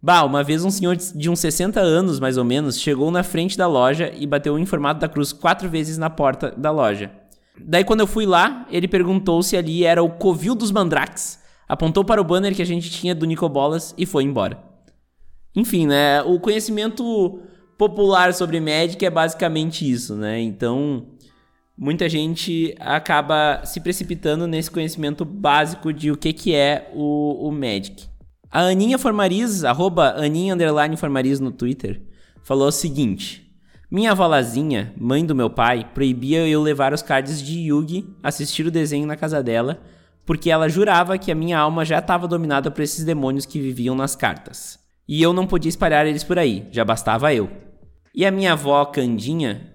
Bah, 0.00 0.24
uma 0.24 0.42
vez 0.42 0.64
um 0.64 0.70
senhor 0.70 0.96
de 0.96 1.30
uns 1.30 1.38
60 1.38 1.78
anos, 1.78 2.18
mais 2.18 2.36
ou 2.36 2.44
menos, 2.44 2.80
chegou 2.80 3.10
na 3.10 3.22
frente 3.22 3.56
da 3.56 3.68
loja 3.68 4.10
e 4.16 4.26
bateu 4.26 4.54
o 4.54 4.58
informado 4.58 4.98
da 4.98 5.08
cruz 5.08 5.32
quatro 5.32 5.68
vezes 5.68 5.98
na 5.98 6.10
porta 6.10 6.50
da 6.50 6.70
loja. 6.70 7.12
Daí 7.60 7.84
quando 7.84 8.00
eu 8.00 8.06
fui 8.06 8.24
lá, 8.24 8.66
ele 8.70 8.88
perguntou 8.88 9.42
se 9.42 9.56
ali 9.56 9.84
era 9.84 10.02
o 10.02 10.10
Covil 10.10 10.54
dos 10.54 10.72
Mandrakes, 10.72 11.38
apontou 11.68 12.02
para 12.02 12.20
o 12.20 12.24
banner 12.24 12.54
que 12.56 12.62
a 12.62 12.66
gente 12.66 12.90
tinha 12.90 13.14
do 13.14 13.26
Nicobolas 13.26 13.94
e 13.96 14.06
foi 14.06 14.24
embora. 14.24 14.58
Enfim, 15.54 15.86
né, 15.86 16.22
o 16.22 16.40
conhecimento 16.40 17.40
popular 17.76 18.32
sobre 18.32 18.58
Magic 18.58 19.04
é 19.04 19.10
basicamente 19.10 19.88
isso, 19.88 20.16
né? 20.16 20.40
Então, 20.40 21.06
muita 21.76 22.08
gente 22.08 22.74
acaba 22.78 23.62
se 23.64 23.80
precipitando 23.80 24.46
nesse 24.46 24.70
conhecimento 24.70 25.24
básico 25.24 25.92
de 25.92 26.10
o 26.10 26.16
que, 26.16 26.32
que 26.32 26.54
é 26.54 26.90
o, 26.94 27.48
o 27.48 27.52
Magic. 27.52 28.06
A 28.50 28.60
Aninha 28.60 28.98
Formariz, 28.98 29.64
arroba 29.64 30.14
Aninha 30.16 30.56
Formariz 30.96 31.40
no 31.40 31.50
Twitter, 31.50 32.02
falou 32.42 32.68
o 32.68 32.72
seguinte. 32.72 33.50
Minha 33.90 34.12
avó 34.12 34.26
Lazinha, 34.26 34.92
mãe 34.98 35.24
do 35.24 35.34
meu 35.34 35.50
pai, 35.50 35.90
proibia 35.92 36.46
eu 36.46 36.62
levar 36.62 36.92
os 36.92 37.02
cards 37.02 37.42
de 37.42 37.60
Yugi, 37.60 38.06
assistir 38.22 38.66
o 38.66 38.70
desenho 38.70 39.06
na 39.06 39.16
casa 39.16 39.42
dela, 39.42 39.82
porque 40.24 40.50
ela 40.50 40.68
jurava 40.68 41.18
que 41.18 41.32
a 41.32 41.34
minha 41.34 41.58
alma 41.58 41.84
já 41.84 41.98
estava 41.98 42.28
dominada 42.28 42.70
por 42.70 42.82
esses 42.82 43.04
demônios 43.04 43.44
que 43.44 43.60
viviam 43.60 43.94
nas 43.94 44.16
cartas. 44.16 44.78
E 45.06 45.20
eu 45.20 45.32
não 45.32 45.46
podia 45.46 45.68
espalhar 45.68 46.06
eles 46.06 46.24
por 46.24 46.38
aí, 46.38 46.66
já 46.70 46.84
bastava 46.84 47.34
eu. 47.34 47.50
E 48.14 48.24
a 48.24 48.30
minha 48.30 48.52
avó 48.52 48.84
Candinha, 48.84 49.71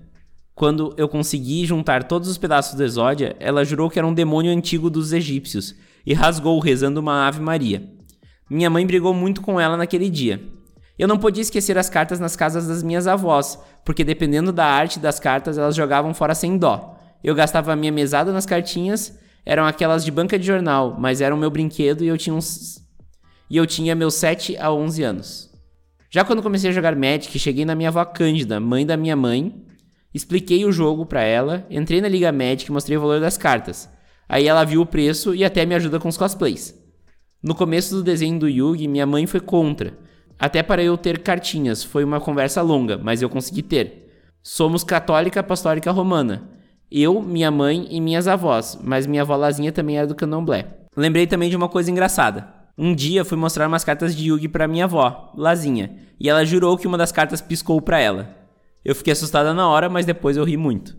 quando 0.57 0.91
eu 0.97 1.07
consegui 1.07 1.67
juntar 1.67 2.05
todos 2.05 2.27
os 2.27 2.35
pedaços 2.35 2.73
do 2.73 2.83
Exódia, 2.83 3.35
ela 3.39 3.63
jurou 3.63 3.91
que 3.91 3.99
era 3.99 4.07
um 4.07 4.13
demônio 4.13 4.51
antigo 4.51 4.89
dos 4.89 5.13
egípcios 5.13 5.75
e 6.03 6.15
rasgou 6.15 6.57
rezando 6.57 6.99
uma 6.99 7.27
Ave 7.27 7.39
Maria. 7.39 7.87
Minha 8.49 8.67
mãe 8.67 8.83
brigou 8.83 9.13
muito 9.13 9.39
com 9.39 9.61
ela 9.61 9.77
naquele 9.77 10.09
dia. 10.09 10.41
Eu 10.97 11.07
não 11.07 11.19
podia 11.19 11.43
esquecer 11.43 11.77
as 11.77 11.91
cartas 11.91 12.19
nas 12.19 12.35
casas 12.35 12.67
das 12.67 12.81
minhas 12.81 13.05
avós, 13.05 13.59
porque 13.85 14.03
dependendo 14.03 14.51
da 14.51 14.65
arte 14.65 14.97
das 14.97 15.19
cartas, 15.19 15.59
elas 15.59 15.75
jogavam 15.75 16.11
fora 16.11 16.33
sem 16.33 16.57
dó. 16.57 16.97
Eu 17.23 17.35
gastava 17.35 17.73
a 17.73 17.75
minha 17.75 17.91
mesada 17.91 18.33
nas 18.33 18.47
cartinhas, 18.47 19.15
eram 19.45 19.63
aquelas 19.63 20.03
de 20.03 20.09
banca 20.09 20.39
de 20.39 20.47
jornal, 20.47 20.97
mas 20.99 21.21
eram 21.21 21.37
meu 21.37 21.51
brinquedo 21.51 22.03
e 22.03 22.07
eu 22.07 22.17
tinha 22.17 22.33
uns 22.33 22.81
e 23.47 23.57
eu 23.57 23.67
tinha 23.67 23.93
meus 23.93 24.15
7 24.15 24.57
a 24.57 24.73
11 24.73 25.03
anos. 25.03 25.51
Já 26.09 26.25
quando 26.25 26.41
comecei 26.41 26.71
a 26.71 26.73
jogar 26.73 26.95
Magic, 26.95 27.37
cheguei 27.37 27.63
na 27.63 27.75
minha 27.75 27.89
avó 27.89 28.03
Cândida, 28.03 28.59
mãe 28.59 28.87
da 28.87 28.97
minha 28.97 29.15
mãe, 29.15 29.66
Expliquei 30.17 30.65
o 30.65 30.71
jogo 30.71 31.05
para 31.05 31.21
ela, 31.21 31.63
entrei 31.69 32.01
na 32.01 32.07
Liga 32.07 32.31
Magic 32.31 32.67
e 32.67 32.71
mostrei 32.71 32.97
o 32.97 33.01
valor 33.01 33.19
das 33.19 33.37
cartas. 33.37 33.87
Aí 34.27 34.47
ela 34.47 34.63
viu 34.63 34.81
o 34.81 34.85
preço 34.85 35.35
e 35.35 35.45
até 35.45 35.63
me 35.63 35.75
ajuda 35.75 35.99
com 35.99 36.09
os 36.09 36.17
cosplays. 36.17 36.73
No 37.41 37.53
começo 37.53 37.93
do 37.93 38.01
desenho 38.01 38.39
do 38.39 38.49
Yugi, 38.49 38.87
minha 38.87 39.05
mãe 39.05 39.27
foi 39.27 39.39
contra. 39.39 39.95
Até 40.39 40.63
para 40.63 40.81
eu 40.81 40.97
ter 40.97 41.19
cartinhas, 41.19 41.83
foi 41.83 42.03
uma 42.03 42.19
conversa 42.19 42.63
longa, 42.63 42.97
mas 42.97 43.21
eu 43.21 43.29
consegui 43.29 43.61
ter. 43.61 44.27
Somos 44.41 44.83
católica 44.83 45.41
apostólica 45.41 45.91
romana. 45.91 46.49
Eu, 46.89 47.21
minha 47.21 47.51
mãe 47.51 47.85
e 47.91 48.01
minhas 48.01 48.27
avós, 48.27 48.75
mas 48.83 49.05
minha 49.05 49.21
avó 49.21 49.35
Lazinha 49.35 49.71
também 49.71 49.99
era 49.99 50.07
do 50.07 50.15
candomblé. 50.15 50.79
Lembrei 50.95 51.27
também 51.27 51.47
de 51.47 51.55
uma 51.55 51.69
coisa 51.69 51.91
engraçada. 51.91 52.47
Um 52.75 52.95
dia 52.95 53.23
fui 53.23 53.37
mostrar 53.37 53.67
umas 53.67 53.83
cartas 53.83 54.15
de 54.15 54.29
Yugi 54.29 54.47
para 54.47 54.67
minha 54.67 54.85
avó, 54.85 55.31
Lazinha, 55.37 55.95
e 56.19 56.27
ela 56.27 56.43
jurou 56.43 56.75
que 56.75 56.87
uma 56.87 56.97
das 56.97 57.11
cartas 57.11 57.39
piscou 57.39 57.79
para 57.79 57.99
ela. 57.99 58.46
Eu 58.87 58.95
fiquei 58.95 59.11
assustada 59.11 59.53
na 59.53 59.67
hora, 59.67 59.89
mas 59.89 60.05
depois 60.05 60.37
eu 60.37 60.45
ri 60.45 60.55
muito. 60.55 60.95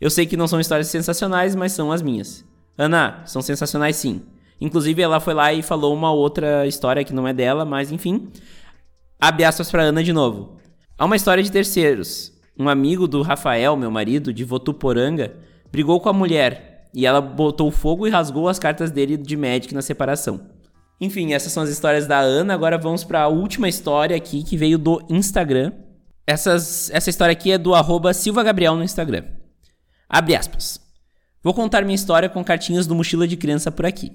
Eu 0.00 0.10
sei 0.10 0.26
que 0.26 0.36
não 0.36 0.48
são 0.48 0.58
histórias 0.58 0.88
sensacionais, 0.88 1.54
mas 1.54 1.70
são 1.70 1.92
as 1.92 2.02
minhas. 2.02 2.44
Ana, 2.76 3.22
são 3.24 3.40
sensacionais 3.40 3.94
sim. 3.94 4.22
Inclusive, 4.60 5.00
ela 5.00 5.20
foi 5.20 5.32
lá 5.32 5.52
e 5.52 5.62
falou 5.62 5.94
uma 5.94 6.10
outra 6.10 6.66
história 6.66 7.04
que 7.04 7.14
não 7.14 7.28
é 7.28 7.32
dela, 7.32 7.64
mas 7.64 7.92
enfim. 7.92 8.32
Abre 9.20 9.44
aspas 9.44 9.70
pra 9.70 9.84
Ana 9.84 10.02
de 10.02 10.12
novo. 10.12 10.56
Há 10.98 11.04
uma 11.04 11.14
história 11.14 11.40
de 11.40 11.52
terceiros. 11.52 12.32
Um 12.58 12.68
amigo 12.68 13.06
do 13.06 13.22
Rafael, 13.22 13.76
meu 13.76 13.92
marido, 13.92 14.34
de 14.34 14.42
Votuporanga, 14.42 15.36
brigou 15.70 16.00
com 16.00 16.08
a 16.08 16.12
mulher 16.12 16.90
e 16.92 17.06
ela 17.06 17.20
botou 17.20 17.70
fogo 17.70 18.08
e 18.08 18.10
rasgou 18.10 18.48
as 18.48 18.58
cartas 18.58 18.90
dele 18.90 19.16
de 19.16 19.36
Magic 19.36 19.72
na 19.72 19.82
separação. 19.82 20.48
Enfim, 21.00 21.32
essas 21.32 21.52
são 21.52 21.62
as 21.62 21.70
histórias 21.70 22.08
da 22.08 22.18
Ana. 22.18 22.54
Agora 22.54 22.76
vamos 22.76 23.04
para 23.04 23.22
a 23.22 23.28
última 23.28 23.68
história 23.68 24.16
aqui 24.16 24.42
que 24.42 24.56
veio 24.56 24.76
do 24.76 25.00
Instagram. 25.08 25.72
Essas, 26.30 26.88
essa 26.92 27.10
história 27.10 27.32
aqui 27.32 27.50
é 27.50 27.58
do 27.58 27.74
arroba 27.74 28.12
no 28.12 28.84
Instagram. 28.84 29.24
Abre 30.08 30.36
aspas. 30.36 30.80
Vou 31.42 31.52
contar 31.52 31.82
minha 31.82 31.96
história 31.96 32.28
com 32.28 32.44
cartinhas 32.44 32.86
do 32.86 32.94
Mochila 32.94 33.26
de 33.26 33.36
Criança 33.36 33.72
por 33.72 33.84
aqui. 33.84 34.12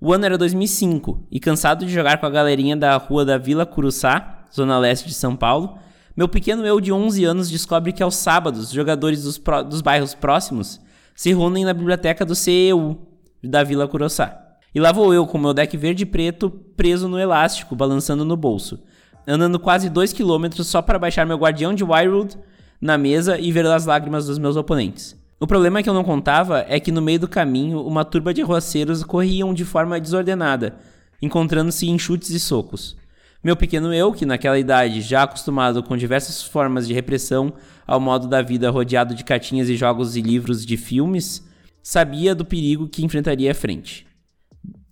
O 0.00 0.12
ano 0.12 0.26
era 0.26 0.36
2005 0.36 1.28
e 1.30 1.38
cansado 1.38 1.86
de 1.86 1.92
jogar 1.92 2.18
com 2.18 2.26
a 2.26 2.30
galerinha 2.30 2.76
da 2.76 2.96
rua 2.96 3.24
da 3.24 3.38
Vila 3.38 3.64
Curuçá, 3.64 4.44
zona 4.52 4.76
leste 4.76 5.06
de 5.06 5.14
São 5.14 5.36
Paulo, 5.36 5.78
meu 6.16 6.28
pequeno 6.28 6.66
eu 6.66 6.80
de 6.80 6.92
11 6.92 7.24
anos 7.24 7.48
descobre 7.48 7.92
que 7.92 8.02
aos 8.02 8.16
sábados 8.16 8.72
jogadores 8.72 9.22
dos, 9.22 9.38
pro, 9.38 9.62
dos 9.62 9.80
bairros 9.80 10.14
próximos 10.14 10.80
se 11.14 11.28
reúnem 11.28 11.64
na 11.64 11.72
biblioteca 11.72 12.26
do 12.26 12.34
CEU 12.34 13.06
da 13.40 13.62
Vila 13.62 13.86
Curuçá. 13.86 14.36
E 14.74 14.80
lá 14.80 14.90
vou 14.90 15.14
eu 15.14 15.24
com 15.28 15.38
meu 15.38 15.54
deck 15.54 15.76
verde 15.76 16.02
e 16.02 16.06
preto 16.06 16.50
preso 16.50 17.08
no 17.08 17.20
elástico, 17.20 17.76
balançando 17.76 18.24
no 18.24 18.36
bolso, 18.36 18.82
andando 19.26 19.58
quase 19.58 19.88
2 19.88 20.12
km 20.12 20.62
só 20.62 20.80
para 20.80 20.98
baixar 20.98 21.26
meu 21.26 21.36
guardião 21.36 21.74
de 21.74 21.82
Wirewood 21.82 22.36
na 22.80 22.96
mesa 22.96 23.38
e 23.38 23.50
ver 23.50 23.66
as 23.66 23.86
lágrimas 23.86 24.26
dos 24.26 24.38
meus 24.38 24.56
oponentes. 24.56 25.16
O 25.38 25.46
problema 25.46 25.82
que 25.82 25.88
eu 25.88 25.94
não 25.94 26.04
contava 26.04 26.64
é 26.68 26.80
que 26.80 26.92
no 26.92 27.02
meio 27.02 27.20
do 27.20 27.28
caminho 27.28 27.80
uma 27.82 28.04
turba 28.04 28.32
de 28.32 28.42
arruaceiros 28.42 29.04
corriam 29.04 29.52
de 29.52 29.64
forma 29.64 30.00
desordenada, 30.00 30.76
encontrando-se 31.20 31.88
em 31.88 31.98
chutes 31.98 32.30
e 32.30 32.40
socos. 32.40 32.96
Meu 33.44 33.54
pequeno 33.54 33.92
eu, 33.92 34.12
que 34.12 34.24
naquela 34.26 34.58
idade, 34.58 35.00
já 35.00 35.22
acostumado 35.22 35.82
com 35.82 35.96
diversas 35.96 36.42
formas 36.42 36.86
de 36.86 36.94
repressão 36.94 37.52
ao 37.86 38.00
modo 38.00 38.26
da 38.26 38.42
vida 38.42 38.70
rodeado 38.70 39.14
de 39.14 39.24
cartinhas 39.24 39.68
e 39.68 39.76
jogos 39.76 40.16
e 40.16 40.22
livros 40.22 40.64
de 40.64 40.76
filmes, 40.76 41.46
sabia 41.82 42.34
do 42.34 42.44
perigo 42.44 42.88
que 42.88 43.04
enfrentaria 43.04 43.52
à 43.52 43.54
frente. 43.54 44.06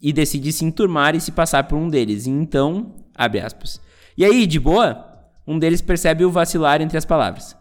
E 0.00 0.12
decidi 0.12 0.52
se 0.52 0.64
enturmar 0.64 1.16
e 1.16 1.20
se 1.20 1.32
passar 1.32 1.64
por 1.64 1.76
um 1.76 1.88
deles. 1.88 2.26
E 2.26 2.30
então, 2.30 2.94
abre 3.16 3.40
aspas, 3.40 3.80
e 4.16 4.24
aí, 4.24 4.46
de 4.46 4.60
boa? 4.60 5.04
Um 5.46 5.58
deles 5.58 5.80
percebe 5.80 6.24
o 6.24 6.30
vacilar 6.30 6.80
entre 6.80 6.96
as 6.96 7.04
palavras. 7.04 7.56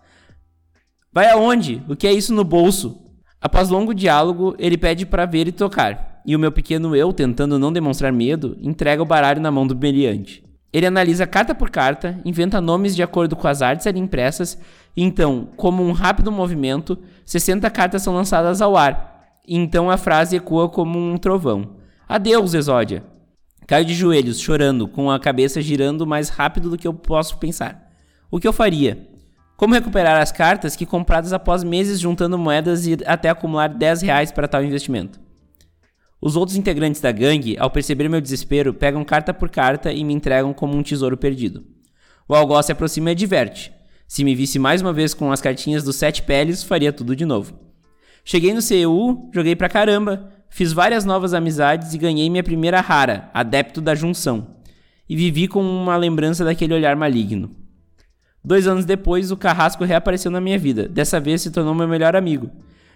Vai 1.11 1.29
aonde? 1.29 1.83
O 1.87 1.95
que 1.95 2.07
é 2.07 2.13
isso 2.13 2.33
no 2.33 2.43
bolso? 2.43 3.01
Após 3.39 3.69
longo 3.69 3.93
diálogo, 3.93 4.55
ele 4.57 4.77
pede 4.77 5.05
para 5.05 5.25
ver 5.25 5.47
e 5.47 5.51
tocar, 5.51 6.21
e 6.25 6.35
o 6.35 6.39
meu 6.39 6.51
pequeno 6.51 6.95
eu, 6.95 7.11
tentando 7.11 7.59
não 7.59 7.73
demonstrar 7.73 8.11
medo, 8.11 8.57
entrega 8.61 9.03
o 9.03 9.05
baralho 9.05 9.41
na 9.41 9.51
mão 9.51 9.67
do 9.67 9.75
brilhante. 9.75 10.43
Ele 10.71 10.87
analisa 10.87 11.27
carta 11.27 11.53
por 11.53 11.69
carta, 11.69 12.19
inventa 12.25 12.61
nomes 12.61 12.95
de 12.95 13.03
acordo 13.03 13.35
com 13.35 13.47
as 13.47 13.61
artes 13.61 13.85
ali 13.85 13.99
impressas, 13.99 14.57
e 14.95 15.03
então, 15.03 15.49
como 15.55 15.83
um 15.83 15.91
rápido 15.91 16.31
movimento, 16.31 16.97
60 17.25 17.69
cartas 17.69 18.01
são 18.01 18.15
lançadas 18.15 18.61
ao 18.61 18.77
ar, 18.77 19.37
e 19.47 19.55
então 19.55 19.91
a 19.91 19.97
frase 19.97 20.37
ecoa 20.37 20.69
como 20.69 20.97
um 20.97 21.17
trovão. 21.17 21.75
Adeus, 22.07 22.53
Exódia. 22.53 23.03
Caio 23.65 23.85
de 23.85 23.93
joelhos, 23.93 24.39
chorando, 24.39 24.87
com 24.87 25.09
a 25.09 25.19
cabeça 25.19 25.61
girando 25.61 26.05
mais 26.05 26.29
rápido 26.29 26.69
do 26.69 26.77
que 26.77 26.87
eu 26.87 26.93
posso 26.93 27.37
pensar. 27.37 27.91
O 28.29 28.39
que 28.39 28.47
eu 28.47 28.53
faria? 28.53 29.07
Como 29.55 29.73
recuperar 29.73 30.21
as 30.21 30.31
cartas 30.31 30.75
que 30.75 30.85
compradas 30.85 31.31
após 31.31 31.63
meses 31.63 31.99
juntando 31.99 32.37
moedas 32.37 32.85
e 32.85 32.97
até 33.05 33.29
acumular 33.29 33.67
10 33.67 34.01
reais 34.01 34.31
para 34.31 34.47
tal 34.47 34.63
investimento? 34.63 35.21
Os 36.19 36.35
outros 36.35 36.57
integrantes 36.57 36.99
da 36.99 37.11
gangue, 37.11 37.57
ao 37.57 37.69
perceber 37.69 38.09
meu 38.09 38.19
desespero, 38.19 38.73
pegam 38.73 39.03
carta 39.03 39.33
por 39.33 39.49
carta 39.49 39.91
e 39.91 40.03
me 40.03 40.13
entregam 40.13 40.53
como 40.53 40.75
um 40.75 40.83
tesouro 40.83 41.17
perdido. 41.17 41.63
O 42.27 42.33
algoz 42.33 42.65
se 42.65 42.71
aproxima 42.71 43.11
e 43.11 43.15
diverte. 43.15 43.73
Se 44.07 44.23
me 44.23 44.35
visse 44.35 44.57
mais 44.57 44.81
uma 44.81 44.93
vez 44.93 45.13
com 45.13 45.31
as 45.31 45.41
cartinhas 45.41 45.83
dos 45.83 45.95
sete 45.95 46.23
peles, 46.23 46.63
faria 46.63 46.93
tudo 46.93 47.15
de 47.15 47.25
novo. 47.25 47.59
Cheguei 48.25 48.53
no 48.53 48.61
CEU, 48.61 49.29
joguei 49.33 49.55
pra 49.55 49.67
caramba, 49.67 50.32
fiz 50.53 50.71
várias 50.71 51.03
novas 51.03 51.33
amizades 51.33 51.95
e 51.95 51.97
ganhei 51.97 52.29
minha 52.29 52.43
primeira 52.43 52.79
rara, 52.79 53.29
adepto 53.33 53.81
da 53.81 53.95
junção. 53.95 54.55
E 55.09 55.15
vivi 55.15 55.47
com 55.47 55.61
uma 55.61 55.97
lembrança 55.97 56.45
daquele 56.45 56.75
olhar 56.75 56.95
maligno. 56.95 57.49
Dois 58.45 58.67
anos 58.67 58.85
depois, 58.85 59.31
o 59.31 59.37
Carrasco 59.37 59.83
reapareceu 59.83 60.29
na 60.29 60.39
minha 60.39 60.57
vida. 60.59 60.87
Dessa 60.87 61.19
vez 61.19 61.41
se 61.41 61.49
tornou 61.49 61.73
meu 61.73 61.87
melhor 61.87 62.15
amigo. 62.15 62.51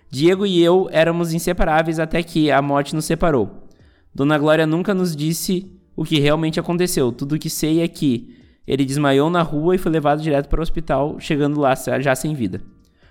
Diego 0.09 0.45
e 0.45 0.61
eu 0.63 0.87
éramos 0.91 1.33
inseparáveis 1.33 1.99
até 1.99 2.21
que 2.21 2.51
a 2.51 2.61
morte 2.61 2.93
nos 2.93 3.05
separou. 3.05 3.67
Dona 4.13 4.37
Glória 4.37 4.67
nunca 4.67 4.93
nos 4.93 5.15
disse 5.15 5.75
o 5.95 6.05
que 6.05 6.19
realmente 6.19 6.59
aconteceu. 6.59 7.11
Tudo 7.11 7.35
o 7.35 7.39
que 7.39 7.49
sei 7.49 7.81
é 7.81 7.87
que 7.87 8.35
ele 8.67 8.85
desmaiou 8.85 9.31
na 9.31 9.41
rua 9.41 9.73
e 9.75 9.79
foi 9.79 9.91
levado 9.91 10.21
direto 10.21 10.47
para 10.47 10.59
o 10.59 10.63
hospital, 10.63 11.19
chegando 11.19 11.59
lá 11.59 11.73
já 11.99 12.13
sem 12.13 12.35
vida. 12.35 12.61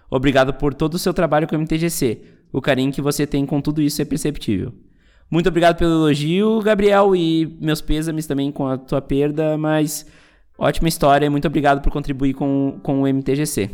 Obrigado 0.09 0.55
por 0.55 0.72
todo 0.72 0.94
o 0.94 0.99
seu 0.99 1.12
trabalho 1.12 1.49
com 1.49 1.57
o 1.57 1.59
MTGC. 1.59 2.36
O 2.53 2.61
carinho 2.61 2.92
que 2.92 3.03
você 3.03 3.26
tem 3.26 3.44
com 3.44 3.61
tudo 3.61 3.82
isso 3.82 4.01
é 4.01 4.05
perceptível. 4.05 4.72
Muito 5.30 5.49
obrigado 5.49 5.76
pelo 5.76 5.90
elogio, 5.90 6.61
Gabriel, 6.61 7.14
e 7.16 7.47
meus 7.61 7.80
pêsames 7.80 8.26
também 8.26 8.53
com 8.53 8.66
a 8.66 8.78
tua 8.78 9.03
perda, 9.03 9.59
mas 9.59 10.07
ótima 10.57 10.88
história. 10.88 11.30
Muito 11.30 11.49
obrigado 11.49 11.82
por 11.82 11.92
contribuir 11.92 12.34
com, 12.34 12.78
com 12.82 13.03
o 13.03 13.07
MTGC. 13.07 13.70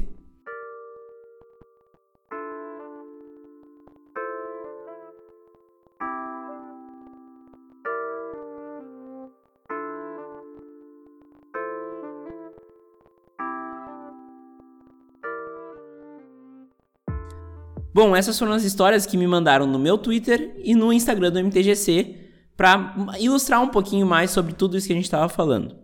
Bom, 17.95 18.17
essas 18.17 18.39
foram 18.39 18.53
as 18.53 18.65
histórias 18.65 19.05
que 19.05 19.19
me 19.19 19.27
mandaram 19.27 19.67
no 19.67 19.79
meu 19.79 19.99
Twitter 19.99 20.55
e 20.65 20.75
no 20.75 20.93
Instagram 20.93 21.31
do 21.31 21.39
MTGC 21.39 22.17
para 22.57 22.95
ilustrar 23.19 23.63
um 23.63 23.69
pouquinho 23.69 24.07
mais 24.07 24.31
sobre 24.31 24.55
tudo 24.55 24.77
isso 24.77 24.87
que 24.87 24.93
a 24.93 24.97
gente 24.97 25.05
estava 25.05 25.29
falando. 25.29 25.77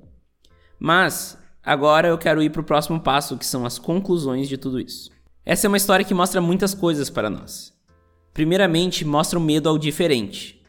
Mas 0.78 1.36
agora 1.62 2.08
eu 2.08 2.16
quero 2.16 2.42
ir 2.42 2.50
para 2.50 2.62
o 2.62 2.64
próximo 2.64 2.98
passo, 3.00 3.36
que 3.36 3.44
são 3.44 3.66
as 3.66 3.78
conclusões 3.78 4.48
de 4.48 4.56
tudo 4.56 4.80
isso. 4.80 5.10
Essa 5.44 5.66
é 5.66 5.68
uma 5.68 5.76
história 5.76 6.04
que 6.04 6.14
mostra 6.14 6.40
muitas 6.40 6.72
coisas 6.72 7.10
para 7.10 7.28
nós. 7.28 7.74
Primeiramente, 8.32 9.04
mostra 9.04 9.38
o 9.38 9.42
medo 9.42 9.68
ao 9.68 9.76
diferente. 9.76 10.62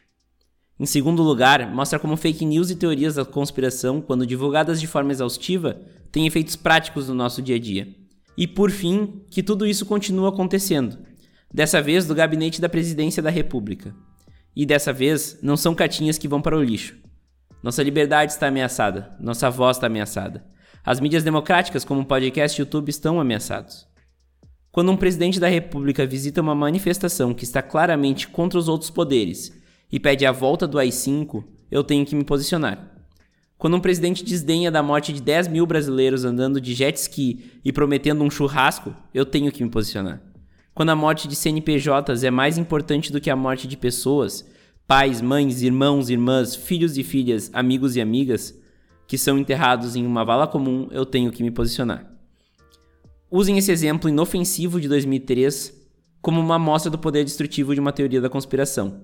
Em 0.78 0.86
segundo 0.86 1.22
lugar, 1.22 1.72
mostra 1.72 1.98
como 1.98 2.16
fake 2.16 2.44
news 2.44 2.70
e 2.70 2.76
teorias 2.76 3.14
da 3.14 3.24
conspiração, 3.24 4.00
quando 4.00 4.26
divulgadas 4.26 4.80
de 4.80 4.86
forma 4.86 5.12
exaustiva, 5.12 5.80
têm 6.10 6.26
efeitos 6.26 6.56
práticos 6.56 7.08
no 7.08 7.14
nosso 7.14 7.40
dia 7.40 7.56
a 7.56 7.58
dia. 7.58 7.94
E 8.36 8.46
por 8.46 8.70
fim, 8.70 9.22
que 9.30 9.42
tudo 9.42 9.66
isso 9.66 9.84
continua 9.84 10.30
acontecendo, 10.30 10.98
Dessa 11.52 11.82
vez 11.82 12.06
do 12.06 12.14
gabinete 12.14 12.60
da 12.60 12.68
presidência 12.68 13.22
da 13.22 13.28
República. 13.28 13.92
E 14.54 14.64
dessa 14.64 14.92
vez 14.92 15.38
não 15.42 15.56
são 15.56 15.74
cartinhas 15.74 16.16
que 16.16 16.28
vão 16.28 16.40
para 16.40 16.56
o 16.56 16.62
lixo. 16.62 16.96
Nossa 17.62 17.82
liberdade 17.82 18.32
está 18.32 18.46
ameaçada, 18.46 19.12
nossa 19.20 19.50
voz 19.50 19.76
está 19.76 19.88
ameaçada. 19.88 20.44
As 20.84 21.00
mídias 21.00 21.24
democráticas, 21.24 21.84
como 21.84 22.02
o 22.02 22.06
podcast 22.06 22.58
e 22.58 22.62
YouTube, 22.62 22.88
estão 22.88 23.20
ameaçados. 23.20 23.86
Quando 24.70 24.92
um 24.92 24.96
presidente 24.96 25.40
da 25.40 25.48
República 25.48 26.06
visita 26.06 26.40
uma 26.40 26.54
manifestação 26.54 27.34
que 27.34 27.42
está 27.42 27.60
claramente 27.60 28.28
contra 28.28 28.58
os 28.58 28.68
outros 28.68 28.88
poderes 28.88 29.52
e 29.90 29.98
pede 29.98 30.24
a 30.24 30.32
volta 30.32 30.68
do 30.68 30.78
AI-5, 30.78 31.44
eu 31.68 31.82
tenho 31.82 32.06
que 32.06 32.14
me 32.14 32.24
posicionar. 32.24 32.94
Quando 33.58 33.76
um 33.76 33.80
presidente 33.80 34.24
desdenha 34.24 34.70
da 34.70 34.82
morte 34.82 35.12
de 35.12 35.20
10 35.20 35.48
mil 35.48 35.66
brasileiros 35.66 36.24
andando 36.24 36.60
de 36.60 36.72
jet 36.72 36.96
ski 36.96 37.50
e 37.64 37.72
prometendo 37.72 38.22
um 38.22 38.30
churrasco, 38.30 38.94
eu 39.12 39.26
tenho 39.26 39.50
que 39.50 39.64
me 39.64 39.68
posicionar. 39.68 40.29
Quando 40.74 40.90
a 40.90 40.96
morte 40.96 41.26
de 41.26 41.36
CNPJs 41.36 42.24
é 42.24 42.30
mais 42.30 42.56
importante 42.56 43.12
do 43.12 43.20
que 43.20 43.30
a 43.30 43.36
morte 43.36 43.66
de 43.66 43.76
pessoas, 43.76 44.46
pais, 44.86 45.20
mães, 45.20 45.62
irmãos, 45.62 46.08
irmãs, 46.08 46.54
filhos 46.54 46.96
e 46.96 47.02
filhas, 47.02 47.50
amigos 47.52 47.96
e 47.96 48.00
amigas, 48.00 48.58
que 49.06 49.18
são 49.18 49.38
enterrados 49.38 49.96
em 49.96 50.06
uma 50.06 50.24
vala 50.24 50.46
comum, 50.46 50.88
eu 50.90 51.04
tenho 51.04 51.32
que 51.32 51.42
me 51.42 51.50
posicionar. 51.50 52.08
Usem 53.30 53.58
esse 53.58 53.70
exemplo 53.70 54.08
inofensivo 54.08 54.80
de 54.80 54.88
2003 54.88 55.78
como 56.22 56.40
uma 56.40 56.56
amostra 56.56 56.90
do 56.90 56.98
poder 56.98 57.24
destrutivo 57.24 57.74
de 57.74 57.80
uma 57.80 57.92
teoria 57.92 58.20
da 58.20 58.28
conspiração. 58.28 59.00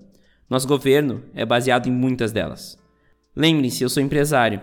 Nosso 0.49 0.69
governo 0.69 1.23
é 1.35 1.45
baseado 1.45 1.89
em 1.89 1.93
muitas 1.93 2.31
delas. 2.31 2.79
Lembrem-se, 3.35 3.83
eu 3.83 3.89
sou 3.89 4.03
empresário. 4.03 4.61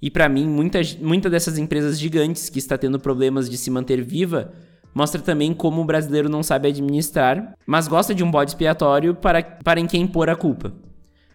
E 0.00 0.10
para 0.10 0.28
mim, 0.28 0.46
muitas 0.46 0.94
muita 0.96 1.30
dessas 1.30 1.56
empresas 1.56 1.98
gigantes 1.98 2.48
que 2.48 2.58
está 2.58 2.76
tendo 2.76 2.98
problemas 2.98 3.48
de 3.48 3.56
se 3.56 3.70
manter 3.70 4.02
viva 4.02 4.52
mostra 4.94 5.20
também 5.20 5.52
como 5.52 5.82
o 5.82 5.84
brasileiro 5.84 6.28
não 6.28 6.42
sabe 6.42 6.68
administrar, 6.68 7.54
mas 7.66 7.88
gosta 7.88 8.14
de 8.14 8.22
um 8.22 8.30
bode 8.30 8.52
expiatório 8.52 9.14
para, 9.14 9.42
para 9.42 9.80
em 9.80 9.86
quem 9.86 10.06
pôr 10.06 10.30
a 10.30 10.36
culpa. 10.36 10.72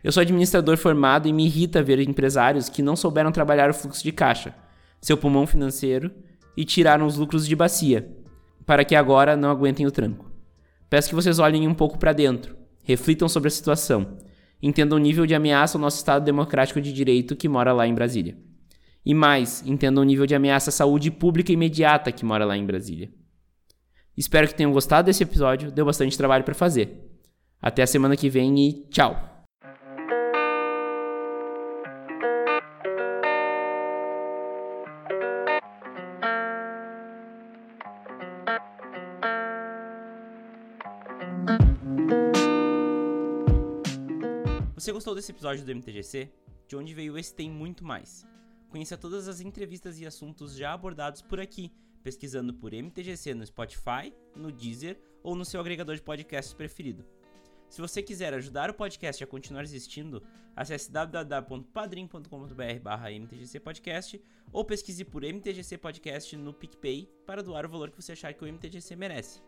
Eu 0.01 0.13
sou 0.13 0.21
administrador 0.21 0.77
formado 0.77 1.27
e 1.27 1.33
me 1.33 1.45
irrita 1.45 1.83
ver 1.83 1.99
empresários 1.99 2.69
que 2.69 2.81
não 2.81 2.95
souberam 2.95 3.33
trabalhar 3.33 3.69
o 3.69 3.73
fluxo 3.73 4.01
de 4.01 4.13
caixa, 4.13 4.55
seu 5.01 5.17
pulmão 5.17 5.45
financeiro, 5.45 6.09
e 6.55 6.63
tiraram 6.63 7.05
os 7.05 7.17
lucros 7.17 7.45
de 7.45 7.55
bacia, 7.55 8.09
para 8.65 8.85
que 8.85 8.95
agora 8.95 9.35
não 9.35 9.49
aguentem 9.49 9.85
o 9.85 9.91
tranco. 9.91 10.31
Peço 10.89 11.09
que 11.09 11.15
vocês 11.15 11.37
olhem 11.37 11.67
um 11.67 11.73
pouco 11.73 11.97
para 11.99 12.13
dentro, 12.13 12.55
reflitam 12.83 13.27
sobre 13.27 13.47
a 13.47 13.51
situação, 13.51 14.17
entendam 14.61 14.97
o 14.97 15.01
nível 15.01 15.25
de 15.25 15.35
ameaça 15.35 15.77
ao 15.77 15.81
nosso 15.81 15.97
Estado 15.97 16.23
democrático 16.23 16.81
de 16.81 16.93
direito 16.93 17.35
que 17.35 17.49
mora 17.49 17.73
lá 17.73 17.85
em 17.85 17.93
Brasília. 17.93 18.37
E 19.05 19.13
mais, 19.13 19.63
entendam 19.65 20.01
o 20.03 20.05
nível 20.05 20.25
de 20.25 20.35
ameaça 20.35 20.69
à 20.69 20.73
saúde 20.73 21.11
pública 21.11 21.51
imediata 21.51 22.11
que 22.11 22.25
mora 22.25 22.45
lá 22.45 22.57
em 22.57 22.65
Brasília. 22.65 23.09
Espero 24.17 24.47
que 24.47 24.55
tenham 24.55 24.71
gostado 24.71 25.05
desse 25.05 25.23
episódio, 25.23 25.71
deu 25.71 25.85
bastante 25.85 26.17
trabalho 26.17 26.43
para 26.43 26.53
fazer. 26.53 27.09
Até 27.61 27.83
a 27.83 27.87
semana 27.87 28.17
que 28.17 28.29
vem 28.29 28.57
e 28.59 28.87
tchau! 28.89 29.39
Você 44.75 44.93
gostou 44.93 45.13
desse 45.13 45.31
episódio 45.31 45.65
do 45.65 45.75
MTGC? 45.75 46.31
De 46.67 46.75
onde 46.75 46.93
veio 46.93 47.17
esse 47.17 47.33
tem 47.33 47.49
muito 47.49 47.83
mais. 47.83 48.25
Conheça 48.69 48.97
todas 48.97 49.27
as 49.27 49.41
entrevistas 49.41 49.99
e 49.99 50.05
assuntos 50.05 50.55
já 50.55 50.73
abordados 50.73 51.21
por 51.21 51.39
aqui 51.39 51.71
pesquisando 52.03 52.53
por 52.53 52.73
MTGC 52.73 53.33
no 53.33 53.45
Spotify, 53.45 54.13
no 54.35 54.51
Deezer 54.51 54.99
ou 55.23 55.35
no 55.35 55.45
seu 55.45 55.59
agregador 55.59 55.95
de 55.95 56.01
podcasts 56.01 56.53
preferido. 56.53 57.05
Se 57.69 57.81
você 57.81 58.01
quiser 58.01 58.33
ajudar 58.33 58.71
o 58.71 58.73
podcast 58.73 59.23
a 59.23 59.27
continuar 59.27 59.63
existindo, 59.63 60.23
acesse 60.55 60.91
www.padrim.com.br 60.91 63.21
mtgcpodcast 63.21 64.19
ou 64.51 64.65
pesquise 64.65 65.05
por 65.05 65.23
MTGC 65.23 65.77
Podcast 65.77 66.35
no 66.35 66.51
PicPay 66.51 67.07
para 67.27 67.43
doar 67.43 67.67
o 67.67 67.69
valor 67.69 67.91
que 67.91 68.01
você 68.01 68.13
achar 68.13 68.33
que 68.33 68.43
o 68.43 68.47
MTGC 68.47 68.95
merece. 68.95 69.39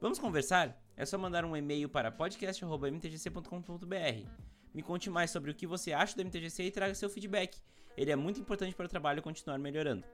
Vamos 0.00 0.18
conversar? 0.18 0.76
É 0.96 1.06
só 1.06 1.16
mandar 1.16 1.42
um 1.44 1.56
e-mail 1.56 1.88
para 1.88 2.12
podcast.mtgc.com.br. 2.12 4.28
Me 4.74 4.82
conte 4.82 5.08
mais 5.08 5.30
sobre 5.30 5.50
o 5.50 5.54
que 5.54 5.66
você 5.66 5.92
acha 5.92 6.14
do 6.14 6.22
MTGC 6.24 6.64
e 6.64 6.70
traga 6.70 6.94
seu 6.94 7.08
feedback. 7.08 7.58
Ele 7.96 8.12
é 8.12 8.16
muito 8.16 8.40
importante 8.40 8.76
para 8.76 8.84
o 8.86 8.88
trabalho 8.88 9.22
continuar 9.22 9.58
melhorando. 9.58 10.04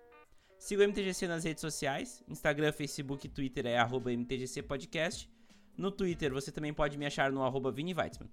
Siga 0.65 0.83
o 0.83 0.89
MTGC 0.89 1.29
nas 1.29 1.45
redes 1.45 1.61
sociais, 1.61 2.25
Instagram, 2.27 2.73
Facebook 2.73 3.27
e 3.27 3.29
Twitter 3.29 3.67
é 3.67 3.77
arroba 3.77 4.11
MTGC 4.11 4.63
Podcast. 4.63 5.29
No 5.77 5.91
Twitter 5.91 6.33
você 6.33 6.51
também 6.51 6.73
pode 6.73 6.97
me 6.97 7.05
achar 7.05 7.31
no 7.31 7.43
arroba 7.43 7.71
Vini 7.71 7.93
Weitzman. 7.93 8.31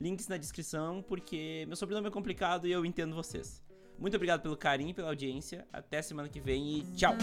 Links 0.00 0.26
na 0.26 0.38
descrição, 0.38 1.02
porque 1.02 1.64
meu 1.66 1.76
sobrenome 1.76 2.08
é 2.08 2.10
complicado 2.10 2.66
e 2.66 2.72
eu 2.72 2.86
entendo 2.86 3.14
vocês. 3.14 3.62
Muito 3.98 4.16
obrigado 4.16 4.40
pelo 4.40 4.56
carinho 4.56 4.92
e 4.92 4.94
pela 4.94 5.08
audiência. 5.08 5.68
Até 5.70 6.00
semana 6.00 6.26
que 6.26 6.40
vem 6.40 6.78
e 6.78 6.82
tchau! 6.96 7.14